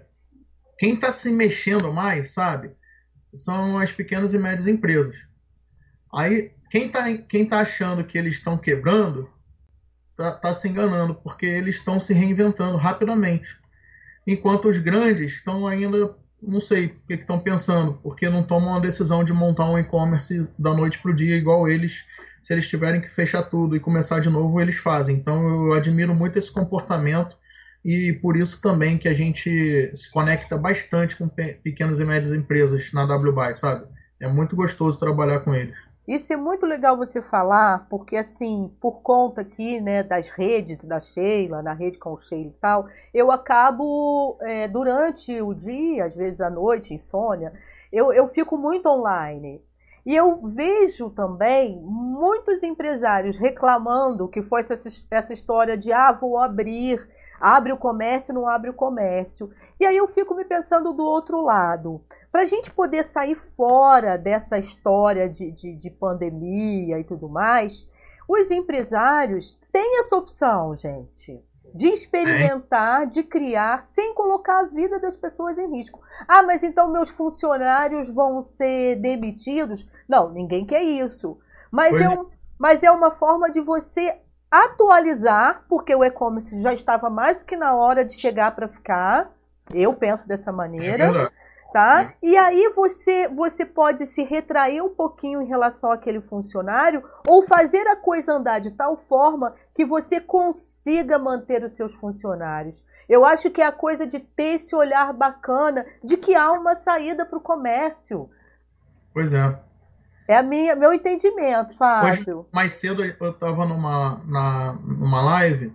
quem 0.78 0.96
está 0.96 1.14
se 1.14 1.32
mexendo 1.32 1.94
mais, 1.94 2.34
sabe, 2.34 2.72
são 3.34 3.80
as 3.80 3.94
pequenas 3.94 4.34
e 4.34 4.38
médias 4.38 4.68
empresas. 4.68 5.16
Aí 6.14 6.52
quem 6.76 6.88
está 6.88 7.18
quem 7.18 7.46
tá 7.46 7.60
achando 7.60 8.04
que 8.04 8.18
eles 8.18 8.34
estão 8.34 8.58
quebrando 8.58 9.30
está 10.12 10.34
tá 10.34 10.54
se 10.54 10.68
enganando, 10.68 11.16
porque 11.16 11.46
eles 11.46 11.78
estão 11.78 12.02
se 12.02 12.14
reinventando 12.14 12.76
rapidamente. 12.76 13.48
Enquanto 14.28 14.68
os 14.68 14.78
grandes 14.78 15.36
estão 15.36 15.66
ainda, 15.66 16.14
não 16.44 16.60
sei 16.60 16.88
o 16.88 16.96
que 17.08 17.14
estão 17.14 17.40
pensando, 17.40 17.94
porque 18.04 18.30
não 18.30 18.44
tomam 18.44 18.76
a 18.76 18.80
decisão 18.82 19.24
de 19.24 19.32
montar 19.32 19.70
um 19.70 19.80
e-commerce 19.80 20.46
da 20.60 20.74
noite 20.74 21.00
para 21.00 21.12
o 21.12 21.16
dia, 21.16 21.38
igual 21.38 21.66
eles, 21.70 22.04
se 22.44 22.54
eles 22.54 22.68
tiverem 22.68 23.00
que 23.00 23.10
fechar 23.10 23.44
tudo 23.44 23.78
e 23.78 23.80
começar 23.80 24.20
de 24.20 24.30
novo, 24.30 24.60
eles 24.60 24.76
fazem. 24.76 25.16
Então 25.16 25.68
eu 25.68 25.74
admiro 25.74 26.14
muito 26.14 26.38
esse 26.38 26.52
comportamento 26.52 27.38
e 27.86 28.12
por 28.22 28.36
isso 28.36 28.60
também 28.62 28.98
que 28.98 29.08
a 29.08 29.14
gente 29.14 29.96
se 29.96 30.12
conecta 30.12 30.58
bastante 30.58 31.16
com 31.16 31.30
pequenas 31.30 32.00
e 32.02 32.04
médias 32.04 32.34
empresas 32.34 32.92
na 32.92 33.06
WBuy, 33.06 33.56
sabe? 33.56 33.86
É 34.20 34.28
muito 34.28 34.58
gostoso 34.58 35.00
trabalhar 35.00 35.40
com 35.40 35.56
eles. 35.56 35.86
Isso 36.08 36.32
é 36.32 36.36
muito 36.36 36.68
legal 36.68 36.96
você 36.96 37.20
falar, 37.20 37.88
porque 37.90 38.16
assim, 38.16 38.72
por 38.80 39.02
conta 39.02 39.42
aqui, 39.42 39.82
né, 39.82 40.04
das 40.04 40.30
redes 40.30 40.84
da 40.84 41.00
Sheila, 41.00 41.64
na 41.64 41.74
rede 41.74 41.98
com 41.98 42.14
o 42.14 42.22
Sheila 42.22 42.50
e 42.50 42.60
tal, 42.62 42.88
eu 43.12 43.32
acabo, 43.32 44.38
é, 44.42 44.68
durante 44.68 45.42
o 45.42 45.54
dia, 45.54 46.06
às 46.06 46.16
vezes 46.16 46.40
à 46.42 46.50
noite, 46.50 46.94
insônia, 46.94 47.54
eu, 47.92 48.14
eu 48.14 48.28
fico 48.28 48.56
muito 48.56 48.88
online. 48.88 49.62
E 50.06 50.16
eu 50.16 50.38
vejo 50.44 51.10
também 51.10 51.82
muitos 51.82 52.62
empresários 52.62 53.36
reclamando 53.38 54.28
que 54.28 54.44
foi 54.44 54.62
essa, 54.62 54.88
essa 55.10 55.34
história 55.34 55.76
de, 55.76 55.92
ah, 55.92 56.12
vou 56.12 56.38
abrir, 56.38 57.02
abre 57.42 57.74
o 57.74 57.78
comércio, 57.78 58.32
não 58.32 58.48
abre 58.48 58.70
o 58.70 58.74
comércio. 58.74 59.50
E 59.80 59.86
aí 59.86 59.98
eu 59.98 60.08
fico 60.08 60.36
me 60.36 60.46
pensando 60.46 60.94
do 60.94 61.04
outro 61.04 61.42
lado. 61.42 62.04
Para 62.36 62.42
a 62.42 62.46
gente 62.46 62.70
poder 62.70 63.02
sair 63.06 63.38
fora 63.38 64.18
dessa 64.18 64.60
história 64.60 65.30
de, 65.30 65.54
de, 65.54 65.74
de 65.74 65.90
pandemia 65.90 67.00
e 67.00 67.04
tudo 67.06 67.30
mais, 67.30 67.90
os 68.28 68.52
empresários 68.52 69.58
têm 69.72 70.00
essa 70.00 70.18
opção, 70.18 70.76
gente 70.76 71.42
de 71.74 71.88
experimentar, 71.88 73.08
de 73.08 73.24
criar, 73.24 73.84
sem 73.84 74.14
colocar 74.14 74.60
a 74.60 74.64
vida 74.64 75.00
das 75.00 75.16
pessoas 75.16 75.58
em 75.58 75.78
risco. 75.78 76.02
Ah, 76.28 76.44
mas 76.44 76.62
então 76.62 76.92
meus 76.92 77.10
funcionários 77.10 78.10
vão 78.10 78.44
ser 78.44 78.98
demitidos? 78.98 79.90
Não, 80.08 80.30
ninguém 80.30 80.66
quer 80.66 80.84
isso. 80.84 81.40
Mas, 81.72 81.94
é, 81.94 82.10
um, 82.10 82.30
mas 82.60 82.84
é 82.84 82.92
uma 82.92 83.12
forma 83.12 83.50
de 83.50 83.62
você 83.62 84.14
atualizar, 84.52 85.64
porque 85.70 85.96
o 85.96 86.04
e-commerce 86.04 86.62
já 86.62 86.74
estava 86.74 87.10
mais 87.10 87.38
do 87.38 87.46
que 87.46 87.56
na 87.56 87.74
hora 87.76 88.04
de 88.04 88.14
chegar 88.14 88.54
para 88.54 88.68
ficar. 88.68 89.32
Eu 89.74 89.94
penso 89.94 90.28
dessa 90.28 90.52
maneira. 90.52 91.06
É 91.06 91.45
tá? 91.76 92.14
E 92.24 92.38
aí 92.38 92.72
você 92.74 93.28
você 93.28 93.66
pode 93.66 94.06
se 94.06 94.24
retrair 94.24 94.82
um 94.82 94.96
pouquinho 94.96 95.42
em 95.42 95.46
relação 95.46 95.92
àquele 95.92 96.22
funcionário 96.22 97.04
ou 97.28 97.46
fazer 97.46 97.86
a 97.86 97.98
coisa 97.98 98.32
andar 98.32 98.60
de 98.60 98.72
tal 98.72 98.96
forma 98.96 99.54
que 99.74 99.84
você 99.84 100.22
consiga 100.22 101.20
manter 101.20 101.66
os 101.66 101.74
seus 101.74 101.94
funcionários. 101.96 102.82
Eu 103.10 103.26
acho 103.26 103.52
que 103.52 103.62
é 103.62 103.66
a 103.66 103.74
coisa 103.74 104.08
de 104.08 104.22
ter 104.22 104.56
esse 104.56 104.74
olhar 104.74 105.12
bacana 105.12 105.86
de 106.02 106.16
que 106.16 106.34
há 106.34 106.50
uma 106.54 106.78
saída 106.78 107.26
para 107.26 107.38
o 107.38 107.42
comércio. 107.42 108.30
Pois 109.14 109.34
é. 109.34 109.60
É 110.30 110.38
a 110.38 110.42
minha, 110.42 110.78
meu 110.78 110.94
entendimento, 110.94 111.76
Fábio. 111.76 112.38
Hoje, 112.38 112.48
mais 112.54 112.72
cedo 112.76 113.04
eu 113.04 113.32
estava 113.32 113.66
numa, 113.66 114.22
na, 114.26 114.74
numa 114.82 115.22
live 115.22 115.74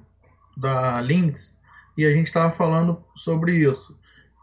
da 0.57 0.99
Links 1.03 1.61
e 1.95 2.07
a 2.07 2.11
gente 2.11 2.29
estava 2.29 2.51
falando 2.51 3.05
sobre 3.15 3.53
isso 3.57 4.00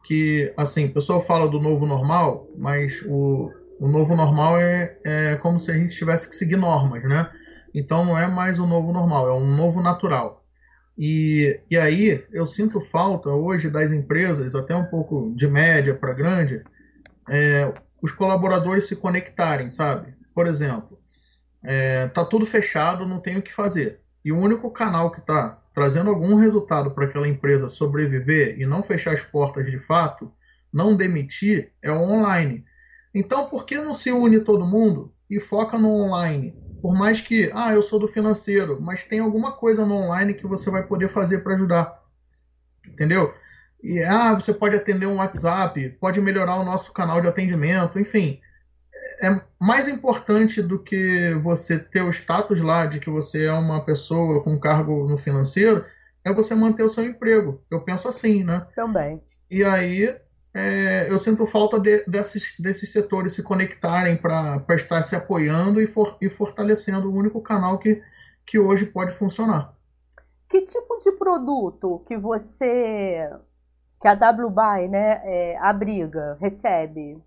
que, 0.08 0.54
assim, 0.56 0.86
o 0.86 0.94
pessoal 0.94 1.22
fala 1.22 1.50
do 1.50 1.60
novo 1.60 1.86
normal, 1.86 2.48
mas 2.58 3.04
o, 3.06 3.52
o 3.78 3.90
novo 3.90 4.16
normal 4.16 4.58
é, 4.58 4.98
é 5.04 5.36
como 5.36 5.60
se 5.60 5.70
a 5.70 5.74
gente 5.74 5.98
tivesse 5.98 6.30
que 6.30 6.36
seguir 6.38 6.56
normas, 6.56 7.04
né? 7.04 7.30
Então 7.74 8.06
não 8.06 8.18
é 8.18 8.26
mais 8.26 8.58
o 8.58 8.66
novo 8.66 8.94
normal, 8.94 9.28
é 9.28 9.34
um 9.34 9.54
novo 9.54 9.82
natural. 9.82 10.46
E, 10.98 11.60
e 11.70 11.76
aí 11.78 12.26
eu 12.32 12.48
sinto 12.48 12.80
falta 12.80 13.30
hoje 13.30 13.70
das 13.70 13.92
empresas, 13.92 14.56
até 14.56 14.74
um 14.74 14.86
pouco 14.86 15.34
de 15.36 15.46
média 15.46 15.94
para 15.94 16.14
grande, 16.14 16.64
é, 17.30 17.74
os 18.02 18.14
colaboradores 18.14 18.88
se 18.88 18.96
conectarem, 18.96 19.70
sabe? 19.70 20.16
Por 20.34 20.48
exemplo, 20.48 20.98
é, 21.62 22.08
tá 22.08 22.24
tudo 22.24 22.46
fechado, 22.46 23.06
não 23.06 23.20
tem 23.20 23.36
o 23.36 23.42
que 23.42 23.54
fazer. 23.54 24.00
E 24.24 24.32
o 24.32 24.40
único 24.40 24.72
canal 24.72 25.12
que 25.12 25.20
está 25.20 25.62
trazendo 25.78 26.10
algum 26.10 26.34
resultado 26.38 26.90
para 26.90 27.06
aquela 27.06 27.28
empresa 27.28 27.68
sobreviver 27.70 28.60
e 28.60 28.66
não 28.66 28.82
fechar 28.82 29.14
as 29.14 29.22
portas 29.22 29.70
de 29.70 29.78
fato, 29.78 30.34
não 30.74 30.96
demitir, 30.98 31.72
é 31.84 31.92
o 31.92 32.02
online. 32.02 32.66
Então, 33.14 33.48
por 33.48 33.64
que 33.64 33.78
não 33.78 33.94
se 33.94 34.12
une 34.12 34.40
todo 34.40 34.66
mundo 34.66 35.14
e 35.30 35.40
foca 35.40 35.78
no 35.78 35.90
online? 35.92 36.58
Por 36.82 36.96
mais 36.96 37.22
que, 37.22 37.52
ah, 37.54 37.76
eu 37.76 37.84
sou 37.84 38.00
do 38.00 38.08
financeiro, 38.08 38.82
mas 38.82 39.04
tem 39.04 39.20
alguma 39.20 39.52
coisa 39.52 39.86
no 39.86 39.94
online 39.94 40.34
que 40.34 40.48
você 40.48 40.72
vai 40.72 40.82
poder 40.82 41.10
fazer 41.10 41.44
para 41.44 41.54
ajudar. 41.54 42.02
Entendeu? 42.88 43.32
E, 43.84 44.02
ah, 44.02 44.34
você 44.34 44.52
pode 44.52 44.76
atender 44.76 45.06
um 45.06 45.18
WhatsApp, 45.18 45.92
pode 46.00 46.20
melhorar 46.20 46.56
o 46.56 46.66
nosso 46.66 46.92
canal 46.92 47.22
de 47.22 47.28
atendimento, 47.28 48.00
enfim 48.00 48.42
é 49.22 49.42
mais 49.60 49.88
importante 49.88 50.62
do 50.62 50.80
que 50.80 51.34
você 51.44 51.78
ter 51.80 52.02
o 52.02 52.12
status 52.12 52.62
lá 52.62 52.86
de 52.86 53.00
que 53.00 53.10
você 53.10 53.46
é 53.46 53.54
uma 53.54 53.84
pessoa 53.84 54.44
com 54.44 54.60
cargo 54.60 55.08
no 55.08 55.18
financeiro, 55.18 55.86
é 56.24 56.34
você 56.34 56.54
manter 56.54 56.84
o 56.84 56.90
seu 56.90 57.06
emprego. 57.06 57.62
Eu 57.70 57.82
penso 57.82 58.08
assim, 58.08 58.44
né? 58.44 58.68
Também. 58.76 59.22
E 59.50 59.64
aí 59.64 60.16
é, 60.54 61.12
eu 61.12 61.20
sinto 61.20 61.46
falta 61.46 61.80
de, 61.80 62.04
desses, 62.06 62.56
desses 62.60 62.92
setores 62.92 63.34
se 63.34 63.44
conectarem 63.44 64.18
para 64.18 64.64
estar 64.72 65.04
se 65.04 65.16
apoiando 65.16 65.80
e, 65.80 65.88
for, 65.88 66.18
e 66.20 66.30
fortalecendo 66.30 67.10
o 67.10 67.16
único 67.16 67.40
canal 67.42 67.78
que, 67.78 68.02
que 68.46 68.58
hoje 68.58 68.86
pode 68.86 69.14
funcionar. 69.14 69.74
Que 70.50 70.62
tipo 70.62 71.00
de 71.00 71.12
produto 71.12 72.04
que 72.08 72.18
você, 72.18 73.30
que 74.02 74.08
a 74.08 74.14
WBuy, 74.14 74.88
né, 74.88 75.22
é, 75.24 75.58
abriga, 75.60 76.38
recebe? 76.40 77.22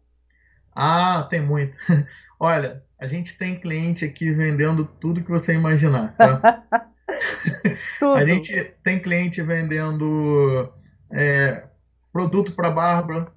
Ah, 0.80 1.26
tem 1.28 1.40
muito. 1.40 1.76
Olha, 2.40 2.82
a 2.98 3.06
gente 3.06 3.36
tem 3.36 3.60
cliente 3.60 4.04
aqui 4.04 4.32
vendendo 4.32 4.84
tudo 4.84 5.22
que 5.22 5.30
você 5.30 5.52
imaginar, 5.52 6.14
tá? 6.16 6.64
a 8.16 8.24
gente 8.24 8.74
tem 8.82 8.98
cliente 8.98 9.42
vendendo 9.42 10.72
é, 11.12 11.66
produto 12.10 12.52
para 12.52 12.70
barba, 12.70 13.30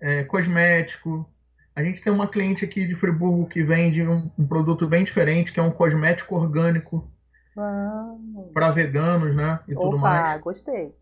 é, 0.00 0.24
cosmético. 0.24 1.26
A 1.74 1.82
gente 1.82 2.02
tem 2.02 2.12
uma 2.12 2.28
cliente 2.28 2.62
aqui 2.62 2.86
de 2.86 2.94
Friburgo 2.94 3.48
que 3.48 3.64
vende 3.64 4.06
um, 4.06 4.30
um 4.38 4.46
produto 4.46 4.86
bem 4.86 5.04
diferente, 5.04 5.50
que 5.50 5.58
é 5.58 5.62
um 5.62 5.70
cosmético 5.70 6.36
orgânico 6.36 7.10
ah. 7.56 8.14
para 8.52 8.70
veganos, 8.70 9.34
né? 9.34 9.60
E 9.66 9.74
Opa, 9.74 9.82
tudo 9.82 9.98
mais. 9.98 10.40
gostei. 10.42 10.94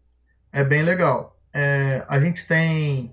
É 0.52 0.62
bem 0.62 0.84
legal. 0.84 1.36
É, 1.52 2.04
a 2.08 2.20
gente 2.20 2.46
tem 2.46 3.12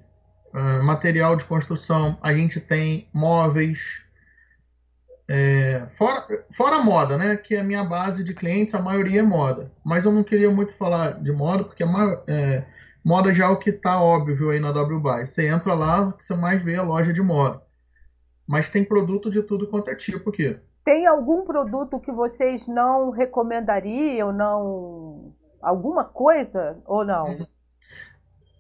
uh, 0.57 0.83
material 0.83 1.35
de 1.35 1.45
construção, 1.45 2.17
a 2.21 2.33
gente 2.33 2.59
tem 2.59 3.07
móveis. 3.13 3.79
É, 5.29 5.87
fora, 5.97 6.25
fora 6.51 6.79
moda, 6.79 7.17
né? 7.17 7.37
Que 7.37 7.55
é 7.55 7.59
a 7.59 7.63
minha 7.63 7.83
base 7.83 8.23
de 8.23 8.33
clientes, 8.33 8.73
a 8.73 8.81
maioria 8.81 9.19
é 9.19 9.23
moda. 9.23 9.71
Mas 9.83 10.05
eu 10.05 10.11
não 10.11 10.23
queria 10.23 10.49
muito 10.49 10.75
falar 10.75 11.21
de 11.21 11.31
moda, 11.31 11.63
porque 11.65 11.83
maior, 11.85 12.23
é, 12.27 12.63
Moda 13.07 13.33
já 13.33 13.45
é 13.45 13.47
o 13.47 13.55
que 13.55 13.69
está 13.69 14.01
óbvio 14.01 14.49
aí 14.49 14.59
na 14.59 14.69
WBuy. 14.69 15.25
Você 15.25 15.47
entra 15.47 15.73
lá, 15.73 16.13
você 16.19 16.35
mais 16.35 16.61
vê 16.61 16.75
a 16.75 16.83
loja 16.83 17.13
de 17.13 17.21
moda. 17.21 17.61
Mas 18.45 18.69
tem 18.69 18.83
produto 18.83 19.31
de 19.31 19.41
tudo 19.41 19.65
quanto 19.65 19.89
é 19.89 19.95
tipo 19.95 20.29
aqui. 20.29 20.57
Tem 20.83 21.07
algum 21.07 21.45
produto 21.45 22.01
que 22.01 22.11
vocês 22.11 22.67
não 22.67 23.09
recomendariam, 23.11 24.33
não 24.33 25.33
alguma 25.61 26.03
coisa 26.03 26.77
ou 26.85 27.05
não? 27.05 27.47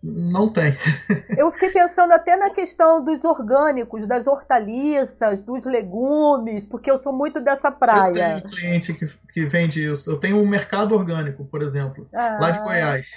Não 0.07 0.47
tem. 0.49 0.73
Eu 1.37 1.51
fiquei 1.51 1.69
pensando 1.69 2.13
até 2.13 2.37
na 2.37 2.49
questão 2.53 3.03
dos 3.03 3.25
orgânicos, 3.25 4.07
das 4.07 4.25
hortaliças, 4.25 5.41
dos 5.41 5.65
legumes, 5.65 6.65
porque 6.65 6.89
eu 6.89 6.97
sou 6.97 7.11
muito 7.11 7.41
dessa 7.41 7.69
praia. 7.69 8.37
Eu 8.37 8.41
tenho 8.41 8.55
cliente 8.55 8.93
que, 8.93 9.07
que 9.33 9.45
vende 9.45 9.85
isso. 9.85 10.09
Eu 10.09 10.17
tenho 10.17 10.37
um 10.37 10.47
mercado 10.47 10.95
orgânico, 10.95 11.45
por 11.45 11.61
exemplo, 11.61 12.07
ah. 12.13 12.37
lá 12.39 12.51
de 12.51 12.59
Goiás. 12.59 13.07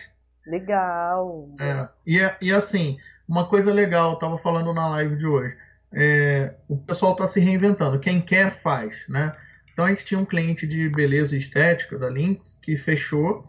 Legal. 0.46 1.48
É, 1.60 1.88
e, 2.06 2.18
e 2.40 2.52
assim, 2.52 2.98
uma 3.28 3.46
coisa 3.46 3.72
legal, 3.72 4.12
eu 4.12 4.18
tava 4.18 4.38
falando 4.38 4.74
na 4.74 4.88
live 4.88 5.16
de 5.16 5.26
hoje. 5.26 5.56
É, 5.92 6.54
o 6.68 6.76
pessoal 6.76 7.12
está 7.12 7.26
se 7.26 7.40
reinventando. 7.40 8.00
Quem 8.00 8.20
quer, 8.20 8.60
faz, 8.60 8.94
né? 9.08 9.32
Então 9.72 9.84
a 9.84 9.88
gente 9.88 10.04
tinha 10.04 10.18
um 10.18 10.24
cliente 10.24 10.66
de 10.66 10.88
beleza 10.88 11.36
estética 11.36 11.96
da 11.98 12.08
Lynx 12.08 12.58
que 12.60 12.76
fechou 12.76 13.46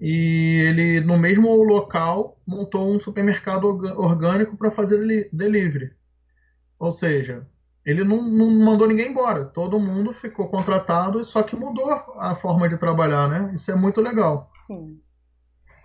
e 0.00 0.60
ele 0.66 1.00
no 1.00 1.18
mesmo 1.18 1.62
local 1.62 2.38
montou 2.46 2.88
um 2.88 3.00
supermercado 3.00 3.66
orgânico 3.98 4.56
para 4.56 4.70
fazer 4.70 5.28
delivery. 5.32 5.92
Ou 6.78 6.92
seja, 6.92 7.46
ele 7.84 8.04
não, 8.04 8.22
não, 8.22 8.50
mandou 8.50 8.86
ninguém 8.86 9.10
embora. 9.10 9.44
Todo 9.44 9.80
mundo 9.80 10.12
ficou 10.12 10.48
contratado, 10.48 11.24
só 11.24 11.42
que 11.42 11.56
mudou 11.56 11.90
a 11.90 12.36
forma 12.36 12.68
de 12.68 12.76
trabalhar, 12.76 13.28
né? 13.28 13.52
Isso 13.54 13.70
é 13.70 13.74
muito 13.74 14.00
legal. 14.00 14.50
Sim. 14.66 15.00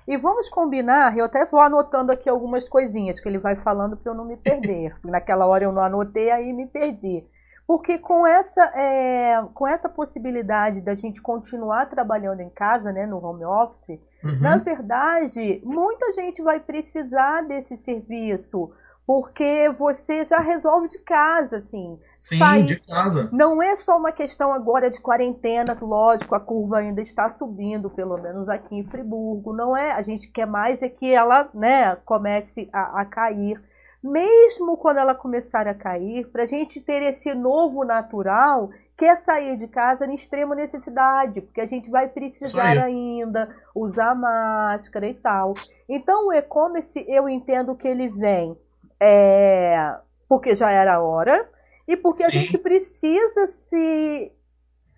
E 0.05 0.17
vamos 0.17 0.49
combinar, 0.49 1.17
eu 1.17 1.25
até 1.25 1.45
vou 1.45 1.61
anotando 1.61 2.11
aqui 2.11 2.27
algumas 2.27 2.67
coisinhas 2.67 3.21
que 3.21 3.27
ele 3.29 3.37
vai 3.37 3.55
falando 3.55 3.95
para 3.95 4.11
eu 4.11 4.15
não 4.15 4.25
me 4.25 4.35
perder. 4.35 4.95
Naquela 5.03 5.45
hora 5.45 5.63
eu 5.63 5.71
não 5.71 5.81
anotei, 5.81 6.29
aí 6.29 6.51
me 6.51 6.67
perdi. 6.67 7.25
Porque 7.65 7.97
com 7.97 8.27
essa, 8.27 8.63
é, 8.75 9.41
com 9.53 9.67
essa 9.67 9.87
possibilidade 9.87 10.81
da 10.81 10.95
gente 10.95 11.21
continuar 11.21 11.89
trabalhando 11.89 12.41
em 12.41 12.49
casa, 12.49 12.91
né, 12.91 13.05
no 13.05 13.23
home 13.23 13.45
office, 13.45 13.99
uhum. 14.23 14.39
na 14.39 14.57
verdade, 14.57 15.61
muita 15.63 16.11
gente 16.11 16.41
vai 16.41 16.59
precisar 16.59 17.41
desse 17.43 17.77
serviço 17.77 18.71
porque 19.05 19.69
você 19.77 20.23
já 20.23 20.39
resolve 20.39 20.87
de 20.87 20.99
casa, 20.99 21.57
assim. 21.57 21.99
Sim, 22.17 22.37
sair. 22.37 22.63
de 22.63 22.79
casa. 22.79 23.29
Não 23.33 23.61
é 23.61 23.75
só 23.75 23.97
uma 23.97 24.13
questão 24.13 24.53
agora 24.53 24.89
de 24.89 24.99
quarentena, 25.01 25.77
lógico, 25.81 26.33
a 26.35 26.39
curva 26.39 26.77
ainda 26.77 27.01
está 27.01 27.29
subindo, 27.29 27.89
pelo 27.89 28.17
menos 28.17 28.47
aqui 28.47 28.75
em 28.75 28.85
Friburgo. 28.85 29.53
Não 29.53 29.75
é, 29.75 29.91
a 29.91 30.01
gente 30.01 30.29
quer 30.29 30.47
mais 30.47 30.81
é 30.81 30.87
que 30.87 31.13
ela, 31.13 31.49
né, 31.53 31.97
comece 32.05 32.69
a, 32.71 33.01
a 33.01 33.05
cair. 33.05 33.61
Mesmo 34.03 34.75
quando 34.75 34.97
ela 34.97 35.15
começar 35.15 35.67
a 35.67 35.73
cair, 35.73 36.27
para 36.27 36.43
a 36.43 36.45
gente 36.45 36.81
ter 36.81 37.01
esse 37.03 37.33
novo 37.33 37.85
natural, 37.85 38.69
que 38.97 39.05
é 39.05 39.15
sair 39.15 39.57
de 39.57 39.67
casa 39.67 40.05
em 40.05 40.13
extrema 40.13 40.53
necessidade, 40.53 41.41
porque 41.41 41.61
a 41.61 41.65
gente 41.65 41.89
vai 41.89 42.09
precisar 42.09 42.77
ainda 42.77 43.55
usar 43.73 44.13
máscara 44.13 45.07
e 45.07 45.13
tal. 45.13 45.53
Então, 45.87 46.27
o 46.27 46.33
e-commerce, 46.33 47.03
eu 47.07 47.29
entendo 47.29 47.75
que 47.75 47.87
ele 47.87 48.09
vem 48.09 48.57
é, 48.99 49.95
porque 50.27 50.55
já 50.55 50.69
era 50.69 51.01
hora 51.01 51.49
e 51.87 51.95
porque 51.97 52.23
Sim. 52.23 52.29
a 52.29 52.31
gente 52.31 52.57
precisa 52.57 53.47
se 53.47 54.31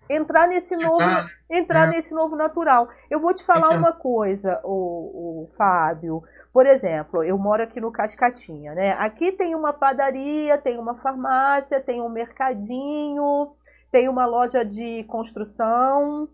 entrar 0.08 0.46
nesse 0.48 0.76
novo 0.76 1.04
entrar 1.50 1.88
é. 1.88 1.90
nesse 1.90 2.12
novo 2.14 2.36
natural. 2.36 2.88
Eu 3.10 3.20
vou 3.20 3.32
te 3.32 3.44
falar 3.44 3.70
uma 3.70 3.92
coisa, 3.92 4.60
o, 4.64 5.44
o 5.44 5.50
Fábio. 5.56 6.22
Por 6.52 6.66
exemplo, 6.66 7.22
eu 7.22 7.36
moro 7.36 7.62
aqui 7.62 7.80
no 7.80 7.92
Cascatinha, 7.92 8.74
né? 8.74 8.92
Aqui 8.92 9.32
tem 9.32 9.54
uma 9.54 9.72
padaria, 9.72 10.58
tem 10.58 10.78
uma 10.78 10.94
farmácia, 10.96 11.80
tem 11.80 12.00
um 12.00 12.08
mercadinho, 12.08 13.52
tem 13.92 14.08
uma 14.08 14.26
loja 14.26 14.64
de 14.64 15.04
construção, 15.04 16.28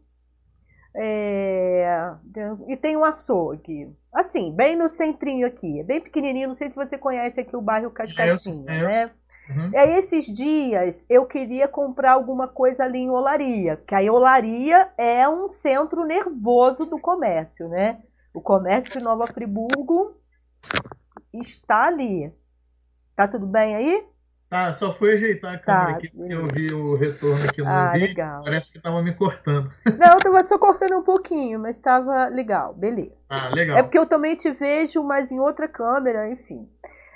é, 0.95 2.15
e 2.69 2.77
tem 2.77 2.97
um 2.97 3.05
açougue. 3.05 3.95
Assim, 4.13 4.55
bem 4.55 4.77
no 4.77 4.89
centrinho 4.89 5.47
aqui. 5.47 5.83
bem 5.83 6.01
pequenininho. 6.01 6.49
Não 6.49 6.55
sei 6.55 6.71
se 6.71 6.77
você 6.77 6.99
conhece 6.99 7.41
aqui 7.41 7.57
o 7.57 7.63
bairro 7.63 7.91
Cascatinha, 7.91 8.71
é, 8.71 8.83
né? 8.83 9.11
Uhum. 9.49 9.71
É, 9.75 9.99
esses 9.99 10.27
dias 10.27 11.05
eu 11.09 11.27
queria 11.27 11.67
comprar 11.67 12.13
alguma 12.13 12.47
coisa 12.47 12.85
ali 12.85 12.99
em 12.99 13.11
Olaria, 13.11 13.77
que 13.87 13.95
a 13.95 14.01
Olaria 14.13 14.89
é 14.97 15.29
um 15.29 15.49
centro 15.49 16.05
nervoso 16.05 16.87
do 16.87 16.99
comércio, 16.99 17.69
né? 17.69 17.99
O 18.33 18.41
comércio 18.41 18.99
de 18.99 19.05
Nova 19.05 19.27
Friburgo 19.27 20.17
está 21.33 21.87
ali. 21.87 22.33
Tá 23.15 23.29
tudo 23.29 23.47
bem 23.47 23.75
aí? 23.75 24.07
Ah, 24.51 24.71
só 24.75 24.93
fui 24.93 25.15
ajeitar 25.15 25.55
a 25.55 25.59
câmera 25.59 25.87
tá, 25.87 25.93
aqui 25.93 26.11
porque 26.11 26.35
eu 26.35 26.47
vi 26.47 26.73
o 26.75 26.95
retorno 26.95 27.43
aqui 27.43 27.63
no 27.63 27.69
ah, 27.69 27.93
vídeo. 27.93 28.09
Legal. 28.09 28.45
Parece 28.45 28.71
que 28.71 28.77
estava 28.77 29.03
me 29.03 29.15
cortando. 29.15 29.73
Não, 29.99 30.17
estava 30.19 30.43
só 30.43 30.59
cortando 30.59 30.99
um 30.99 31.03
pouquinho, 31.03 31.59
mas 31.59 31.77
estava 31.77 32.27
legal, 32.29 32.75
beleza. 32.75 33.25
Ah, 33.31 33.49
legal. 33.49 33.79
É 33.79 33.83
porque 33.83 33.99
eu 33.99 34.05
também 34.05 34.37
te 34.37 34.51
vejo, 34.51 35.03
mas 35.03 35.33
em 35.33 35.41
outra 35.41 35.67
câmera, 35.67 36.31
enfim. 36.31 36.69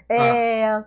É... 0.09 0.67
Ah. 0.67 0.87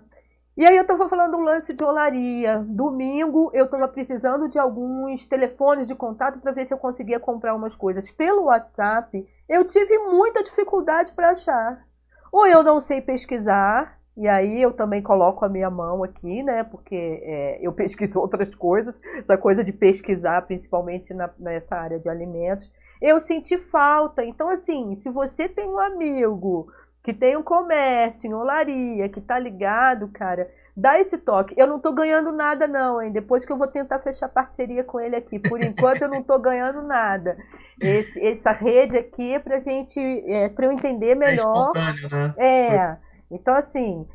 E 0.58 0.66
aí 0.66 0.76
eu 0.76 0.82
estava 0.82 1.08
falando 1.08 1.38
um 1.38 1.44
lance 1.44 1.74
de 1.74 1.84
olaria. 1.84 2.64
Domingo 2.68 3.50
eu 3.54 3.66
estava 3.66 3.88
precisando 3.88 4.50
de 4.50 4.60
alguns 4.60 5.26
telefones 5.26 5.88
de 5.88 5.96
contato 5.96 6.40
para 6.40 6.52
ver 6.52 6.66
se 6.66 6.74
eu 6.74 6.78
conseguia 6.78 7.20
comprar 7.20 7.56
umas 7.56 7.76
coisas 7.76 8.12
pelo 8.12 8.46
WhatsApp. 8.46 9.26
Eu 9.48 9.66
tive 9.66 9.98
muita 10.00 10.44
dificuldade 10.44 11.14
para 11.14 11.32
achar. 11.32 11.86
Ou 12.32 12.46
eu 12.46 12.62
não 12.62 12.80
sei 12.80 13.02
pesquisar, 13.02 14.00
e 14.20 14.28
aí 14.28 14.62
eu 14.62 14.74
também 14.74 15.02
coloco 15.02 15.46
a 15.46 15.50
minha 15.50 15.70
mão 15.70 16.04
aqui, 16.04 16.44
né? 16.44 16.62
Porque 16.66 16.96
é, 17.24 17.58
eu 17.62 17.72
pesquiso 17.74 18.20
outras 18.20 18.54
coisas, 18.54 19.02
essa 19.18 19.38
coisa 19.38 19.64
de 19.64 19.72
pesquisar, 19.72 20.42
principalmente 20.42 21.14
na, 21.14 21.30
nessa 21.40 21.76
área 21.78 21.98
de 21.98 22.10
alimentos. 22.10 22.70
Eu 23.02 23.22
senti 23.22 23.58
falta. 23.58 24.24
Então, 24.26 24.50
assim, 24.50 24.98
se 24.98 25.10
você 25.10 25.48
tem 25.48 25.70
um 25.70 25.80
amigo 25.80 26.70
que 27.04 27.14
tem 27.14 27.38
um 27.38 27.44
comércio 27.44 28.30
em 28.30 28.34
olaria, 28.34 29.10
que 29.10 29.22
tá 29.22 29.40
ligado, 29.40 30.08
cara, 30.10 30.50
dá 30.76 31.00
esse 31.00 31.18
toque. 31.18 31.54
Eu 31.58 31.68
não 31.68 31.80
tô 31.80 31.94
ganhando 31.94 32.32
nada, 32.32 32.68
não, 32.68 33.02
hein? 33.02 33.12
Depois 33.12 33.46
que 33.46 33.52
eu 33.52 33.58
vou 33.58 33.68
tentar 33.68 34.00
fechar 34.00 34.30
parceria 34.30 34.84
com 34.84 35.00
ele 35.00 35.16
aqui. 35.16 35.40
Por 35.40 35.64
enquanto 35.64 36.02
eu 36.02 36.10
não 36.10 36.24
tô 36.24 36.38
ganhando 36.40 36.82
nada. 36.82 37.38
Esse, 37.82 38.20
essa 38.26 38.52
rede 38.52 38.98
aqui 38.98 39.34
é 39.34 39.40
pra 39.40 39.60
gente, 39.60 40.00
é, 40.00 40.50
pra 40.50 40.66
eu 40.66 40.72
entender 40.72 41.12
é 41.12 41.16
melhor. 41.16 41.72
É, 41.76 42.10
né? 42.10 42.34
é. 42.38 42.98
Então, 43.32 43.54
assim, 43.56 44.08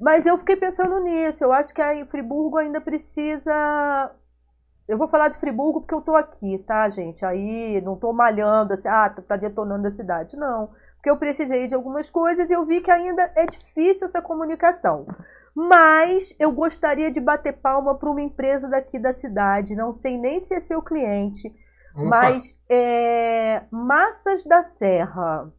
mas 0.00 0.26
eu 0.26 0.36
fiquei 0.38 0.56
pensando 0.56 1.00
nisso. 1.00 1.42
Eu 1.42 1.52
acho 1.52 1.72
que 1.72 1.80
a 1.80 2.06
Friburgo 2.06 2.58
ainda 2.58 2.80
precisa. 2.80 4.12
Eu 4.86 4.96
vou 4.98 5.08
falar 5.08 5.28
de 5.28 5.38
Friburgo 5.38 5.80
porque 5.80 5.94
eu 5.94 6.00
tô 6.00 6.14
aqui, 6.14 6.58
tá, 6.66 6.88
gente? 6.88 7.24
Aí 7.24 7.80
não 7.80 7.96
tô 7.96 8.12
malhando, 8.12 8.72
assim, 8.74 8.88
ah, 8.88 9.10
tá, 9.10 9.22
tá 9.22 9.36
detonando 9.36 9.88
a 9.88 9.90
cidade. 9.90 10.36
Não. 10.36 10.70
Porque 10.96 11.10
eu 11.10 11.16
precisei 11.16 11.66
de 11.66 11.74
algumas 11.74 12.10
coisas 12.10 12.50
e 12.50 12.52
eu 12.52 12.64
vi 12.64 12.80
que 12.80 12.90
ainda 12.90 13.30
é 13.34 13.46
difícil 13.46 14.06
essa 14.06 14.20
comunicação. 14.20 15.06
Mas 15.54 16.36
eu 16.38 16.52
gostaria 16.52 17.10
de 17.10 17.20
bater 17.20 17.54
palma 17.54 17.94
para 17.94 18.10
uma 18.10 18.20
empresa 18.20 18.68
daqui 18.68 18.98
da 18.98 19.12
cidade. 19.12 19.74
Não 19.74 19.92
sei 19.92 20.18
nem 20.18 20.38
se 20.38 20.54
é 20.54 20.60
seu 20.60 20.82
cliente, 20.82 21.48
Opa. 21.94 22.04
mas 22.04 22.58
é 22.68 23.62
Massas 23.70 24.44
da 24.44 24.62
Serra. 24.62 25.50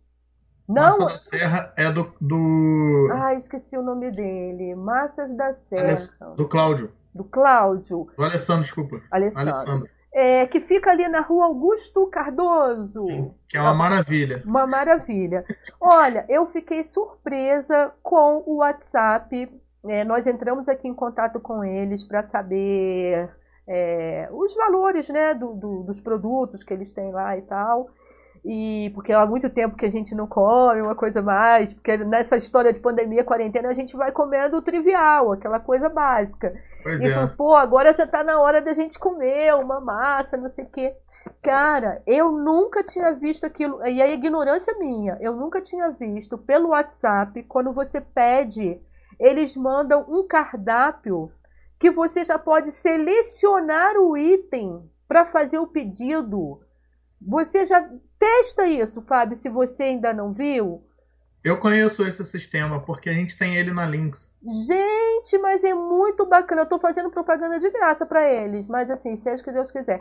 Não. 0.68 0.84
Massa 0.84 1.06
da 1.06 1.18
Serra 1.18 1.74
é 1.78 1.92
do. 1.92 2.14
do... 2.20 3.10
Ah, 3.12 3.34
esqueci 3.36 3.78
o 3.78 3.82
nome 3.82 4.12
dele. 4.12 4.76
Massas 4.76 5.36
da 5.36 5.54
Serra. 5.54 6.36
Do 6.36 6.48
Cláudio. 6.48 6.92
Do 7.16 7.24
Cláudio. 7.24 8.08
Do 8.16 8.24
Alessandro, 8.24 8.64
desculpa. 8.64 9.02
Alessandro. 9.10 9.50
Alessandro. 9.50 9.90
É, 10.20 10.48
que 10.48 10.60
fica 10.60 10.90
ali 10.90 11.08
na 11.08 11.22
rua 11.22 11.46
Augusto 11.46 12.08
Cardoso. 12.08 13.06
Sim, 13.06 13.32
que 13.48 13.56
é 13.56 13.62
uma 13.62 13.76
maravilha. 13.76 14.42
Uma 14.44 14.66
maravilha. 14.66 15.46
Olha, 15.80 16.26
eu 16.28 16.48
fiquei 16.48 16.84
surpresa 16.84 17.92
com 18.02 18.42
o 18.48 18.56
WhatsApp. 18.58 19.48
É, 19.86 20.04
nós 20.04 20.26
entramos 20.26 20.68
aqui 20.68 20.88
em 20.88 20.94
contato 20.94 21.40
com 21.40 21.64
eles 21.64 22.04
para 22.04 22.24
saber 22.24 23.30
é, 23.68 24.28
os 24.32 24.56
valores 24.56 25.08
né, 25.10 25.36
do, 25.36 25.54
do, 25.54 25.84
dos 25.84 26.02
produtos 26.02 26.64
que 26.64 26.74
eles 26.74 26.92
têm 26.92 27.12
lá 27.12 27.38
e 27.38 27.44
tal 27.44 27.88
e 28.50 28.90
porque 28.92 29.12
há 29.12 29.26
muito 29.26 29.50
tempo 29.50 29.76
que 29.76 29.86
a 29.86 29.92
gente 29.92 30.16
não 30.16 30.26
come 30.26 30.82
uma 30.82 30.96
coisa 30.96 31.22
mais, 31.22 31.74
porque 31.74 31.98
nessa 31.98 32.38
história 32.38 32.72
de 32.72 32.80
pandemia, 32.80 33.22
quarentena, 33.22 33.68
a 33.68 33.74
gente 33.74 33.94
vai 33.98 34.10
comendo 34.10 34.56
o 34.56 34.62
trivial, 34.62 35.34
aquela 35.34 35.60
coisa 35.60 35.90
básica. 35.90 36.54
Pois 36.82 37.04
e 37.04 37.10
é. 37.10 37.14
falou, 37.14 37.30
pô, 37.36 37.56
agora 37.56 37.92
já 37.92 38.08
tá 38.08 38.24
na 38.24 38.40
hora 38.40 38.62
da 38.62 38.74
gente 38.74 38.98
comer 38.98 39.54
uma 39.54 39.82
massa, 39.82 40.38
não 40.38 40.48
sei 40.48 40.64
o 40.64 40.70
quê. 40.70 40.96
Cara, 41.44 42.02
eu 42.08 42.32
nunca 42.32 42.82
tinha 42.86 43.14
visto 43.14 43.46
aquilo, 43.46 43.86
e 43.86 44.02
a 44.02 44.08
ignorância 44.08 44.74
minha, 44.80 45.18
eu 45.20 45.36
nunca 45.36 45.60
tinha 45.60 45.90
visto 45.90 46.38
pelo 46.38 46.70
WhatsApp, 46.70 47.44
quando 47.44 47.74
você 47.74 48.00
pede, 48.00 48.80
eles 49.20 49.58
mandam 49.58 50.06
um 50.08 50.26
cardápio 50.26 51.30
que 51.78 51.92
você 51.92 52.24
já 52.24 52.40
pode 52.40 52.72
selecionar 52.72 53.98
o 53.98 54.16
item 54.16 54.90
para 55.06 55.26
fazer 55.26 55.60
o 55.60 55.68
pedido. 55.68 56.62
Você 57.22 57.66
já 57.66 57.88
testa 58.20 58.68
isso, 58.68 59.02
Fábio, 59.02 59.38
se 59.38 59.50
você 59.50 59.84
ainda 59.84 60.14
não 60.14 60.34
viu. 60.34 60.84
Eu 61.44 61.58
conheço 61.58 62.06
esse 62.06 62.26
sistema 62.26 62.82
porque 62.82 63.10
a 63.10 63.14
gente 63.14 63.38
tem 63.38 63.56
ele 63.56 63.72
na 63.72 63.86
Lynx. 63.86 64.36
Gente, 64.44 65.38
mas 65.38 65.64
é 65.64 65.74
muito 65.74 66.26
bacana. 66.26 66.64
Eu 66.64 66.66
tô 66.66 66.78
fazendo 66.78 67.10
propaganda 67.10 67.58
de 67.58 67.70
graça 67.70 68.06
para 68.06 68.28
eles, 68.30 68.68
mas 68.68 68.90
assim, 68.90 69.16
seja 69.16 69.42
que 69.42 69.52
Deus 69.52 69.72
quiser. 69.72 70.00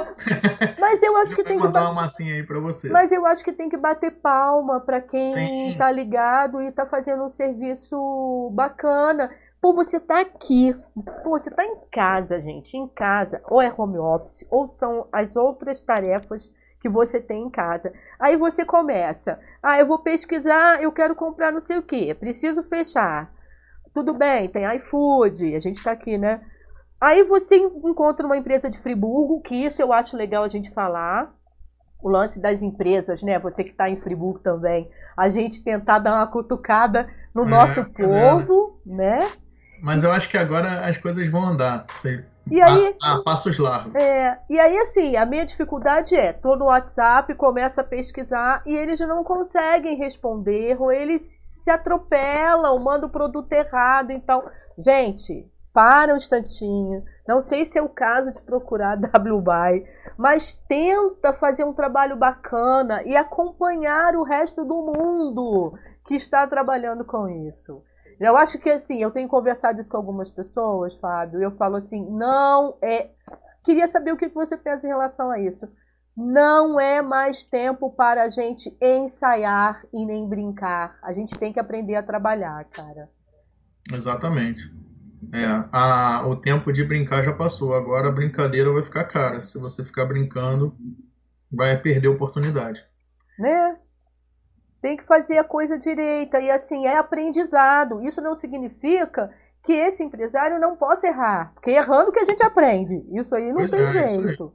mas 0.80 1.02
eu 1.02 1.14
acho 1.18 1.32
eu 1.32 1.36
que 1.36 1.44
tem 1.44 1.58
mandar 1.58 1.80
que 1.80 1.86
uma 1.86 1.92
massinha 1.92 2.34
aí 2.34 2.42
para 2.42 2.58
você. 2.58 2.88
Mas 2.88 3.12
eu 3.12 3.26
acho 3.26 3.44
que 3.44 3.52
tem 3.52 3.68
que 3.68 3.76
bater 3.76 4.12
palma 4.12 4.80
para 4.80 5.00
quem 5.00 5.34
Sim. 5.34 5.74
tá 5.76 5.90
ligado 5.90 6.62
e 6.62 6.72
tá 6.72 6.86
fazendo 6.86 7.24
um 7.24 7.30
serviço 7.30 8.50
bacana. 8.54 9.30
Pô, 9.60 9.72
você 9.74 9.98
tá 9.98 10.20
aqui. 10.20 10.74
Pô, 11.22 11.30
você 11.30 11.50
tá 11.50 11.64
em 11.64 11.76
casa, 11.90 12.40
gente. 12.40 12.76
Em 12.76 12.86
casa. 12.88 13.40
Ou 13.50 13.60
é 13.60 13.72
home 13.76 13.98
office, 13.98 14.46
ou 14.50 14.68
são 14.68 15.08
as 15.12 15.34
outras 15.36 15.82
tarefas 15.82 16.52
que 16.80 16.88
você 16.88 17.20
tem 17.20 17.42
em 17.42 17.50
casa. 17.50 17.92
Aí 18.20 18.36
você 18.36 18.64
começa. 18.64 19.38
Ah, 19.62 19.78
eu 19.80 19.86
vou 19.86 19.98
pesquisar, 19.98 20.80
eu 20.80 20.92
quero 20.92 21.14
comprar 21.16 21.50
não 21.52 21.60
sei 21.60 21.76
o 21.76 21.82
que. 21.82 22.14
Preciso 22.14 22.62
fechar. 22.62 23.32
Tudo 23.92 24.14
bem, 24.14 24.48
tem 24.48 24.64
iFood. 24.76 25.56
A 25.56 25.58
gente 25.58 25.82
tá 25.82 25.90
aqui, 25.90 26.16
né? 26.16 26.40
Aí 27.00 27.24
você 27.24 27.56
encontra 27.56 28.24
uma 28.26 28.36
empresa 28.36 28.70
de 28.70 28.78
Friburgo, 28.78 29.40
que 29.40 29.54
isso 29.54 29.80
eu 29.82 29.92
acho 29.92 30.16
legal 30.16 30.44
a 30.44 30.48
gente 30.48 30.70
falar. 30.72 31.34
O 32.00 32.08
lance 32.08 32.38
das 32.40 32.62
empresas, 32.62 33.22
né? 33.24 33.40
Você 33.40 33.64
que 33.64 33.70
está 33.70 33.90
em 33.90 34.00
Friburgo 34.00 34.38
também. 34.38 34.88
A 35.16 35.28
gente 35.30 35.64
tentar 35.64 35.98
dar 35.98 36.14
uma 36.14 36.26
cutucada 36.28 37.08
no 37.34 37.42
É, 37.42 37.48
nosso 37.48 37.80
é. 37.80 37.84
povo, 37.84 38.80
né? 38.86 39.18
Mas 39.80 40.04
eu 40.04 40.10
acho 40.10 40.28
que 40.28 40.36
agora 40.36 40.86
as 40.86 40.96
coisas 40.96 41.28
vão 41.30 41.44
andar. 41.44 41.86
Sei, 42.00 42.24
E 42.50 42.60
aí, 42.60 42.96
a, 43.02 43.14
a 43.14 43.22
passos 43.22 43.58
largos. 43.58 43.94
é, 43.94 44.38
e 44.48 44.58
aí, 44.58 44.78
assim, 44.78 45.16
a 45.16 45.26
minha 45.26 45.44
dificuldade 45.44 46.14
é, 46.14 46.32
tô 46.32 46.56
no 46.56 46.66
WhatsApp, 46.66 47.34
começa 47.34 47.80
a 47.80 47.84
pesquisar 47.84 48.62
e 48.66 48.74
eles 48.74 48.98
não 49.00 49.22
conseguem 49.22 49.96
responder, 49.96 50.80
ou 50.80 50.90
eles 50.90 51.22
se 51.62 51.70
atropelam, 51.70 52.78
mandam 52.78 53.08
o 53.08 53.12
produto 53.12 53.52
errado. 53.52 54.10
Então, 54.10 54.44
gente, 54.78 55.46
para 55.78 56.12
um 56.12 56.16
instantinho. 56.16 57.04
Não 57.26 57.40
sei 57.40 57.64
se 57.64 57.78
é 57.78 57.82
o 57.82 57.88
caso 57.88 58.32
de 58.32 58.40
procurar 58.42 58.98
WBuy, 58.98 59.86
mas 60.16 60.54
tenta 60.68 61.32
fazer 61.34 61.62
um 61.62 61.72
trabalho 61.72 62.16
bacana 62.16 63.02
e 63.04 63.16
acompanhar 63.16 64.16
o 64.16 64.24
resto 64.24 64.64
do 64.64 64.74
mundo 64.74 65.78
que 66.04 66.16
está 66.16 66.46
trabalhando 66.48 67.04
com 67.04 67.28
isso. 67.28 67.80
Eu 68.20 68.36
acho 68.36 68.58
que 68.58 68.70
assim, 68.70 69.00
eu 69.00 69.10
tenho 69.10 69.28
conversado 69.28 69.80
isso 69.80 69.90
com 69.90 69.96
algumas 69.96 70.30
pessoas, 70.30 70.94
Fábio, 70.96 71.40
e 71.40 71.44
eu 71.44 71.52
falo 71.52 71.76
assim, 71.76 72.04
não 72.10 72.76
é. 72.82 73.10
Queria 73.64 73.86
saber 73.86 74.12
o 74.12 74.16
que 74.16 74.28
você 74.28 74.56
pensa 74.56 74.86
em 74.86 74.90
relação 74.90 75.30
a 75.30 75.38
isso. 75.38 75.68
Não 76.16 76.80
é 76.80 77.00
mais 77.00 77.44
tempo 77.44 77.92
para 77.92 78.24
a 78.24 78.28
gente 78.28 78.76
ensaiar 78.82 79.84
e 79.92 80.04
nem 80.04 80.28
brincar. 80.28 80.98
A 81.02 81.12
gente 81.12 81.38
tem 81.38 81.52
que 81.52 81.60
aprender 81.60 81.94
a 81.94 82.02
trabalhar, 82.02 82.64
cara. 82.64 83.08
Exatamente. 83.92 84.60
É, 85.32 85.44
a, 85.72 86.26
o 86.26 86.34
tempo 86.34 86.72
de 86.72 86.82
brincar 86.82 87.22
já 87.22 87.32
passou. 87.32 87.72
Agora 87.74 88.08
a 88.08 88.12
brincadeira 88.12 88.72
vai 88.72 88.82
ficar 88.82 89.04
cara. 89.04 89.42
Se 89.42 89.58
você 89.58 89.84
ficar 89.84 90.06
brincando, 90.06 90.76
vai 91.52 91.76
perder 91.80 92.08
a 92.08 92.12
oportunidade. 92.12 92.84
Né? 93.38 93.76
Tem 94.80 94.96
que 94.96 95.04
fazer 95.04 95.38
a 95.38 95.44
coisa 95.44 95.76
direita. 95.76 96.40
E 96.40 96.50
assim, 96.50 96.86
é 96.86 96.96
aprendizado. 96.96 98.02
Isso 98.06 98.20
não 98.20 98.34
significa 98.36 99.30
que 99.62 99.72
esse 99.72 100.02
empresário 100.02 100.58
não 100.58 100.76
possa 100.76 101.06
errar. 101.06 101.52
Porque 101.54 101.70
errando 101.70 102.12
que 102.12 102.20
a 102.20 102.24
gente 102.24 102.42
aprende. 102.42 103.04
Isso 103.10 103.34
aí 103.34 103.48
não 103.48 103.56
Pois 103.56 103.70
tem 103.70 103.80
é, 103.80 104.08
jeito. 104.08 104.52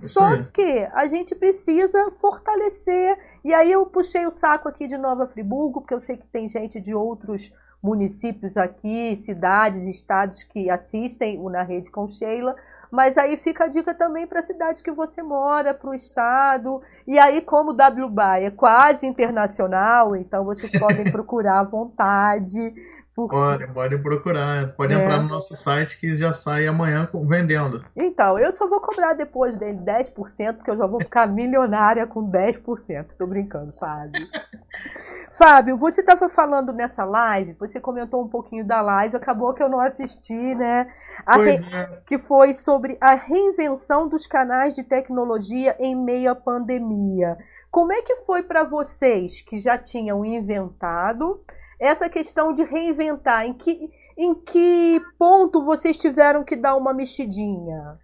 Só 0.00 0.42
que 0.52 0.88
a 0.92 1.06
gente 1.06 1.34
precisa 1.34 2.10
fortalecer. 2.12 3.18
E 3.44 3.52
aí 3.52 3.72
eu 3.72 3.86
puxei 3.86 4.26
o 4.26 4.30
saco 4.30 4.68
aqui 4.68 4.86
de 4.86 4.96
Nova 4.96 5.26
Friburgo, 5.26 5.80
porque 5.80 5.94
eu 5.94 6.00
sei 6.00 6.16
que 6.16 6.26
tem 6.26 6.48
gente 6.48 6.80
de 6.80 6.94
outros 6.94 7.52
municípios 7.82 8.56
aqui, 8.56 9.16
cidades, 9.16 9.82
estados 9.84 10.44
que 10.44 10.70
assistem 10.70 11.38
o 11.40 11.50
Na 11.50 11.62
Rede 11.62 11.90
com 11.90 12.08
Sheila. 12.08 12.54
Mas 12.92 13.16
aí 13.16 13.38
fica 13.38 13.64
a 13.64 13.68
dica 13.68 13.94
também 13.94 14.26
para 14.26 14.40
a 14.40 14.42
cidade 14.42 14.82
que 14.82 14.90
você 14.90 15.22
mora, 15.22 15.72
para 15.72 15.88
o 15.88 15.94
estado. 15.94 16.82
E 17.06 17.18
aí, 17.18 17.40
como 17.40 17.70
o 17.70 17.74
WBA 17.74 18.40
é 18.40 18.50
quase 18.50 19.06
internacional, 19.06 20.14
então 20.14 20.44
vocês 20.44 20.70
podem 20.78 21.04
procurar 21.10 21.60
à 21.60 21.64
vontade. 21.64 22.74
porque- 23.14 23.34
Pode, 23.34 23.66
pode 23.68 23.98
procurar. 23.98 24.72
Pode 24.74 24.92
É. 24.92 24.96
entrar 25.02 25.22
no 25.22 25.28
nosso 25.28 25.54
site 25.56 25.98
que 25.98 26.14
já 26.14 26.32
sai 26.34 26.66
amanhã 26.66 27.06
com- 27.10 27.26
vendendo. 27.26 27.82
Então, 27.96 28.38
eu 28.38 28.52
só 28.52 28.66
vou 28.68 28.80
cobrar 28.80 29.14
depois 29.14 29.54
dele 29.58 29.78
10%, 29.78 30.56
porque 30.56 30.70
eu 30.70 30.76
já 30.78 30.86
vou 30.86 31.00
ficar 31.00 31.26
milionária 31.26 32.06
com 32.06 32.22
10%. 32.30 33.14
Tô 33.18 33.26
brincando, 33.26 33.72
Fábio. 33.80 34.12
Fábio, 35.42 35.76
você 35.76 36.02
estava 36.02 36.28
falando 36.28 36.72
nessa 36.72 37.04
live, 37.04 37.54
você 37.54 37.80
comentou 37.80 38.22
um 38.22 38.28
pouquinho 38.28 38.64
da 38.64 38.80
live, 38.80 39.16
acabou 39.16 39.52
que 39.52 39.60
eu 39.60 39.68
não 39.68 39.80
assisti, 39.80 40.54
né? 40.54 40.86
Re- 41.26 41.56
é. 41.74 42.00
que 42.06 42.16
foi 42.16 42.54
sobre 42.54 42.96
a 43.00 43.14
reinvenção 43.16 44.08
dos 44.08 44.24
canais 44.24 44.72
de 44.72 44.84
tecnologia 44.84 45.74
em 45.80 45.96
meio 45.96 46.30
à 46.30 46.34
pandemia. 46.36 47.36
Como 47.72 47.92
é 47.92 48.02
que 48.02 48.18
foi 48.18 48.44
para 48.44 48.62
vocês 48.62 49.40
que 49.40 49.58
já 49.58 49.76
tinham 49.76 50.24
inventado 50.24 51.44
essa 51.80 52.08
questão 52.08 52.54
de 52.54 52.62
reinventar? 52.62 53.44
Em 53.44 53.54
que, 53.54 53.90
em 54.16 54.36
que 54.36 55.02
ponto 55.18 55.64
vocês 55.64 55.98
tiveram 55.98 56.44
que 56.44 56.54
dar 56.54 56.76
uma 56.76 56.94
mexidinha? 56.94 57.98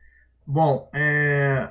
Bom, 0.45 0.91
é, 0.93 1.71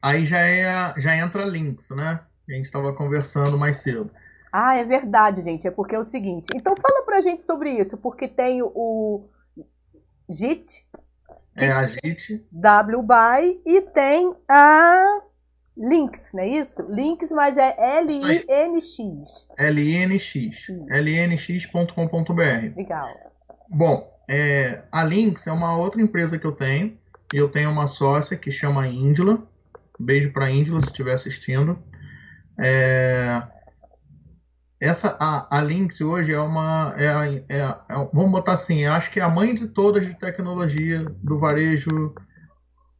aí 0.00 0.24
já, 0.24 0.40
é, 0.40 0.94
já 0.96 1.14
entra 1.14 1.44
links, 1.44 1.90
né? 1.90 2.20
A 2.48 2.52
gente 2.52 2.64
estava 2.66 2.92
conversando 2.92 3.58
mais 3.58 3.76
cedo. 3.78 4.10
Ah, 4.52 4.76
é 4.76 4.84
verdade, 4.84 5.42
gente. 5.42 5.66
É 5.66 5.70
porque 5.70 5.94
é 5.94 5.98
o 5.98 6.04
seguinte. 6.04 6.46
Então 6.54 6.74
fala 6.80 7.04
pra 7.04 7.20
gente 7.20 7.42
sobre 7.42 7.70
isso, 7.70 7.96
porque 7.96 8.28
tem 8.28 8.62
o 8.62 9.28
JIT, 10.30 10.86
É 11.56 11.70
a 11.70 11.86
JIT, 11.86 12.46
WBuy 12.52 13.60
e 13.66 13.80
tem 13.82 14.34
a 14.48 15.20
Links, 15.76 16.32
não 16.32 16.42
é 16.42 16.48
isso? 16.48 16.82
Links, 16.88 17.30
mas 17.32 17.56
é. 17.58 17.74
L-I-N-X. 17.98 19.46
LNX, 19.58 20.68
Hum. 20.70 20.86
lnx.com.br. 20.90 22.76
Legal. 22.76 23.08
Bom, 23.68 24.10
é, 24.28 24.82
a 24.90 25.02
Lynx 25.04 25.46
é 25.46 25.52
uma 25.52 25.76
outra 25.76 26.00
empresa 26.00 26.38
que 26.38 26.46
eu 26.46 26.52
tenho. 26.52 26.96
E 27.34 27.36
eu 27.36 27.48
tenho 27.50 27.70
uma 27.70 27.86
sócia 27.86 28.36
que 28.36 28.50
chama 28.50 28.86
Índila. 28.88 29.42
Beijo 29.98 30.32
para 30.32 30.50
Índila 30.50 30.80
se 30.80 30.86
estiver 30.86 31.12
assistindo. 31.14 31.78
É, 32.58 33.42
essa 34.80 35.16
a, 35.18 35.58
a 35.58 35.60
Lynx 35.60 36.00
hoje 36.00 36.32
é 36.32 36.40
uma 36.40 36.94
é, 36.96 37.44
é 37.48 37.58
é- 37.58 38.08
vamos 38.12 38.30
botar 38.30 38.52
assim, 38.52 38.84
acho 38.84 39.10
que 39.10 39.20
é 39.20 39.22
a 39.22 39.28
mãe 39.28 39.54
de 39.54 39.68
todas 39.68 40.06
de 40.06 40.14
tecnologia 40.14 41.04
do 41.22 41.38
varejo 41.38 42.14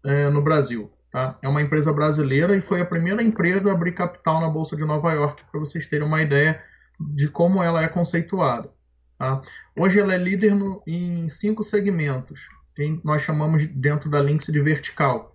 é, 0.05 0.31
no 0.31 0.43
Brasil. 0.43 0.91
Tá? 1.13 1.39
É 1.43 1.49
uma 1.49 1.63
empresa 1.63 1.93
brasileira 1.93 2.57
e 2.57 2.61
foi 2.61 2.81
a 2.81 2.87
primeira 2.87 3.23
empresa 3.23 3.71
a 3.71 3.75
abrir 3.75 3.93
capital 3.93 4.41
na 4.41 4.49
Bolsa 4.49 4.77
de 4.77 4.85
Nova 4.85 5.13
York, 5.13 5.43
para 5.51 5.61
vocês 5.61 5.87
terem 5.87 6.07
uma 6.07 6.23
ideia 6.23 6.63
de 7.01 7.29
como 7.29 7.63
ela 7.63 7.83
é 7.83 7.89
conceituada. 7.89 8.71
Tá? 9.19 9.41
Hoje 9.79 9.99
ela 9.99 10.15
é 10.15 10.19
líder 10.19 10.55
no- 10.55 10.83
em 10.87 11.29
cinco 11.29 11.65
segmentos, 11.65 12.41
que 12.75 13.01
nós 13.05 13.23
chamamos 13.23 13.67
dentro 13.67 14.11
da 14.11 14.21
Lynx 14.21 14.47
de 14.47 14.61
vertical. 14.61 15.35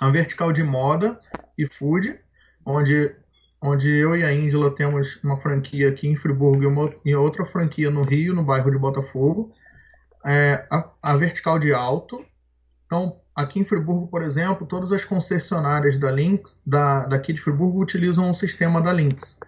A 0.00 0.10
vertical 0.10 0.52
de 0.52 0.64
moda 0.64 1.20
e 1.56 1.66
food, 1.66 2.18
onde 2.66 3.14
onde 3.62 3.88
eu 3.88 4.16
e 4.16 4.24
a 4.24 4.32
Índila 4.32 4.74
temos 4.74 5.22
uma 5.22 5.36
franquia 5.36 5.88
aqui 5.88 6.08
em 6.08 6.16
Friburgo 6.16 6.64
e, 6.64 6.66
uma, 6.66 6.92
e 7.04 7.14
outra 7.14 7.46
franquia 7.46 7.90
no 7.90 8.02
Rio, 8.02 8.34
no 8.34 8.42
bairro 8.42 8.70
de 8.70 8.76
Botafogo. 8.76 9.54
É, 10.24 10.66
a, 10.68 10.90
a, 11.00 11.16
vertical 11.16 11.58
de 11.60 11.72
alto. 11.72 12.24
Então, 12.86 13.20
aqui 13.34 13.60
em 13.60 13.64
Friburgo, 13.64 14.08
por 14.08 14.22
exemplo, 14.22 14.66
todas 14.66 14.90
as 14.90 15.04
concessionárias 15.04 15.96
da 15.96 16.10
Lynx, 16.10 16.60
da, 16.66 17.06
daqui 17.06 17.32
de 17.32 17.40
Friburgo, 17.40 17.80
utilizam 17.80 18.28
o 18.30 18.34
sistema 18.34 18.82
da 18.82 18.92
Lynx. 18.92 19.38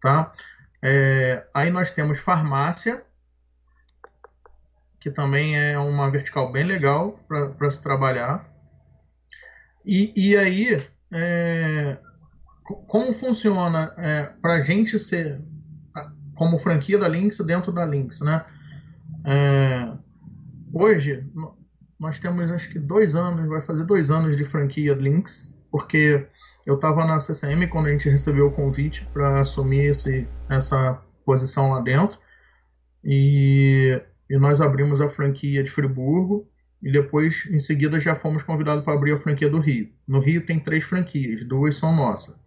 Tá? 0.00 0.32
É, 0.80 1.44
aí 1.52 1.70
nós 1.70 1.90
temos 1.90 2.20
farmácia, 2.20 3.02
que 5.00 5.10
também 5.10 5.58
é 5.58 5.78
uma 5.78 6.08
vertical 6.08 6.52
bem 6.52 6.64
legal 6.64 7.18
para 7.58 7.70
se 7.70 7.82
trabalhar. 7.82 8.48
E, 9.84 10.12
e 10.14 10.36
aí, 10.36 10.86
é, 11.12 11.98
como 12.86 13.12
funciona 13.14 13.92
é, 13.96 14.32
para 14.40 14.54
a 14.54 14.60
gente 14.62 14.98
ser 14.98 15.40
como 16.34 16.58
franquia 16.58 16.98
da 16.98 17.06
Lynx 17.06 17.38
dentro 17.38 17.70
da 17.70 17.84
Lynx, 17.84 18.20
né? 18.20 18.44
É, 19.24 19.92
hoje 20.72 21.24
nós 21.98 22.18
temos 22.18 22.50
acho 22.50 22.70
que 22.70 22.78
dois 22.78 23.14
anos, 23.14 23.46
vai 23.46 23.60
fazer 23.60 23.84
dois 23.84 24.10
anos 24.10 24.36
de 24.36 24.44
franquia 24.44 24.94
Lynx, 24.94 25.52
porque 25.70 26.26
eu 26.64 26.76
estava 26.76 27.04
na 27.04 27.20
CCM 27.20 27.66
quando 27.68 27.86
a 27.86 27.92
gente 27.92 28.08
recebeu 28.08 28.46
o 28.46 28.52
convite 28.52 29.06
para 29.12 29.40
assumir 29.40 29.90
esse, 29.90 30.26
essa 30.48 30.98
posição 31.26 31.72
lá 31.72 31.80
dentro 31.80 32.18
e, 33.04 34.00
e 34.28 34.38
nós 34.38 34.60
abrimos 34.60 35.00
a 35.00 35.10
franquia 35.10 35.62
de 35.62 35.70
Friburgo 35.70 36.48
e 36.82 36.90
depois, 36.90 37.46
em 37.50 37.60
seguida, 37.60 38.00
já 38.00 38.14
fomos 38.14 38.42
convidados 38.42 38.84
para 38.84 38.94
abrir 38.94 39.12
a 39.12 39.20
franquia 39.20 39.50
do 39.50 39.58
Rio. 39.58 39.90
No 40.08 40.20
Rio 40.20 40.44
tem 40.46 40.58
três 40.58 40.84
franquias, 40.84 41.46
duas 41.46 41.76
são 41.76 41.94
nossas. 41.94 42.38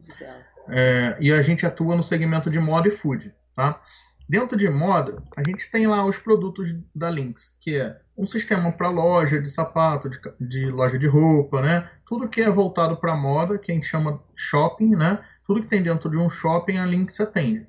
É, 0.69 1.17
e 1.19 1.31
a 1.31 1.41
gente 1.41 1.65
atua 1.65 1.95
no 1.95 2.03
segmento 2.03 2.49
de 2.49 2.59
moda 2.59 2.87
e 2.87 2.91
food. 2.91 3.33
Tá? 3.55 3.81
Dentro 4.27 4.57
de 4.57 4.69
moda, 4.69 5.21
a 5.35 5.43
gente 5.47 5.69
tem 5.69 5.85
lá 5.85 6.03
os 6.05 6.17
produtos 6.17 6.73
da 6.95 7.09
Lynx, 7.09 7.55
que 7.61 7.75
é 7.75 7.97
um 8.17 8.25
sistema 8.25 8.71
para 8.71 8.89
loja 8.89 9.39
de 9.39 9.51
sapato, 9.51 10.09
de, 10.09 10.19
de, 10.39 10.65
loja 10.71 10.97
de 10.97 11.07
roupa, 11.07 11.61
né? 11.61 11.89
Tudo 12.07 12.29
que 12.29 12.41
é 12.41 12.49
voltado 12.49 12.95
para 12.97 13.15
moda, 13.15 13.57
que 13.57 13.71
a 13.71 13.75
gente 13.75 13.87
chama 13.87 14.23
shopping, 14.35 14.95
né? 14.95 15.19
Tudo 15.45 15.61
que 15.61 15.67
tem 15.67 15.83
dentro 15.83 16.09
de 16.09 16.17
um 16.17 16.29
shopping, 16.29 16.77
a 16.77 16.85
Lynx 16.85 17.19
atende. 17.19 17.67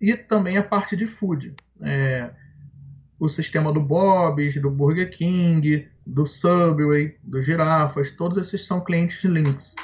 E 0.00 0.14
também 0.14 0.56
a 0.56 0.62
parte 0.62 0.96
de 0.96 1.06
food. 1.06 1.54
É, 1.82 2.30
o 3.18 3.28
sistema 3.28 3.72
do 3.72 3.80
Bob's, 3.80 4.60
do 4.60 4.70
Burger 4.70 5.10
King, 5.10 5.88
do 6.06 6.26
Subway, 6.26 7.16
do 7.22 7.42
Girafas, 7.42 8.10
todos 8.10 8.36
esses 8.36 8.66
são 8.66 8.80
clientes 8.80 9.20
de 9.20 9.28
Lynx. 9.28 9.74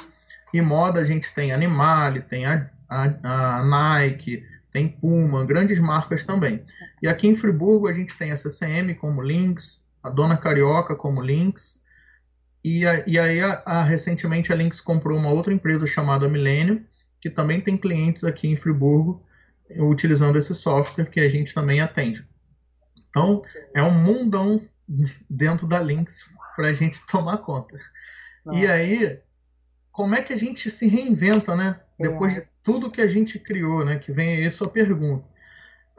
E 0.53 0.61
moda 0.61 0.99
a 0.99 1.03
gente 1.03 1.33
tem 1.33 1.51
Animale, 1.51 2.21
tem 2.21 2.45
a, 2.45 2.69
a, 2.87 3.59
a 3.59 3.63
Nike, 3.63 4.45
tem 4.71 4.87
Puma, 4.87 5.45
grandes 5.45 5.79
marcas 5.79 6.23
também. 6.23 6.63
E 7.01 7.07
aqui 7.07 7.27
em 7.27 7.35
Friburgo 7.35 7.87
a 7.87 7.93
gente 7.93 8.17
tem 8.17 8.31
a 8.31 8.37
CCM 8.37 8.93
como 8.95 9.21
Lynx, 9.21 9.83
a 10.03 10.09
Dona 10.09 10.37
Carioca 10.37 10.95
como 10.95 11.21
Lynx, 11.21 11.81
e, 12.63 12.85
a, 12.85 13.07
e 13.07 13.19
aí 13.19 13.41
a, 13.41 13.83
recentemente 13.83 14.53
a 14.53 14.55
Lynx 14.55 14.79
comprou 14.79 15.17
uma 15.17 15.29
outra 15.29 15.53
empresa 15.53 15.85
chamada 15.85 16.29
Millennium, 16.29 16.83
que 17.19 17.29
também 17.29 17.59
tem 17.59 17.77
clientes 17.77 18.23
aqui 18.23 18.47
em 18.47 18.55
Friburgo 18.55 19.23
utilizando 19.77 20.37
esse 20.37 20.53
software 20.53 21.05
que 21.05 21.19
a 21.19 21.29
gente 21.29 21.53
também 21.53 21.81
atende. 21.81 22.25
Então, 23.13 23.43
é 23.75 23.83
um 23.83 23.91
mundão 23.91 24.59
dentro 25.29 25.67
da 25.67 25.79
Lynx 25.79 26.27
para 26.55 26.69
a 26.69 26.73
gente 26.73 27.05
tomar 27.05 27.37
conta. 27.37 27.79
E 28.51 28.65
aí, 28.65 29.19
como 29.91 30.15
é 30.15 30.21
que 30.23 30.33
a 30.33 30.37
gente 30.37 30.71
se 30.71 30.87
reinventa, 30.87 31.55
né? 31.55 31.79
É. 31.99 32.09
Depois 32.09 32.33
de 32.33 32.43
tudo 32.63 32.89
que 32.89 33.01
a 33.01 33.07
gente 33.07 33.37
criou, 33.37 33.85
né? 33.85 33.99
Que 33.99 34.11
vem 34.11 34.37
aí 34.37 34.45
a 34.47 34.51
sua 34.51 34.67
pergunta. 34.67 35.23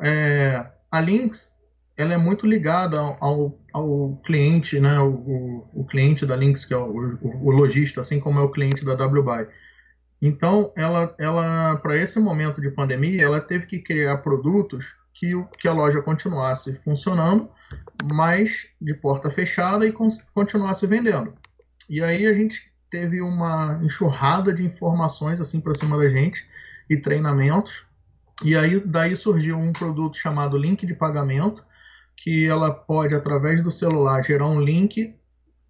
É, 0.01 0.67
a 0.91 1.01
Lynx, 1.01 1.57
ela 1.97 2.15
é 2.15 2.17
muito 2.17 2.49
ligada 2.49 2.99
ao, 2.99 3.57
ao 3.73 4.17
cliente, 4.25 4.81
né? 4.81 4.99
O, 4.99 5.13
o, 5.13 5.71
o, 5.73 5.85
cliente 5.85 6.27
da 6.27 6.35
Lynx, 6.35 6.65
que 6.65 6.75
é 6.75 6.77
o, 6.77 6.91
o, 6.91 7.47
o 7.47 7.51
lojista, 7.53 8.01
assim 8.01 8.19
como 8.19 8.41
é 8.41 8.43
o 8.43 8.51
cliente 8.51 8.85
da 8.85 8.95
WBuy. 8.95 9.47
Então, 10.21 10.73
ela, 10.75 11.15
ela 11.17 11.77
para 11.77 11.97
esse 11.97 12.19
momento 12.19 12.61
de 12.61 12.73
pandemia, 12.73 13.23
ela 13.23 13.41
teve 13.41 13.67
que 13.67 13.79
criar 13.79 14.19
produtos 14.19 14.85
que, 15.15 15.31
que 15.59 15.69
a 15.69 15.73
loja 15.73 16.03
continuasse 16.03 16.75
funcionando, 16.85 17.49
mas 18.05 18.67
de 18.81 18.93
porta 18.95 19.31
fechada 19.31 19.87
e 19.87 19.95
continuasse 20.35 20.87
vendendo. 20.87 21.35
E 21.89 22.03
aí 22.03 22.27
a 22.27 22.35
gente 22.35 22.61
teve 22.91 23.21
uma 23.21 23.81
enxurrada 23.83 24.53
de 24.53 24.65
informações 24.65 25.41
assim 25.41 25.61
para 25.61 25.75
cima 25.75 25.97
da 25.97 26.09
gente 26.09 26.45
e 26.89 26.97
treinamentos. 26.97 27.85
E 28.45 28.57
aí 28.57 28.81
daí 28.81 29.17
surgiu 29.17 29.57
um 29.59 29.73
produto 29.73 30.17
chamado 30.17 30.59
link 30.59 30.85
de 30.85 30.95
pagamento, 30.95 31.65
que 32.17 32.47
ela 32.47 32.73
pode 32.73 33.15
através 33.15 33.63
do 33.63 33.71
celular 33.71 34.23
gerar 34.25 34.47
um 34.47 34.61
link, 34.61 35.15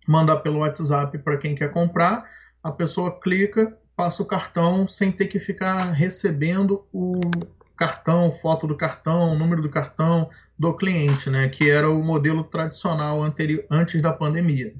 mandar 0.06 0.36
pelo 0.36 0.58
WhatsApp 0.58 1.16
para 1.18 1.36
quem 1.36 1.54
quer 1.54 1.70
comprar, 1.70 2.28
a 2.62 2.70
pessoa 2.70 3.18
clica, 3.20 3.76
passa 3.96 4.22
o 4.22 4.26
cartão 4.26 4.88
sem 4.88 5.12
ter 5.12 5.26
que 5.26 5.38
ficar 5.38 5.92
recebendo 5.92 6.86
o, 6.92 7.20
cartão, 7.76 8.32
foto 8.40 8.66
do 8.66 8.76
cartão, 8.76 9.36
número 9.38 9.62
do 9.62 9.68
cartão 9.68 10.30
do 10.58 10.74
cliente, 10.76 11.28
né? 11.28 11.48
Que 11.48 11.70
era 11.70 11.90
o 11.90 12.02
modelo 12.02 12.44
tradicional 12.44 13.22
anterior, 13.22 13.64
antes 13.70 14.00
da 14.00 14.12
pandemia. 14.12 14.74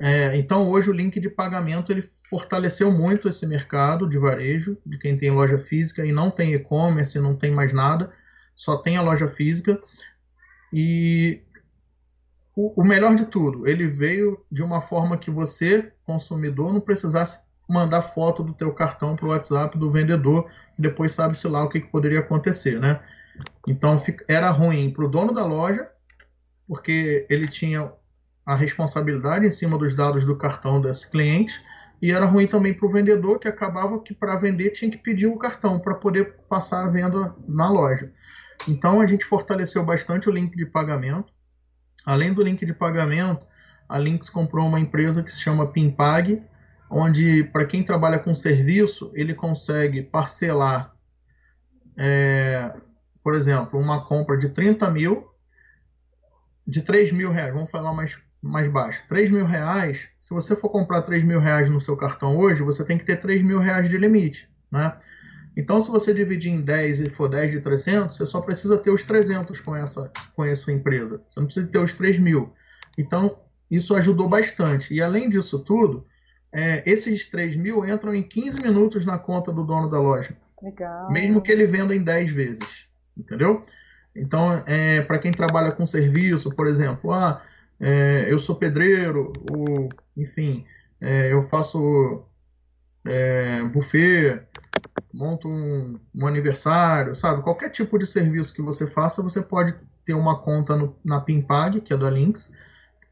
É, 0.00 0.36
então 0.36 0.68
hoje 0.68 0.90
o 0.90 0.92
link 0.92 1.18
de 1.18 1.30
pagamento 1.30 1.90
ele 1.90 2.04
fortaleceu 2.28 2.90
muito 2.90 3.28
esse 3.28 3.46
mercado 3.46 4.08
de 4.08 4.18
varejo, 4.18 4.76
de 4.84 4.98
quem 4.98 5.16
tem 5.16 5.30
loja 5.30 5.58
física 5.58 6.04
e 6.04 6.12
não 6.12 6.30
tem 6.30 6.52
e-commerce, 6.52 7.18
não 7.18 7.34
tem 7.34 7.50
mais 7.50 7.72
nada, 7.72 8.12
só 8.54 8.76
tem 8.76 8.96
a 8.96 9.02
loja 9.02 9.28
física. 9.28 9.80
E 10.72 11.42
o, 12.54 12.82
o 12.82 12.84
melhor 12.84 13.14
de 13.14 13.24
tudo, 13.24 13.66
ele 13.66 13.86
veio 13.86 14.44
de 14.50 14.62
uma 14.62 14.82
forma 14.82 15.16
que 15.16 15.30
você, 15.30 15.92
consumidor, 16.04 16.72
não 16.72 16.80
precisasse 16.80 17.38
mandar 17.68 18.02
foto 18.02 18.42
do 18.42 18.54
teu 18.54 18.72
cartão 18.72 19.14
para 19.14 19.26
o 19.26 19.28
WhatsApp 19.28 19.76
do 19.76 19.90
vendedor 19.90 20.50
e 20.78 20.82
depois 20.82 21.12
sabe-se 21.12 21.46
lá 21.46 21.62
o 21.62 21.68
que, 21.68 21.80
que, 21.80 21.88
poderia 21.88 22.20
acontecer, 22.20 22.80
né? 22.80 23.00
Então 23.68 24.02
era 24.26 24.50
ruim 24.50 24.90
para 24.90 25.04
o 25.04 25.08
dono 25.08 25.32
da 25.32 25.44
loja, 25.44 25.88
porque 26.66 27.26
ele 27.28 27.46
tinha 27.46 27.92
a 28.44 28.54
responsabilidade 28.54 29.46
em 29.46 29.50
cima 29.50 29.76
dos 29.76 29.94
dados 29.94 30.24
do 30.24 30.34
cartão 30.36 30.80
desse 30.80 31.10
cliente, 31.10 31.52
e 32.00 32.10
era 32.10 32.24
ruim 32.24 32.46
também 32.46 32.72
para 32.72 32.86
o 32.86 32.92
vendedor, 32.92 33.38
que 33.38 33.48
acabava 33.48 34.00
que 34.00 34.14
para 34.14 34.36
vender 34.36 34.70
tinha 34.70 34.90
que 34.90 34.96
pedir 34.96 35.26
o 35.26 35.36
cartão 35.36 35.78
para 35.78 35.94
poder 35.94 36.36
passar 36.48 36.84
a 36.84 36.90
venda 36.90 37.34
na 37.46 37.68
loja. 37.70 38.10
Então 38.66 39.00
a 39.00 39.06
gente 39.06 39.24
fortaleceu 39.24 39.84
bastante 39.84 40.28
o 40.28 40.32
link 40.32 40.56
de 40.56 40.64
pagamento. 40.64 41.32
Além 42.06 42.32
do 42.32 42.42
link 42.42 42.64
de 42.64 42.72
pagamento, 42.72 43.46
a 43.88 43.98
Lynx 43.98 44.30
comprou 44.30 44.66
uma 44.66 44.80
empresa 44.80 45.22
que 45.22 45.32
se 45.32 45.40
chama 45.40 45.66
Pimpag, 45.66 46.42
onde 46.90 47.44
para 47.44 47.66
quem 47.66 47.82
trabalha 47.82 48.18
com 48.18 48.34
serviço, 48.34 49.10
ele 49.14 49.34
consegue 49.34 50.02
parcelar, 50.02 50.94
é, 51.96 52.72
por 53.22 53.34
exemplo, 53.34 53.78
uma 53.78 54.06
compra 54.06 54.36
de 54.36 54.48
30 54.48 54.90
mil, 54.90 55.28
de 56.66 56.82
3 56.82 57.12
mil 57.12 57.30
reais, 57.30 57.52
vamos 57.52 57.70
falar 57.70 57.92
mais, 57.92 58.16
mais 58.42 58.70
baixo, 58.70 59.02
3 59.08 59.30
mil 59.30 59.46
reais, 59.46 60.08
se 60.18 60.34
você 60.34 60.54
for 60.56 60.68
comprar 60.68 61.02
3 61.02 61.24
mil 61.24 61.40
reais 61.40 61.68
no 61.70 61.80
seu 61.80 61.96
cartão 61.96 62.36
hoje, 62.36 62.62
você 62.62 62.84
tem 62.84 62.98
que 62.98 63.04
ter 63.04 63.16
3 63.16 63.42
mil 63.42 63.58
reais 63.58 63.88
de 63.88 63.98
limite, 63.98 64.48
né? 64.70 64.96
Então, 65.56 65.80
se 65.80 65.90
você 65.90 66.14
dividir 66.14 66.52
em 66.52 66.62
10 66.62 67.00
e 67.00 67.10
for 67.10 67.28
10 67.28 67.50
de 67.50 67.60
300, 67.60 68.16
você 68.16 68.24
só 68.24 68.40
precisa 68.40 68.78
ter 68.78 68.92
os 68.92 69.02
300 69.02 69.60
com 69.60 69.74
essa, 69.74 70.08
com 70.36 70.44
essa 70.44 70.70
empresa. 70.70 71.20
Você 71.28 71.40
não 71.40 71.46
precisa 71.46 71.66
ter 71.66 71.80
os 71.80 71.92
3 71.94 72.20
mil. 72.20 72.52
Então, 72.96 73.36
isso 73.68 73.92
ajudou 73.96 74.28
bastante. 74.28 74.94
E 74.94 75.02
além 75.02 75.28
disso 75.28 75.58
tudo, 75.58 76.06
é, 76.52 76.82
esses 76.90 77.28
3 77.28 77.56
mil 77.56 77.84
entram 77.84 78.14
em 78.14 78.22
15 78.22 78.60
minutos 78.62 79.04
na 79.04 79.18
conta 79.18 79.52
do 79.52 79.64
dono 79.64 79.90
da 79.90 80.00
loja. 80.00 80.36
Legal. 80.62 81.10
Mesmo 81.10 81.42
que 81.42 81.52
ele 81.52 81.66
venda 81.66 81.94
em 81.94 82.02
10 82.02 82.32
vezes. 82.32 82.86
Entendeu? 83.16 83.64
Então, 84.14 84.62
é, 84.66 85.02
para 85.02 85.18
quem 85.18 85.30
trabalha 85.30 85.72
com 85.72 85.86
serviço, 85.86 86.54
por 86.54 86.66
exemplo, 86.66 87.12
ah, 87.12 87.42
é, 87.80 88.26
eu 88.28 88.40
sou 88.40 88.56
pedreiro, 88.56 89.32
ou, 89.52 89.88
enfim, 90.16 90.64
é, 91.00 91.32
eu 91.32 91.48
faço 91.48 92.24
é, 93.04 93.62
buffet, 93.64 94.42
monto 95.12 95.48
um, 95.48 95.98
um, 96.14 96.26
aniversário, 96.26 97.14
sabe? 97.14 97.42
Qualquer 97.42 97.70
tipo 97.70 97.98
de 97.98 98.06
serviço 98.06 98.52
que 98.52 98.62
você 98.62 98.86
faça, 98.86 99.22
você 99.22 99.40
pode 99.40 99.74
ter 100.04 100.14
uma 100.14 100.40
conta 100.40 100.76
no, 100.76 100.96
na 101.04 101.20
Pimpag, 101.20 101.80
que 101.80 101.92
é 101.92 101.96
da 101.96 102.10
Lynx, 102.10 102.52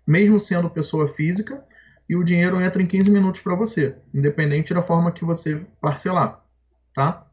mesmo 0.06 0.40
sendo 0.40 0.70
pessoa 0.70 1.08
física, 1.08 1.62
e 2.08 2.16
o 2.16 2.24
dinheiro 2.24 2.60
entra 2.60 2.82
em 2.82 2.86
15 2.86 3.10
minutos 3.10 3.40
para 3.40 3.54
você, 3.54 3.96
independente 4.14 4.72
da 4.72 4.82
forma 4.82 5.12
que 5.12 5.24
você 5.24 5.60
parcelar, 5.80 6.40
tá? 6.94 7.26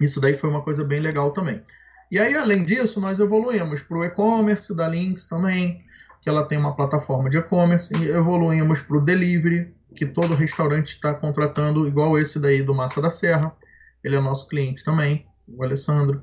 Isso 0.00 0.20
daí 0.20 0.36
foi 0.36 0.50
uma 0.50 0.62
coisa 0.62 0.82
bem 0.82 1.00
legal 1.00 1.30
também. 1.30 1.62
E 2.10 2.18
aí, 2.18 2.34
além 2.34 2.64
disso, 2.64 3.00
nós 3.00 3.18
evoluímos 3.18 3.80
para 3.82 3.96
o 3.96 4.04
e-commerce 4.04 4.74
da 4.74 4.88
Lynx 4.88 5.28
também, 5.28 5.84
que 6.22 6.28
ela 6.28 6.44
tem 6.44 6.58
uma 6.58 6.74
plataforma 6.74 7.28
de 7.28 7.36
e-commerce, 7.36 7.94
e 7.96 8.08
evoluímos 8.08 8.80
para 8.80 8.96
o 8.96 9.00
delivery, 9.00 9.74
que 9.94 10.06
todo 10.06 10.34
restaurante 10.34 10.94
está 10.94 11.14
contratando, 11.14 11.86
igual 11.86 12.18
esse 12.18 12.38
daí 12.38 12.62
do 12.62 12.74
Massa 12.74 13.00
da 13.00 13.10
Serra. 13.10 13.54
ele 14.02 14.16
é 14.16 14.20
nosso 14.20 14.48
cliente 14.48 14.84
também, 14.84 15.26
o 15.46 15.62
Alessandro, 15.62 16.22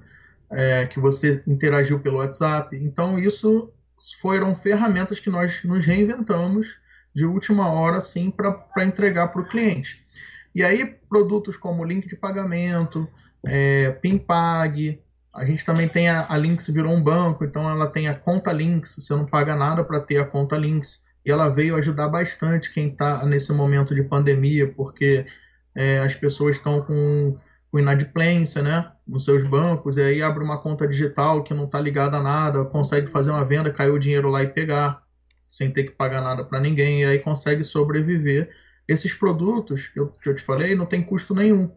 é, 0.52 0.86
que 0.86 1.00
você 1.00 1.42
interagiu 1.48 2.00
pelo 2.00 2.18
WhatsApp. 2.18 2.76
Então, 2.76 3.18
isso 3.18 3.72
foram 4.22 4.56
ferramentas 4.56 5.20
que 5.20 5.30
nós 5.30 5.64
nos 5.64 5.86
reinventamos 5.86 6.78
de 7.14 7.26
última 7.26 7.70
hora, 7.72 7.98
assim, 7.98 8.32
para 8.32 8.86
entregar 8.86 9.28
para 9.28 9.42
o 9.42 9.48
cliente. 9.48 10.06
E 10.54 10.64
aí, 10.64 10.86
produtos 11.10 11.58
como 11.58 11.84
link 11.84 12.08
de 12.08 12.16
pagamento, 12.16 13.08
é, 13.46 13.92
PinPag, 13.92 15.02
a 15.34 15.46
gente 15.46 15.66
também 15.66 15.88
tem 15.88 16.10
a, 16.10 16.26
a 16.30 16.38
Lynx 16.38 16.68
virou 16.68 16.94
um 16.94 17.02
banco, 17.02 17.46
então 17.46 17.70
ela 17.70 17.88
tem 17.88 18.08
a 18.08 18.14
conta 18.14 18.52
Lynx, 18.52 18.96
você 18.98 19.14
não 19.14 19.26
paga 19.26 19.56
nada 19.56 19.84
para 19.84 20.00
ter 20.00 20.18
a 20.18 20.26
conta 20.26 20.58
Lynx. 20.58 21.04
E 21.26 21.32
ela 21.32 21.50
veio 21.50 21.76
ajudar 21.76 22.10
bastante 22.10 22.74
quem 22.74 22.90
está 22.90 23.26
nesse 23.26 23.54
momento 23.54 23.96
de 23.96 24.04
pandemia, 24.04 24.68
porque 24.68 25.26
é, 25.76 26.00
as 26.00 26.16
pessoas 26.16 26.58
estão 26.58 26.82
com, 26.82 27.38
com 27.72 27.80
inadimplência 27.80 28.62
né, 28.62 28.92
nos 29.08 29.24
seus 29.24 29.44
bancos, 29.48 29.98
e 29.98 30.02
aí 30.02 30.22
abre 30.22 30.44
uma 30.44 30.58
conta 30.58 30.88
digital 30.88 31.44
que 31.44 31.54
não 31.54 31.66
está 31.66 31.80
ligada 31.80 32.18
a 32.18 32.24
nada, 32.24 32.66
consegue 32.66 33.12
fazer 33.12 33.32
uma 33.32 33.46
venda, 33.46 33.72
caiu 33.72 33.94
o 33.94 34.00
dinheiro 34.00 34.30
lá 34.30 34.44
e 34.44 34.48
pegar, 34.48 35.04
sem 35.52 35.70
ter 35.70 35.84
que 35.84 35.92
pagar 35.92 36.22
nada 36.22 36.46
para 36.46 36.62
ninguém, 36.62 37.02
e 37.02 37.06
aí 37.06 37.20
consegue 37.20 37.64
sobreviver. 37.64 38.50
Esses 38.88 39.14
produtos 39.14 39.90
que 39.90 40.00
eu, 40.00 40.08
que 40.08 40.30
eu 40.30 40.36
te 40.36 40.42
falei 40.42 40.74
não 40.74 40.86
tem 40.86 41.04
custo 41.04 41.36
nenhum. 41.36 41.70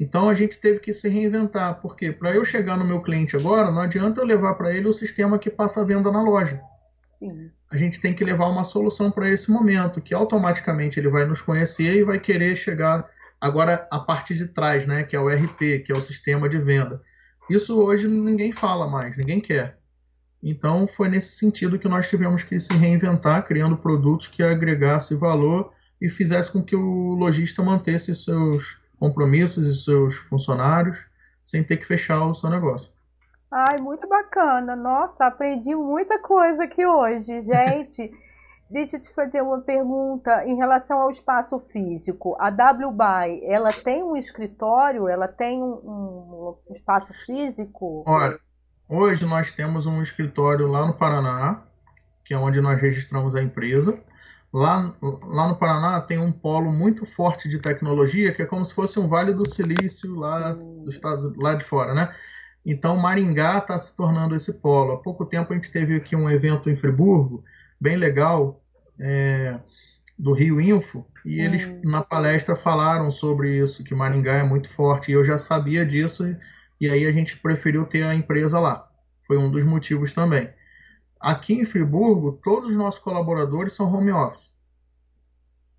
Então 0.00 0.28
a 0.28 0.34
gente 0.34 0.58
teve 0.58 0.80
que 0.80 0.92
se 0.92 1.08
reinventar, 1.08 1.80
porque 1.82 2.10
para 2.10 2.34
eu 2.34 2.44
chegar 2.44 2.78
no 2.78 2.84
meu 2.84 3.02
cliente 3.02 3.36
agora, 3.36 3.70
não 3.70 3.82
adianta 3.82 4.20
eu 4.20 4.24
levar 4.24 4.54
para 4.54 4.72
ele 4.72 4.88
o 4.88 4.92
sistema 4.92 5.38
que 5.38 5.50
passa 5.50 5.82
a 5.82 5.84
venda 5.84 6.10
na 6.10 6.22
loja. 6.22 6.60
Sim. 7.18 7.50
A 7.70 7.76
gente 7.76 8.00
tem 8.00 8.14
que 8.14 8.24
levar 8.24 8.46
uma 8.46 8.64
solução 8.64 9.10
para 9.10 9.28
esse 9.28 9.50
momento, 9.50 10.00
que 10.00 10.14
automaticamente 10.14 10.98
ele 10.98 11.08
vai 11.08 11.26
nos 11.26 11.42
conhecer 11.42 11.96
e 11.96 12.04
vai 12.04 12.18
querer 12.18 12.56
chegar 12.56 13.06
agora 13.40 13.86
a 13.90 13.98
parte 13.98 14.34
de 14.34 14.46
trás, 14.46 14.86
né, 14.86 15.02
que 15.02 15.14
é 15.14 15.20
o 15.20 15.28
RP, 15.28 15.84
que 15.84 15.92
é 15.92 15.94
o 15.94 16.00
sistema 16.00 16.48
de 16.48 16.58
venda. 16.58 17.02
Isso 17.50 17.78
hoje 17.78 18.08
ninguém 18.08 18.52
fala 18.52 18.86
mais, 18.88 19.16
ninguém 19.16 19.40
quer. 19.40 19.77
Então 20.42 20.86
foi 20.86 21.08
nesse 21.08 21.32
sentido 21.32 21.78
que 21.78 21.88
nós 21.88 22.08
tivemos 22.08 22.42
que 22.42 22.58
se 22.60 22.72
reinventar, 22.72 23.46
criando 23.46 23.76
produtos 23.76 24.28
que 24.28 24.42
agregassem 24.42 25.18
valor 25.18 25.72
e 26.00 26.08
fizesse 26.08 26.52
com 26.52 26.62
que 26.62 26.76
o 26.76 27.14
lojista 27.14 27.62
mantesse 27.62 28.14
seus 28.14 28.78
compromissos 28.98 29.66
e 29.66 29.84
seus 29.84 30.14
funcionários 30.14 30.98
sem 31.44 31.64
ter 31.64 31.78
que 31.78 31.86
fechar 31.86 32.24
o 32.24 32.34
seu 32.34 32.50
negócio. 32.50 32.88
Ai, 33.50 33.78
muito 33.80 34.06
bacana. 34.06 34.76
Nossa, 34.76 35.26
aprendi 35.26 35.74
muita 35.74 36.18
coisa 36.18 36.64
aqui 36.64 36.84
hoje, 36.84 37.40
gente. 37.42 38.12
Deixa 38.70 38.96
eu 38.96 39.00
te 39.00 39.10
fazer 39.14 39.40
uma 39.40 39.62
pergunta 39.62 40.44
em 40.44 40.54
relação 40.56 41.00
ao 41.00 41.10
espaço 41.10 41.58
físico. 41.58 42.36
A 42.38 42.50
WBuy, 42.50 43.42
ela 43.44 43.72
tem 43.72 44.02
um 44.02 44.14
escritório? 44.14 45.08
Ela 45.08 45.26
tem 45.26 45.62
um, 45.62 46.54
um 46.68 46.74
espaço 46.74 47.10
físico? 47.24 48.04
Olha, 48.06 48.38
hoje 48.88 49.24
nós 49.26 49.52
temos 49.52 49.86
um 49.86 50.02
escritório 50.02 50.66
lá 50.66 50.86
no 50.86 50.94
Paraná, 50.94 51.62
que 52.24 52.34
é 52.34 52.38
onde 52.38 52.60
nós 52.60 52.80
registramos 52.80 53.34
a 53.34 53.42
empresa. 53.42 53.98
Lá, 54.52 54.94
lá 55.24 55.48
no 55.48 55.56
Paraná 55.56 56.00
tem 56.00 56.18
um 56.18 56.32
polo 56.32 56.72
muito 56.72 57.04
forte 57.04 57.48
de 57.48 57.58
tecnologia, 57.58 58.32
que 58.32 58.42
é 58.42 58.46
como 58.46 58.64
se 58.64 58.74
fosse 58.74 58.98
um 58.98 59.06
Vale 59.06 59.32
do 59.32 59.46
Silício 59.46 60.14
lá 60.14 60.52
dos 60.52 60.94
Estados 60.94 61.36
lá 61.36 61.54
de 61.54 61.64
fora, 61.64 61.94
né? 61.94 62.14
Então 62.64 62.96
Maringá 62.96 63.58
está 63.58 63.78
se 63.78 63.94
tornando 63.96 64.34
esse 64.34 64.54
polo. 64.54 64.92
Há 64.92 64.96
pouco 64.98 65.26
tempo 65.26 65.52
a 65.52 65.56
gente 65.56 65.70
teve 65.70 65.96
aqui 65.96 66.16
um 66.16 66.30
evento 66.30 66.70
em 66.70 66.76
Friburgo, 66.76 67.44
bem 67.80 67.96
legal, 67.96 68.62
é, 68.98 69.58
do 70.18 70.32
Rio 70.32 70.60
Info, 70.60 71.06
e 71.24 71.40
eles 71.40 71.62
na 71.84 72.02
palestra 72.02 72.56
falaram 72.56 73.10
sobre 73.10 73.62
isso, 73.62 73.84
que 73.84 73.94
Maringá 73.94 74.34
é 74.34 74.42
muito 74.42 74.68
forte, 74.74 75.10
e 75.10 75.14
eu 75.14 75.24
já 75.24 75.38
sabia 75.38 75.86
disso, 75.86 76.24
e 76.80 76.88
aí 76.88 77.06
a 77.06 77.12
gente 77.12 77.38
preferiu 77.38 77.86
ter 77.86 78.02
a 78.02 78.14
empresa 78.14 78.58
lá. 78.58 78.88
Foi 79.26 79.36
um 79.36 79.50
dos 79.50 79.64
motivos 79.64 80.14
também. 80.14 80.50
Aqui 81.20 81.54
em 81.54 81.64
Friburgo, 81.64 82.32
todos 82.42 82.70
os 82.70 82.76
nossos 82.76 83.00
colaboradores 83.00 83.74
são 83.74 83.92
home 83.92 84.12
office. 84.12 84.56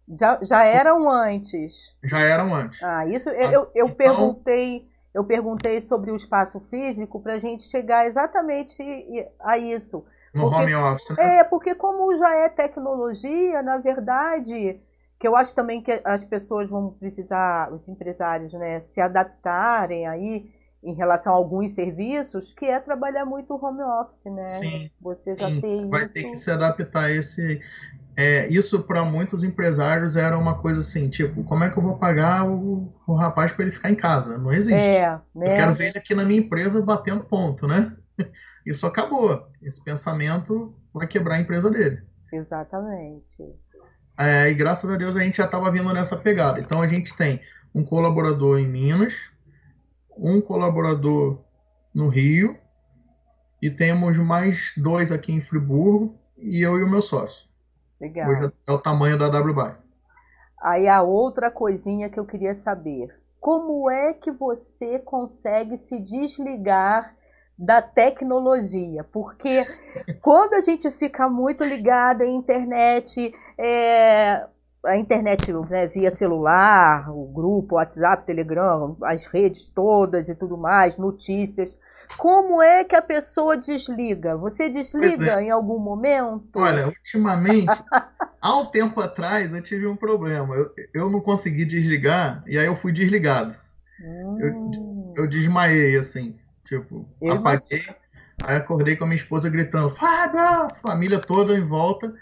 Já, 0.08 0.40
já 0.42 0.64
eram 0.64 1.10
antes? 1.10 1.96
Já 2.04 2.20
eram 2.20 2.54
antes. 2.54 2.82
Ah, 2.82 3.06
isso 3.08 3.30
eu, 3.30 3.52
eu, 3.52 3.72
eu 3.76 3.86
então, 3.86 3.96
perguntei 3.96 4.90
eu 5.14 5.24
perguntei 5.24 5.82
sobre 5.82 6.12
o 6.12 6.16
espaço 6.16 6.60
físico 6.60 7.20
para 7.20 7.34
a 7.34 7.40
gente 7.40 7.64
chegar 7.64 8.06
exatamente 8.06 8.82
a 9.40 9.58
isso. 9.58 10.06
No 10.34 10.44
porque, 10.44 10.56
home 10.56 10.76
office, 10.76 11.10
né? 11.18 11.40
É, 11.40 11.44
porque 11.44 11.74
como 11.74 12.16
já 12.18 12.36
é 12.36 12.50
tecnologia, 12.50 13.64
na 13.64 13.78
verdade, 13.78 14.80
que 15.20 15.28
eu 15.28 15.36
acho 15.36 15.54
também 15.56 15.82
que 15.82 16.00
as 16.04 16.24
pessoas 16.24 16.70
vão 16.70 16.92
precisar, 16.92 17.74
os 17.74 17.88
empresários, 17.88 18.54
né, 18.54 18.80
se 18.82 19.02
adaptarem 19.02 20.08
aí 20.08 20.52
em 20.84 20.94
relação 20.94 21.34
a 21.34 21.36
alguns 21.36 21.74
serviços, 21.74 22.54
que 22.54 22.66
é 22.66 22.80
trabalhar 22.80 23.26
muito 23.26 23.54
home 23.54 23.82
office, 23.82 24.26
né? 24.26 24.46
Sim, 24.60 24.92
Você 25.02 25.36
sim. 25.36 25.40
já 25.40 25.62
tem 25.62 25.90
Vai 25.90 26.04
isso. 26.04 26.14
ter 26.14 26.24
que 26.24 26.38
se 26.38 26.52
adaptar 26.52 27.06
a 27.06 27.12
esse. 27.12 27.62
É, 28.16 28.48
isso 28.50 28.84
para 28.84 29.06
muitos 29.06 29.44
empresários 29.44 30.16
era 30.18 30.38
uma 30.38 30.58
coisa 30.58 30.82
assim, 30.82 31.10
tipo, 31.10 31.44
como 31.44 31.64
é 31.64 31.70
que 31.70 31.78
eu 31.78 31.84
vou 31.84 31.98
pagar 31.98 32.46
o, 32.50 32.94
o 33.08 33.14
rapaz 33.14 33.52
para 33.52 33.64
ele 33.64 33.72
ficar 33.72 33.92
em 33.92 33.96
casa? 33.96 34.38
Não 34.38 34.52
existe. 34.52 34.74
É, 34.74 35.20
né? 35.34 35.52
Eu 35.52 35.56
quero 35.56 35.76
ver 35.76 35.90
ele 35.90 35.98
aqui 36.00 36.14
na 36.16 36.26
minha 36.26 36.40
empresa 36.40 36.82
batendo 36.82 37.24
ponto, 37.24 37.68
né? 37.68 37.96
Isso 38.66 38.86
acabou. 38.86 39.48
Esse 39.62 39.82
pensamento 39.84 40.76
vai 40.94 41.08
quebrar 41.08 41.36
a 41.36 41.40
empresa 41.40 41.70
dele. 41.70 42.02
Exatamente. 42.32 43.44
É, 44.18 44.50
e 44.50 44.54
graças 44.54 44.90
a 44.90 44.98
Deus 44.98 45.16
a 45.16 45.22
gente 45.22 45.38
já 45.38 45.46
estava 45.46 45.72
vindo 45.72 45.92
nessa 45.94 46.18
pegada. 46.18 46.60
Então 46.60 46.82
a 46.82 46.88
gente 46.88 47.16
tem 47.16 47.42
um 47.74 47.84
colaborador 47.84 48.60
em 48.60 48.68
Minas, 48.68 49.14
um 50.22 50.42
colaborador 50.42 51.40
no 51.94 52.10
Rio 52.10 52.58
e 53.62 53.70
temos 53.70 54.18
mais 54.18 54.74
dois 54.78 55.12
aqui 55.12 55.32
em 55.32 55.42
Friburgo 55.42 56.16
e 56.38 56.62
eu 56.62 56.78
e 56.78 56.84
o 56.84 56.90
meu 56.90 57.02
sócio. 57.02 57.48
Legal. 58.00 58.30
Hoje 58.30 58.54
é 58.68 58.72
o 58.72 58.80
tamanho 58.80 59.18
da 59.18 59.28
WBY. 59.28 59.76
Aí 60.62 60.88
a 60.88 61.02
outra 61.02 61.50
coisinha 61.50 62.10
que 62.10 62.20
eu 62.20 62.26
queria 62.26 62.56
saber. 62.56 63.18
Como 63.40 63.90
é 63.90 64.14
que 64.14 64.32
você 64.32 65.00
consegue 65.00 65.78
se 65.78 66.00
desligar 66.00 67.16
da 67.58 67.82
tecnologia? 67.82 69.04
Porque 69.04 69.66
quando 70.22 70.54
a 70.54 70.62
gente 70.62 70.90
fica 70.92 71.30
muito 71.30 71.64
ligado 71.64 72.22
à 72.22 72.28
internet, 72.28 73.34
é, 73.58 74.46
a 74.86 74.98
internet 74.98 75.52
né, 75.70 75.88
via 75.88 76.12
celular, 76.12 77.10
o 77.12 77.26
grupo, 77.28 77.76
WhatsApp, 77.76 78.26
Telegram, 78.26 78.98
as 79.04 79.26
redes 79.26 79.68
todas 79.70 80.30
e 80.30 80.36
tudo 80.36 80.58
mais, 80.58 80.98
notícias. 80.98 81.78
Como 82.18 82.62
é 82.62 82.84
que 82.84 82.96
a 82.96 83.02
pessoa 83.02 83.56
desliga? 83.56 84.36
Você 84.38 84.70
desliga 84.70 85.40
é. 85.40 85.44
em 85.44 85.52
algum 85.52 85.78
momento? 85.78 86.50
Olha, 86.56 86.88
ultimamente, 86.88 87.68
há 88.42 88.58
um 88.58 88.66
tempo 88.66 89.00
atrás, 89.00 89.54
eu 89.54 89.62
tive 89.62 89.86
um 89.86 89.96
problema. 89.96 90.56
Eu, 90.56 90.72
eu 90.94 91.10
não 91.10 91.22
consegui 91.22 91.66
desligar 91.66 92.44
e 92.48 92.58
aí 92.58 92.66
eu 92.66 92.76
fui 92.76 92.92
desligado. 92.92 93.56
Hum. 94.02 94.38
Eu, 95.16 95.24
eu 95.24 95.30
desmaiei, 95.30 95.98
assim. 95.98 96.36
Tipo, 96.66 97.08
eu 97.22 97.34
apaguei. 97.34 97.84
Aí 98.44 98.56
acordei 98.56 98.96
com 98.96 99.04
a 99.04 99.08
minha 99.08 99.22
esposa 99.22 99.50
gritando: 99.50 99.96
Fábio! 99.96 100.68
Família 100.82 101.20
toda 101.20 101.54
em 101.54 101.66
volta. 101.66 102.14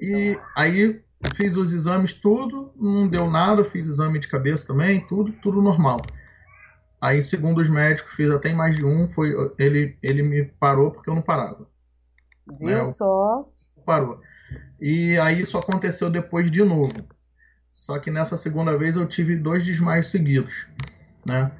E 0.00 0.38
aí 0.56 1.00
fiz 1.36 1.56
os 1.56 1.72
exames 1.72 2.12
tudo, 2.12 2.72
não 2.76 3.08
deu 3.08 3.30
nada, 3.30 3.64
fiz 3.64 3.86
exame 3.86 4.18
de 4.18 4.28
cabeça 4.28 4.66
também, 4.66 5.06
tudo, 5.06 5.32
tudo 5.32 5.62
normal. 5.62 5.98
Aí, 7.00 7.22
segundo 7.22 7.60
os 7.60 7.68
médicos, 7.68 8.14
fiz 8.14 8.30
até 8.30 8.52
mais 8.52 8.76
de 8.76 8.84
um, 8.84 9.08
foi 9.08 9.34
ele, 9.58 9.96
ele 10.02 10.22
me 10.22 10.44
parou 10.44 10.90
porque 10.90 11.10
eu 11.10 11.14
não 11.14 11.22
parava. 11.22 11.66
Viu 12.58 12.68
né? 12.68 12.86
só? 12.92 13.48
Parou. 13.84 14.20
E 14.80 15.18
aí 15.18 15.40
isso 15.40 15.58
aconteceu 15.58 16.10
depois 16.10 16.50
de 16.50 16.62
novo. 16.62 16.92
Só 17.70 17.98
que 17.98 18.10
nessa 18.10 18.36
segunda 18.36 18.76
vez 18.76 18.96
eu 18.96 19.06
tive 19.06 19.36
dois 19.36 19.64
desmaios 19.64 20.10
seguidos, 20.10 20.52
né? 21.26 21.50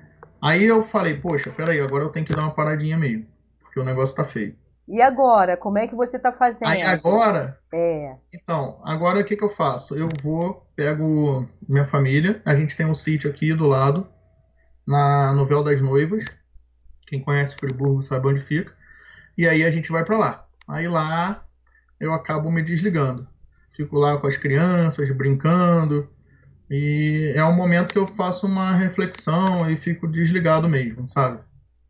Aí 0.40 0.64
eu 0.64 0.84
falei, 0.84 1.18
poxa, 1.18 1.50
peraí, 1.50 1.80
agora 1.80 2.04
eu 2.04 2.10
tenho 2.10 2.26
que 2.26 2.34
dar 2.34 2.42
uma 2.42 2.54
paradinha 2.54 2.98
mesmo, 2.98 3.26
porque 3.60 3.80
o 3.80 3.84
negócio 3.84 4.14
tá 4.14 4.24
feio. 4.24 4.54
E 4.92 5.00
agora, 5.00 5.56
como 5.56 5.78
é 5.78 5.88
que 5.88 5.94
você 5.94 6.18
está 6.18 6.30
fazendo? 6.30 6.68
Aí 6.68 6.82
agora? 6.82 7.58
É. 7.72 8.14
Então, 8.30 8.78
agora 8.84 9.20
o 9.20 9.24
que, 9.24 9.34
que 9.34 9.42
eu 9.42 9.48
faço? 9.48 9.96
Eu 9.96 10.06
vou, 10.22 10.66
pego 10.76 11.48
minha 11.66 11.86
família, 11.86 12.42
a 12.44 12.54
gente 12.54 12.76
tem 12.76 12.84
um 12.84 12.92
sítio 12.92 13.30
aqui 13.30 13.54
do 13.54 13.66
lado, 13.66 14.06
na 14.86 15.32
Novel 15.32 15.64
das 15.64 15.80
Noivas. 15.80 16.26
Quem 17.06 17.22
conhece 17.22 17.56
Friburgo 17.56 18.02
sabe 18.02 18.28
onde 18.28 18.42
fica. 18.42 18.70
E 19.38 19.48
aí 19.48 19.64
a 19.64 19.70
gente 19.70 19.90
vai 19.90 20.04
para 20.04 20.18
lá. 20.18 20.46
Aí 20.68 20.86
lá 20.86 21.42
eu 21.98 22.12
acabo 22.12 22.50
me 22.50 22.62
desligando. 22.62 23.26
Fico 23.74 23.98
lá 23.98 24.18
com 24.18 24.26
as 24.26 24.36
crianças, 24.36 25.10
brincando. 25.10 26.06
E 26.70 27.32
é 27.34 27.42
um 27.42 27.56
momento 27.56 27.94
que 27.94 27.98
eu 27.98 28.06
faço 28.08 28.46
uma 28.46 28.72
reflexão 28.72 29.70
e 29.70 29.76
fico 29.78 30.06
desligado 30.06 30.68
mesmo, 30.68 31.08
sabe? 31.08 31.40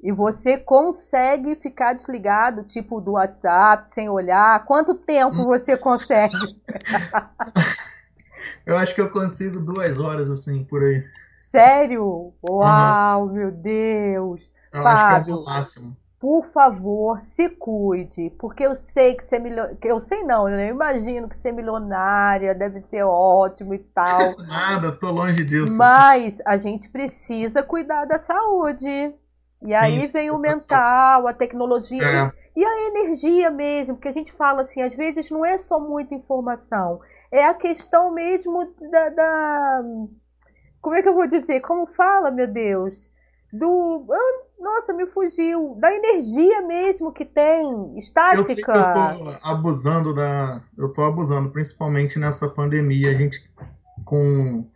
E 0.02 0.10
você 0.10 0.58
consegue 0.58 1.54
ficar 1.54 1.92
desligado, 1.92 2.64
tipo 2.64 3.00
do 3.00 3.12
WhatsApp, 3.12 3.88
sem 3.88 4.08
olhar? 4.08 4.64
Quanto 4.64 4.94
tempo 4.94 5.42
hum. 5.42 5.46
você 5.46 5.76
consegue? 5.76 6.34
Eu 8.66 8.76
acho 8.76 8.94
que 8.94 9.00
eu 9.00 9.10
consigo 9.10 9.58
duas 9.60 9.98
horas 9.98 10.30
assim, 10.30 10.64
por 10.64 10.82
aí. 10.82 11.04
Sério? 11.32 12.32
Uau, 12.48 13.26
uhum. 13.26 13.32
meu 13.32 13.50
Deus! 13.50 14.40
Eu 14.72 14.82
Fábio, 14.82 15.14
acho 15.14 15.24
que 15.24 15.30
é 15.30 15.34
o 15.34 15.44
máximo. 15.44 15.96
Por 16.18 16.46
favor, 16.52 17.20
se 17.22 17.48
cuide, 17.48 18.30
porque 18.38 18.64
eu 18.64 18.76
sei 18.76 19.14
que 19.14 19.24
ser 19.24 19.40
milionária. 19.40 19.76
Eu 19.82 19.98
sei 19.98 20.22
não, 20.22 20.48
eu 20.48 20.70
imagino 20.70 21.28
que 21.28 21.36
ser 21.38 21.52
milionária 21.52 22.54
deve 22.54 22.80
ser 22.82 23.02
ótimo 23.02 23.74
e 23.74 23.78
tal. 23.78 24.36
Nada, 24.46 24.92
tô 24.92 25.10
longe 25.10 25.44
disso. 25.44 25.76
Mas 25.76 26.40
a 26.46 26.56
gente 26.56 26.88
precisa 26.88 27.62
cuidar 27.62 28.04
da 28.04 28.20
saúde. 28.20 29.12
E 29.62 29.68
Sim, 29.68 29.74
aí 29.74 30.06
vem 30.06 30.30
o 30.30 30.38
mental, 30.38 31.26
a 31.26 31.32
tecnologia 31.32 32.02
é. 32.02 32.32
e 32.56 32.64
a 32.64 32.88
energia 32.88 33.50
mesmo, 33.50 33.94
porque 33.94 34.08
a 34.08 34.12
gente 34.12 34.32
fala 34.32 34.62
assim, 34.62 34.82
às 34.82 34.94
vezes 34.94 35.30
não 35.30 35.44
é 35.44 35.56
só 35.58 35.78
muita 35.78 36.14
informação, 36.14 37.00
é 37.30 37.44
a 37.44 37.54
questão 37.54 38.10
mesmo 38.10 38.74
da, 38.90 39.08
da 39.08 39.82
como 40.82 40.96
é 40.96 41.02
que 41.02 41.08
eu 41.08 41.14
vou 41.14 41.28
dizer? 41.28 41.60
Como 41.60 41.86
fala, 41.86 42.30
meu 42.32 42.48
Deus? 42.48 43.08
Do. 43.52 44.04
Ah, 44.10 44.42
nossa, 44.58 44.92
me 44.92 45.06
fugiu. 45.06 45.76
Da 45.78 45.94
energia 45.94 46.60
mesmo 46.62 47.12
que 47.12 47.24
tem, 47.24 47.98
estática. 47.98 48.40
Eu 48.40 48.44
sei 48.44 48.56
que 48.56 48.62
eu 48.62 48.74
tô 48.74 49.48
abusando 49.48 50.12
da. 50.12 50.60
Eu 50.76 50.92
tô 50.92 51.04
abusando, 51.04 51.50
principalmente 51.50 52.18
nessa 52.18 52.48
pandemia. 52.48 53.10
A 53.10 53.14
gente 53.14 53.48
com. 54.04 54.68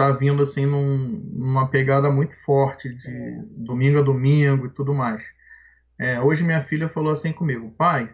Tá 0.00 0.12
vindo 0.12 0.42
assim 0.42 0.66
num, 0.66 1.22
numa 1.32 1.68
pegada 1.68 2.10
muito 2.10 2.34
forte 2.44 2.88
de 2.88 3.42
domingo 3.56 3.98
a 3.98 4.02
domingo 4.02 4.66
e 4.66 4.70
tudo 4.70 4.94
mais. 4.94 5.22
É, 5.98 6.20
hoje 6.20 6.42
minha 6.42 6.62
filha 6.62 6.88
falou 6.88 7.12
assim 7.12 7.32
comigo, 7.32 7.70
pai, 7.76 8.10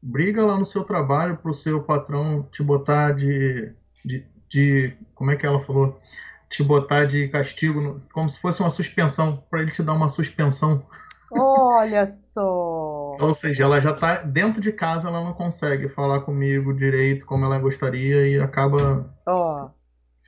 briga 0.00 0.44
lá 0.44 0.56
no 0.56 0.64
seu 0.64 0.84
trabalho 0.84 1.36
pro 1.36 1.52
seu 1.52 1.82
patrão 1.82 2.48
te 2.52 2.62
botar 2.62 3.12
de, 3.12 3.72
de, 4.04 4.24
de 4.48 4.96
como 5.14 5.30
é 5.32 5.36
que 5.36 5.44
ela 5.44 5.60
falou? 5.60 6.00
te 6.48 6.62
botar 6.62 7.04
de 7.04 7.28
castigo, 7.28 8.00
como 8.12 8.28
se 8.28 8.40
fosse 8.40 8.60
uma 8.60 8.70
suspensão, 8.70 9.44
para 9.50 9.60
ele 9.60 9.70
te 9.70 9.82
dar 9.82 9.92
uma 9.92 10.08
suspensão. 10.08 10.82
Olha 11.30 12.08
só! 12.32 13.16
Ou 13.20 13.34
seja, 13.34 13.64
ela 13.64 13.80
já 13.80 13.90
está 13.90 14.22
dentro 14.22 14.60
de 14.60 14.72
casa, 14.72 15.08
ela 15.08 15.22
não 15.22 15.34
consegue 15.34 15.88
falar 15.88 16.20
comigo 16.20 16.72
direito 16.72 17.26
como 17.26 17.44
ela 17.44 17.58
gostaria 17.58 18.28
e 18.28 18.40
acaba 18.40 19.14
oh. 19.26 19.68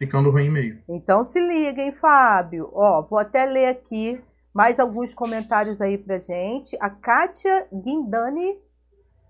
Ficando 0.01 0.31
ruim 0.31 0.49
meio. 0.49 0.83
Então 0.89 1.23
se 1.23 1.39
liga, 1.39 1.83
hein, 1.83 1.93
Fábio? 1.93 2.71
Ó, 2.73 3.03
vou 3.03 3.19
até 3.19 3.45
ler 3.45 3.67
aqui 3.67 4.19
mais 4.53 4.81
alguns 4.81 5.13
comentários 5.13 5.79
aí 5.79 5.99
pra 5.99 6.19
gente. 6.19 6.75
A 6.81 6.89
Kátia 6.89 7.67
Guindani, 7.71 8.59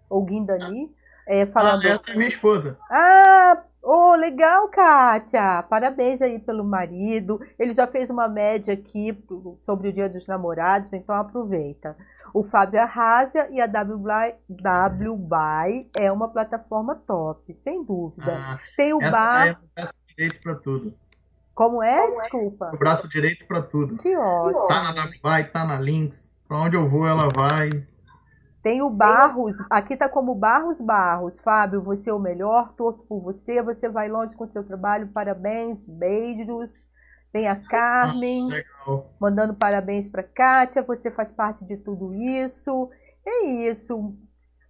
ou 0.09 0.25
Guindani, 0.25 0.89
é, 1.27 1.45
falando. 1.47 1.85
Ah, 1.85 1.89
essa 1.89 2.13
é 2.13 2.15
minha 2.15 2.29
esposa. 2.29 2.79
Ah, 2.89 3.65
Oh, 3.83 4.15
legal, 4.15 4.69
Kátia! 4.69 5.65
Parabéns 5.69 6.21
aí 6.21 6.39
pelo 6.39 6.63
marido. 6.63 7.41
Ele 7.59 7.73
já 7.73 7.87
fez 7.87 8.11
uma 8.11 8.29
média 8.29 8.75
aqui 8.75 9.19
sobre 9.61 9.89
o 9.89 9.93
Dia 9.93 10.09
dos 10.09 10.27
Namorados, 10.27 10.93
então 10.93 11.15
aproveita. 11.15 11.97
O 12.35 12.45
Fábio 12.45 12.81
Arrasia 12.81 13.49
e 13.51 13.61
a 13.61 13.65
WBuy 13.65 14.35
é 15.99 16.13
uma 16.13 16.29
plataforma 16.29 16.95
top, 16.95 17.55
sem 17.55 17.83
dúvida. 17.83 18.37
Ah, 18.37 18.59
Tem 18.77 18.93
o 18.93 18.99
bar. 18.99 19.49
É 19.49 19.53
o 19.53 19.57
braço 19.75 20.01
direito 20.09 20.43
para 20.43 20.55
tudo. 20.57 20.95
Como 21.55 21.83
é? 21.83 22.07
Como 22.07 22.21
Desculpa. 22.21 22.71
O 22.75 22.79
braço 22.79 23.09
direito 23.09 23.47
para 23.47 23.63
tudo. 23.63 23.97
Que 23.99 24.17
ótimo. 24.17 24.67
Tá 24.67 24.83
na 24.83 25.05
WBuy, 25.05 25.45
tá 25.53 25.65
na 25.65 25.81
Links. 25.81 26.37
Para 26.47 26.59
onde 26.59 26.77
eu 26.77 26.89
vou, 26.89 27.07
ela 27.07 27.29
vai. 27.35 27.71
Tem 28.63 28.83
o 28.83 28.91
Barros, 28.91 29.57
aqui 29.71 29.97
tá 29.97 30.09
como 30.09 30.35
Barros 30.35 30.81
Barros. 30.81 31.39
Fábio, 31.41 31.81
você 31.81 32.11
é 32.11 32.13
o 32.13 32.19
melhor, 32.19 32.75
torço 32.75 33.03
por 33.07 33.21
você, 33.21 33.63
você 33.63 33.89
vai 33.89 34.09
longe 34.09 34.37
com 34.37 34.47
seu 34.47 34.63
trabalho, 34.63 35.09
parabéns, 35.09 35.87
beijos. 35.89 36.71
Tem 37.33 37.49
a 37.49 37.57
Carmen, 37.57 38.49
Legal. 38.49 39.15
mandando 39.21 39.55
parabéns 39.55 40.09
para 40.09 40.23
Kátia, 40.23 40.83
você 40.83 41.11
faz 41.11 41.31
parte 41.31 41.65
de 41.65 41.77
tudo 41.77 42.13
isso. 42.13 42.91
É 43.25 43.47
isso. 43.71 44.15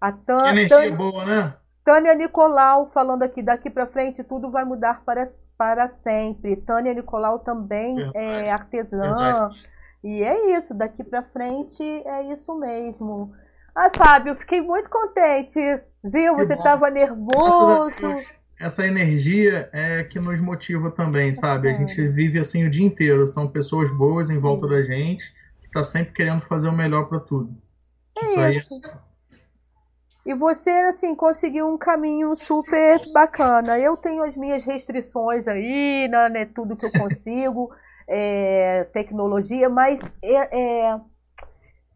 A 0.00 0.12
Tânia, 0.12 0.50
energia 0.50 0.94
boa, 0.94 1.24
né? 1.24 1.54
Tânia 1.84 2.14
Nicolau 2.14 2.86
falando 2.88 3.22
aqui, 3.22 3.42
daqui 3.42 3.70
para 3.70 3.86
frente 3.86 4.22
tudo 4.22 4.50
vai 4.50 4.64
mudar 4.64 5.02
para, 5.04 5.28
para 5.56 5.88
sempre. 5.88 6.56
Tânia 6.56 6.94
Nicolau 6.94 7.38
também 7.40 7.96
Verdade. 7.96 8.18
é 8.18 8.50
artesã. 8.52 9.00
Verdade. 9.00 9.70
E 10.04 10.22
é 10.22 10.58
isso, 10.58 10.72
daqui 10.72 11.02
para 11.02 11.22
frente 11.22 11.82
é 11.82 12.32
isso 12.32 12.54
mesmo. 12.58 13.32
Ah, 13.80 13.90
Fábio, 13.96 14.36
fiquei 14.36 14.60
muito 14.60 14.90
contente. 14.90 15.58
Viu? 16.04 16.36
Que 16.36 16.44
Você 16.44 16.52
estava 16.52 16.90
nervoso. 16.90 18.18
Essa 18.60 18.86
energia 18.86 19.70
é 19.72 20.04
que 20.04 20.20
nos 20.20 20.38
motiva 20.38 20.90
também, 20.90 21.32
sabe? 21.32 21.68
É. 21.68 21.74
A 21.74 21.78
gente 21.78 22.08
vive 22.08 22.38
assim 22.38 22.66
o 22.66 22.70
dia 22.70 22.84
inteiro. 22.84 23.26
São 23.26 23.48
pessoas 23.48 23.90
boas 23.90 24.28
em 24.28 24.38
volta 24.38 24.66
Sim. 24.66 24.72
da 24.74 24.82
gente, 24.82 25.24
que 25.62 25.70
tá 25.70 25.82
sempre 25.82 26.12
querendo 26.12 26.42
fazer 26.42 26.68
o 26.68 26.72
melhor 26.72 27.08
para 27.08 27.20
tudo. 27.20 27.56
É 28.18 28.50
isso. 28.50 28.76
isso. 28.76 29.02
É... 30.26 30.30
E 30.30 30.34
você, 30.34 30.68
assim, 30.68 31.14
conseguiu 31.14 31.66
um 31.66 31.78
caminho 31.78 32.36
super 32.36 33.00
bacana. 33.14 33.78
Eu 33.78 33.96
tenho 33.96 34.22
as 34.22 34.36
minhas 34.36 34.62
restrições 34.62 35.48
aí, 35.48 36.06
né? 36.06 36.28
né 36.28 36.44
tudo 36.44 36.76
que 36.76 36.84
eu 36.84 36.92
consigo, 36.92 37.72
é, 38.06 38.84
tecnologia, 38.92 39.70
mas 39.70 40.00
é, 40.22 40.84
é 40.84 41.00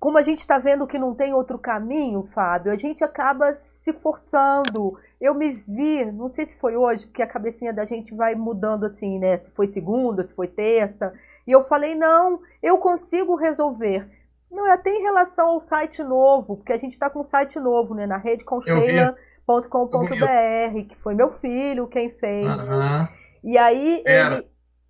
como 0.04 0.18
a 0.18 0.22
gente 0.22 0.40
está 0.40 0.58
vendo 0.58 0.86
que 0.86 0.98
não 0.98 1.14
tem 1.14 1.32
outro 1.32 1.58
caminho, 1.58 2.26
Fábio, 2.26 2.70
a 2.70 2.76
gente 2.76 3.02
acaba 3.02 3.54
se 3.54 3.90
forçando. 3.90 4.98
Eu 5.18 5.32
me 5.32 5.54
vi, 5.66 6.04
não 6.04 6.28
sei 6.28 6.44
se 6.44 6.60
foi 6.60 6.76
hoje, 6.76 7.06
porque 7.06 7.22
a 7.22 7.26
cabecinha 7.26 7.72
da 7.72 7.86
gente 7.86 8.14
vai 8.14 8.34
mudando 8.34 8.84
assim, 8.84 9.18
né? 9.18 9.38
Se 9.38 9.50
foi 9.52 9.66
segunda, 9.66 10.26
se 10.26 10.34
foi 10.34 10.46
terça. 10.46 11.10
E 11.46 11.52
eu 11.52 11.64
falei, 11.64 11.94
não, 11.94 12.38
eu 12.62 12.76
consigo 12.76 13.34
resolver. 13.34 14.06
Não, 14.50 14.66
é 14.66 14.72
até 14.72 14.90
em 14.90 15.00
relação 15.00 15.46
ao 15.46 15.60
site 15.62 16.02
novo, 16.02 16.58
porque 16.58 16.74
a 16.74 16.76
gente 16.76 16.92
está 16.92 17.08
com 17.08 17.20
um 17.20 17.24
site 17.24 17.58
novo, 17.58 17.94
né? 17.94 18.06
Na 18.06 18.18
redeconcheila.com.br, 18.18 20.86
que 20.86 21.00
foi 21.00 21.14
meu 21.14 21.30
filho 21.30 21.88
quem 21.88 22.10
fez. 22.10 22.46
Uhum. 22.46 23.08
E 23.42 23.56
aí 23.56 24.02
ele, 24.04 24.46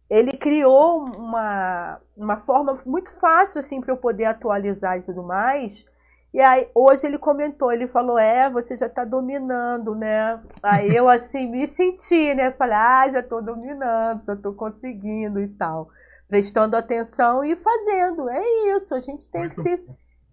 ele 0.09 0.33
criou 0.33 1.05
uma, 1.05 1.99
uma 2.17 2.37
forma 2.39 2.75
muito 2.87 3.11
fácil 3.19 3.61
assim 3.61 3.81
para 3.81 3.93
eu 3.93 3.97
poder 3.97 4.27
atualizar 4.27 4.99
e 4.99 5.03
tudo 5.03 5.23
mais. 5.23 5.85
E 6.33 6.41
aí 6.41 6.69
hoje 6.75 7.07
ele 7.07 7.19
comentou, 7.19 7.73
ele 7.73 7.87
falou: 7.87 8.19
"É, 8.19 8.51
você 8.51 8.77
já 8.77 8.87
está 8.87 9.05
dominando, 9.05 9.95
né?" 9.95 10.41
Aí 10.63 10.95
eu 10.95 11.09
assim 11.09 11.49
me 11.49 11.67
senti, 11.67 12.35
né? 12.35 12.51
Falei: 12.53 12.77
"Ah, 12.77 13.09
já 13.11 13.21
estou 13.21 13.43
dominando, 13.43 14.25
já 14.25 14.35
estou 14.35 14.53
conseguindo 14.55 15.41
e 15.41 15.49
tal." 15.49 15.89
Prestando 16.29 16.77
atenção 16.77 17.45
e 17.45 17.55
fazendo. 17.55 18.29
É 18.29 18.43
isso, 18.77 18.95
a 18.95 19.01
gente 19.01 19.31
tem 19.31 19.43
muito 19.43 19.57
que 19.57 19.63
se 19.63 19.85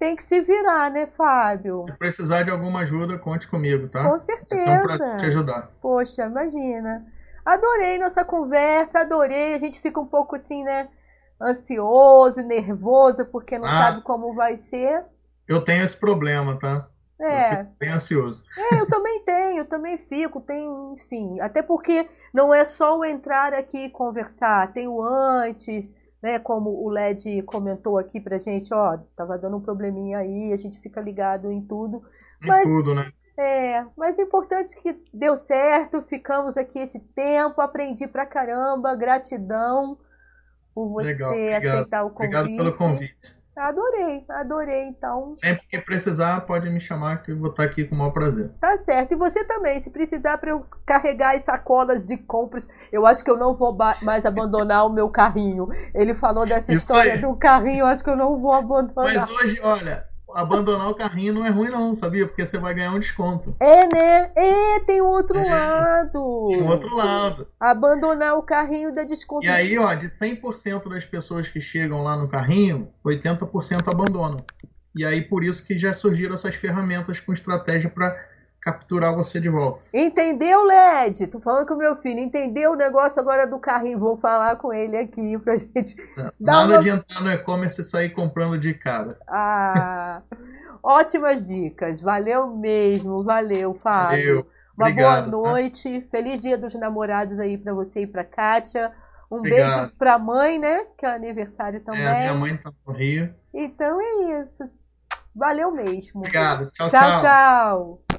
tem 0.01 0.15
que 0.15 0.23
se 0.23 0.41
virar, 0.41 0.89
né, 0.89 1.05
Fábio? 1.05 1.83
Se 1.83 1.91
precisar 1.91 2.41
de 2.41 2.49
alguma 2.49 2.79
ajuda, 2.79 3.19
conte 3.19 3.47
comigo, 3.47 3.87
tá? 3.87 4.09
Com 4.09 4.19
certeza. 4.21 4.71
É 4.71 4.79
um 4.79 4.81
prazer 4.81 5.17
te 5.17 5.25
ajudar. 5.27 5.69
Poxa, 5.79 6.25
imagina. 6.25 7.05
Adorei 7.45 7.97
nossa 7.97 8.23
conversa, 8.23 8.99
adorei. 8.99 9.55
A 9.55 9.59
gente 9.59 9.79
fica 9.79 9.99
um 9.99 10.05
pouco 10.05 10.35
assim, 10.35 10.63
né? 10.63 10.89
Ansioso, 11.41 12.41
nervoso, 12.41 13.25
porque 13.25 13.57
não 13.57 13.65
ah, 13.65 13.79
sabe 13.79 14.01
como 14.01 14.33
vai 14.33 14.57
ser. 14.69 15.03
Eu 15.47 15.63
tenho 15.63 15.83
esse 15.83 15.99
problema, 15.99 16.57
tá? 16.59 16.87
É. 17.19 17.61
Eu 17.61 17.67
bem 17.79 17.89
ansioso. 17.89 18.43
É, 18.57 18.79
eu 18.79 18.87
também 18.87 19.23
tenho, 19.23 19.59
eu 19.59 19.65
também 19.65 19.97
fico, 19.97 20.41
tenho, 20.41 20.95
enfim. 20.97 21.39
Até 21.39 21.61
porque 21.61 22.07
não 22.33 22.53
é 22.53 22.65
só 22.65 22.97
o 22.97 23.05
entrar 23.05 23.53
aqui 23.53 23.85
e 23.85 23.89
conversar, 23.89 24.71
tem 24.73 24.87
o 24.87 25.01
antes, 25.01 25.93
né? 26.21 26.39
Como 26.39 26.69
o 26.83 26.89
LED 26.89 27.43
comentou 27.43 27.97
aqui 27.97 28.19
pra 28.19 28.39
gente, 28.39 28.73
ó, 28.73 28.97
tava 29.15 29.37
dando 29.37 29.57
um 29.57 29.61
probleminha 29.61 30.19
aí, 30.19 30.51
a 30.53 30.57
gente 30.57 30.79
fica 30.79 31.01
ligado 31.01 31.51
em 31.51 31.61
tudo. 31.61 32.03
Em 32.43 32.47
mas, 32.47 32.63
tudo, 32.63 32.95
né? 32.95 33.11
É, 33.37 33.83
mas 33.97 34.17
o 34.17 34.21
importante 34.21 34.77
é 34.77 34.81
que 34.81 35.03
deu 35.13 35.37
certo, 35.37 36.01
ficamos 36.03 36.57
aqui 36.57 36.79
esse 36.79 36.99
tempo, 36.99 37.61
aprendi 37.61 38.07
pra 38.07 38.25
caramba, 38.25 38.95
gratidão 38.95 39.97
por 40.73 40.89
você 40.89 41.07
Legal, 41.07 41.31
aceitar 41.31 42.03
o 42.03 42.09
convite. 42.09 42.35
Obrigado 42.35 42.57
pelo 42.57 42.73
convite. 42.73 43.41
Adorei, 43.55 44.23
adorei, 44.29 44.83
então. 44.85 45.33
Sempre 45.33 45.67
que 45.67 45.77
precisar, 45.79 46.39
pode 46.41 46.69
me 46.69 46.79
chamar 46.79 47.21
que 47.21 47.31
eu 47.31 47.37
vou 47.37 47.49
estar 47.49 47.63
aqui 47.63 47.83
com 47.83 47.93
o 47.93 47.97
maior 47.97 48.11
prazer. 48.11 48.49
Tá 48.61 48.77
certo. 48.77 49.11
E 49.11 49.15
você 49.15 49.43
também, 49.43 49.79
se 49.81 49.89
precisar 49.89 50.37
para 50.37 50.51
eu 50.51 50.63
carregar 50.85 51.35
as 51.35 51.43
sacolas 51.43 52.05
de 52.05 52.17
compras, 52.17 52.67
eu 52.91 53.05
acho 53.05 53.23
que 53.23 53.29
eu 53.29 53.37
não 53.37 53.53
vou 53.53 53.77
mais 54.01 54.25
abandonar 54.25 54.85
o 54.85 54.89
meu 54.89 55.09
carrinho. 55.09 55.67
Ele 55.93 56.13
falou 56.13 56.45
dessa 56.45 56.71
Isso 56.71 56.83
história 56.83 57.13
aí. 57.13 57.21
do 57.21 57.35
carrinho, 57.35 57.81
eu 57.81 57.87
acho 57.87 58.03
que 58.03 58.09
eu 58.09 58.15
não 58.15 58.37
vou 58.37 58.53
abandonar. 58.53 59.13
Mas 59.13 59.29
hoje, 59.29 59.59
olha, 59.61 60.05
abandonar 60.35 60.89
o 60.89 60.95
carrinho 60.95 61.33
não 61.33 61.45
é 61.45 61.49
ruim, 61.49 61.69
não, 61.69 61.93
sabia? 61.95 62.27
Porque 62.27 62.45
você 62.45 62.57
vai 62.57 62.73
ganhar 62.73 62.91
um 62.91 62.99
desconto. 62.99 63.55
É, 63.59 63.79
né? 63.93 64.31
É, 64.35 64.79
tem 64.81 65.01
outro 65.01 65.37
é, 65.37 65.43
lado. 65.43 66.47
Tem 66.49 66.61
outro 66.63 66.95
lado. 66.95 67.47
Abandonar 67.59 68.37
o 68.37 68.43
carrinho 68.43 68.93
dá 68.93 69.03
desconto. 69.03 69.45
E 69.45 69.49
aí, 69.49 69.77
ó, 69.77 69.93
de 69.93 70.07
100% 70.07 70.89
das 70.89 71.05
pessoas 71.05 71.47
que 71.47 71.61
chegam 71.61 72.03
lá 72.03 72.15
no 72.15 72.27
carrinho, 72.27 72.89
80% 73.05 73.87
abandonam. 73.87 74.37
E 74.95 75.05
aí, 75.05 75.21
por 75.21 75.43
isso 75.43 75.65
que 75.65 75.77
já 75.77 75.93
surgiram 75.93 76.35
essas 76.35 76.55
ferramentas 76.55 77.19
com 77.19 77.33
estratégia 77.33 77.89
para 77.89 78.30
capturar 78.61 79.15
você 79.15 79.39
de 79.39 79.49
volta. 79.49 79.83
Entendeu, 79.91 80.63
Led? 80.63 81.27
Tô 81.27 81.39
falando 81.39 81.67
com 81.67 81.73
o 81.73 81.77
meu 81.77 81.95
filho. 81.97 82.19
Entendeu 82.19 82.73
o 82.73 82.75
negócio 82.75 83.19
agora 83.19 83.47
do 83.47 83.57
carrinho? 83.57 83.97
Vou 83.97 84.17
falar 84.17 84.55
com 84.57 84.71
ele 84.71 84.95
aqui 84.97 85.37
pra 85.39 85.57
gente. 85.57 85.95
Nada 86.39 86.73
uma... 86.73 86.79
de 86.79 86.89
entrar 86.89 87.21
no 87.21 87.31
e-commerce 87.31 87.81
e 87.81 87.83
sair 87.83 88.09
comprando 88.11 88.59
de 88.59 88.73
cara. 88.73 89.17
Ah, 89.27 90.21
ótimas 90.83 91.43
dicas. 91.45 91.99
Valeu 92.01 92.47
mesmo. 92.55 93.23
Valeu, 93.23 93.73
Fábio. 93.81 94.17
Valeu. 94.17 94.47
Uma 94.77 94.87
Obrigado, 94.87 95.31
boa 95.31 95.49
noite. 95.49 96.01
Tá? 96.01 96.07
Feliz 96.11 96.39
dia 96.39 96.57
dos 96.57 96.73
namorados 96.75 97.39
aí 97.39 97.57
para 97.57 97.73
você 97.73 98.01
e 98.01 98.07
para 98.07 98.23
Kátia. 98.23 98.91
Um 99.29 99.37
Obrigado. 99.37 99.79
beijo 99.79 99.95
para 99.97 100.13
a 100.15 100.19
mãe, 100.19 100.59
né? 100.59 100.85
Que 100.97 101.05
é 101.05 101.13
aniversário 101.13 101.79
também. 101.81 102.03
É, 102.03 102.19
minha 102.19 102.33
mãe 102.35 102.57
tá 102.57 102.71
no 102.85 102.93
Rio. 102.93 103.33
Então 103.53 103.99
é 104.01 104.41
isso. 104.41 104.63
Valeu 105.35 105.71
mesmo. 105.71 106.19
Obrigado. 106.19 106.69
tchau. 106.71 106.89
tchau. 106.89 106.99
tchau. 106.99 107.21
tchau. 107.21 108.10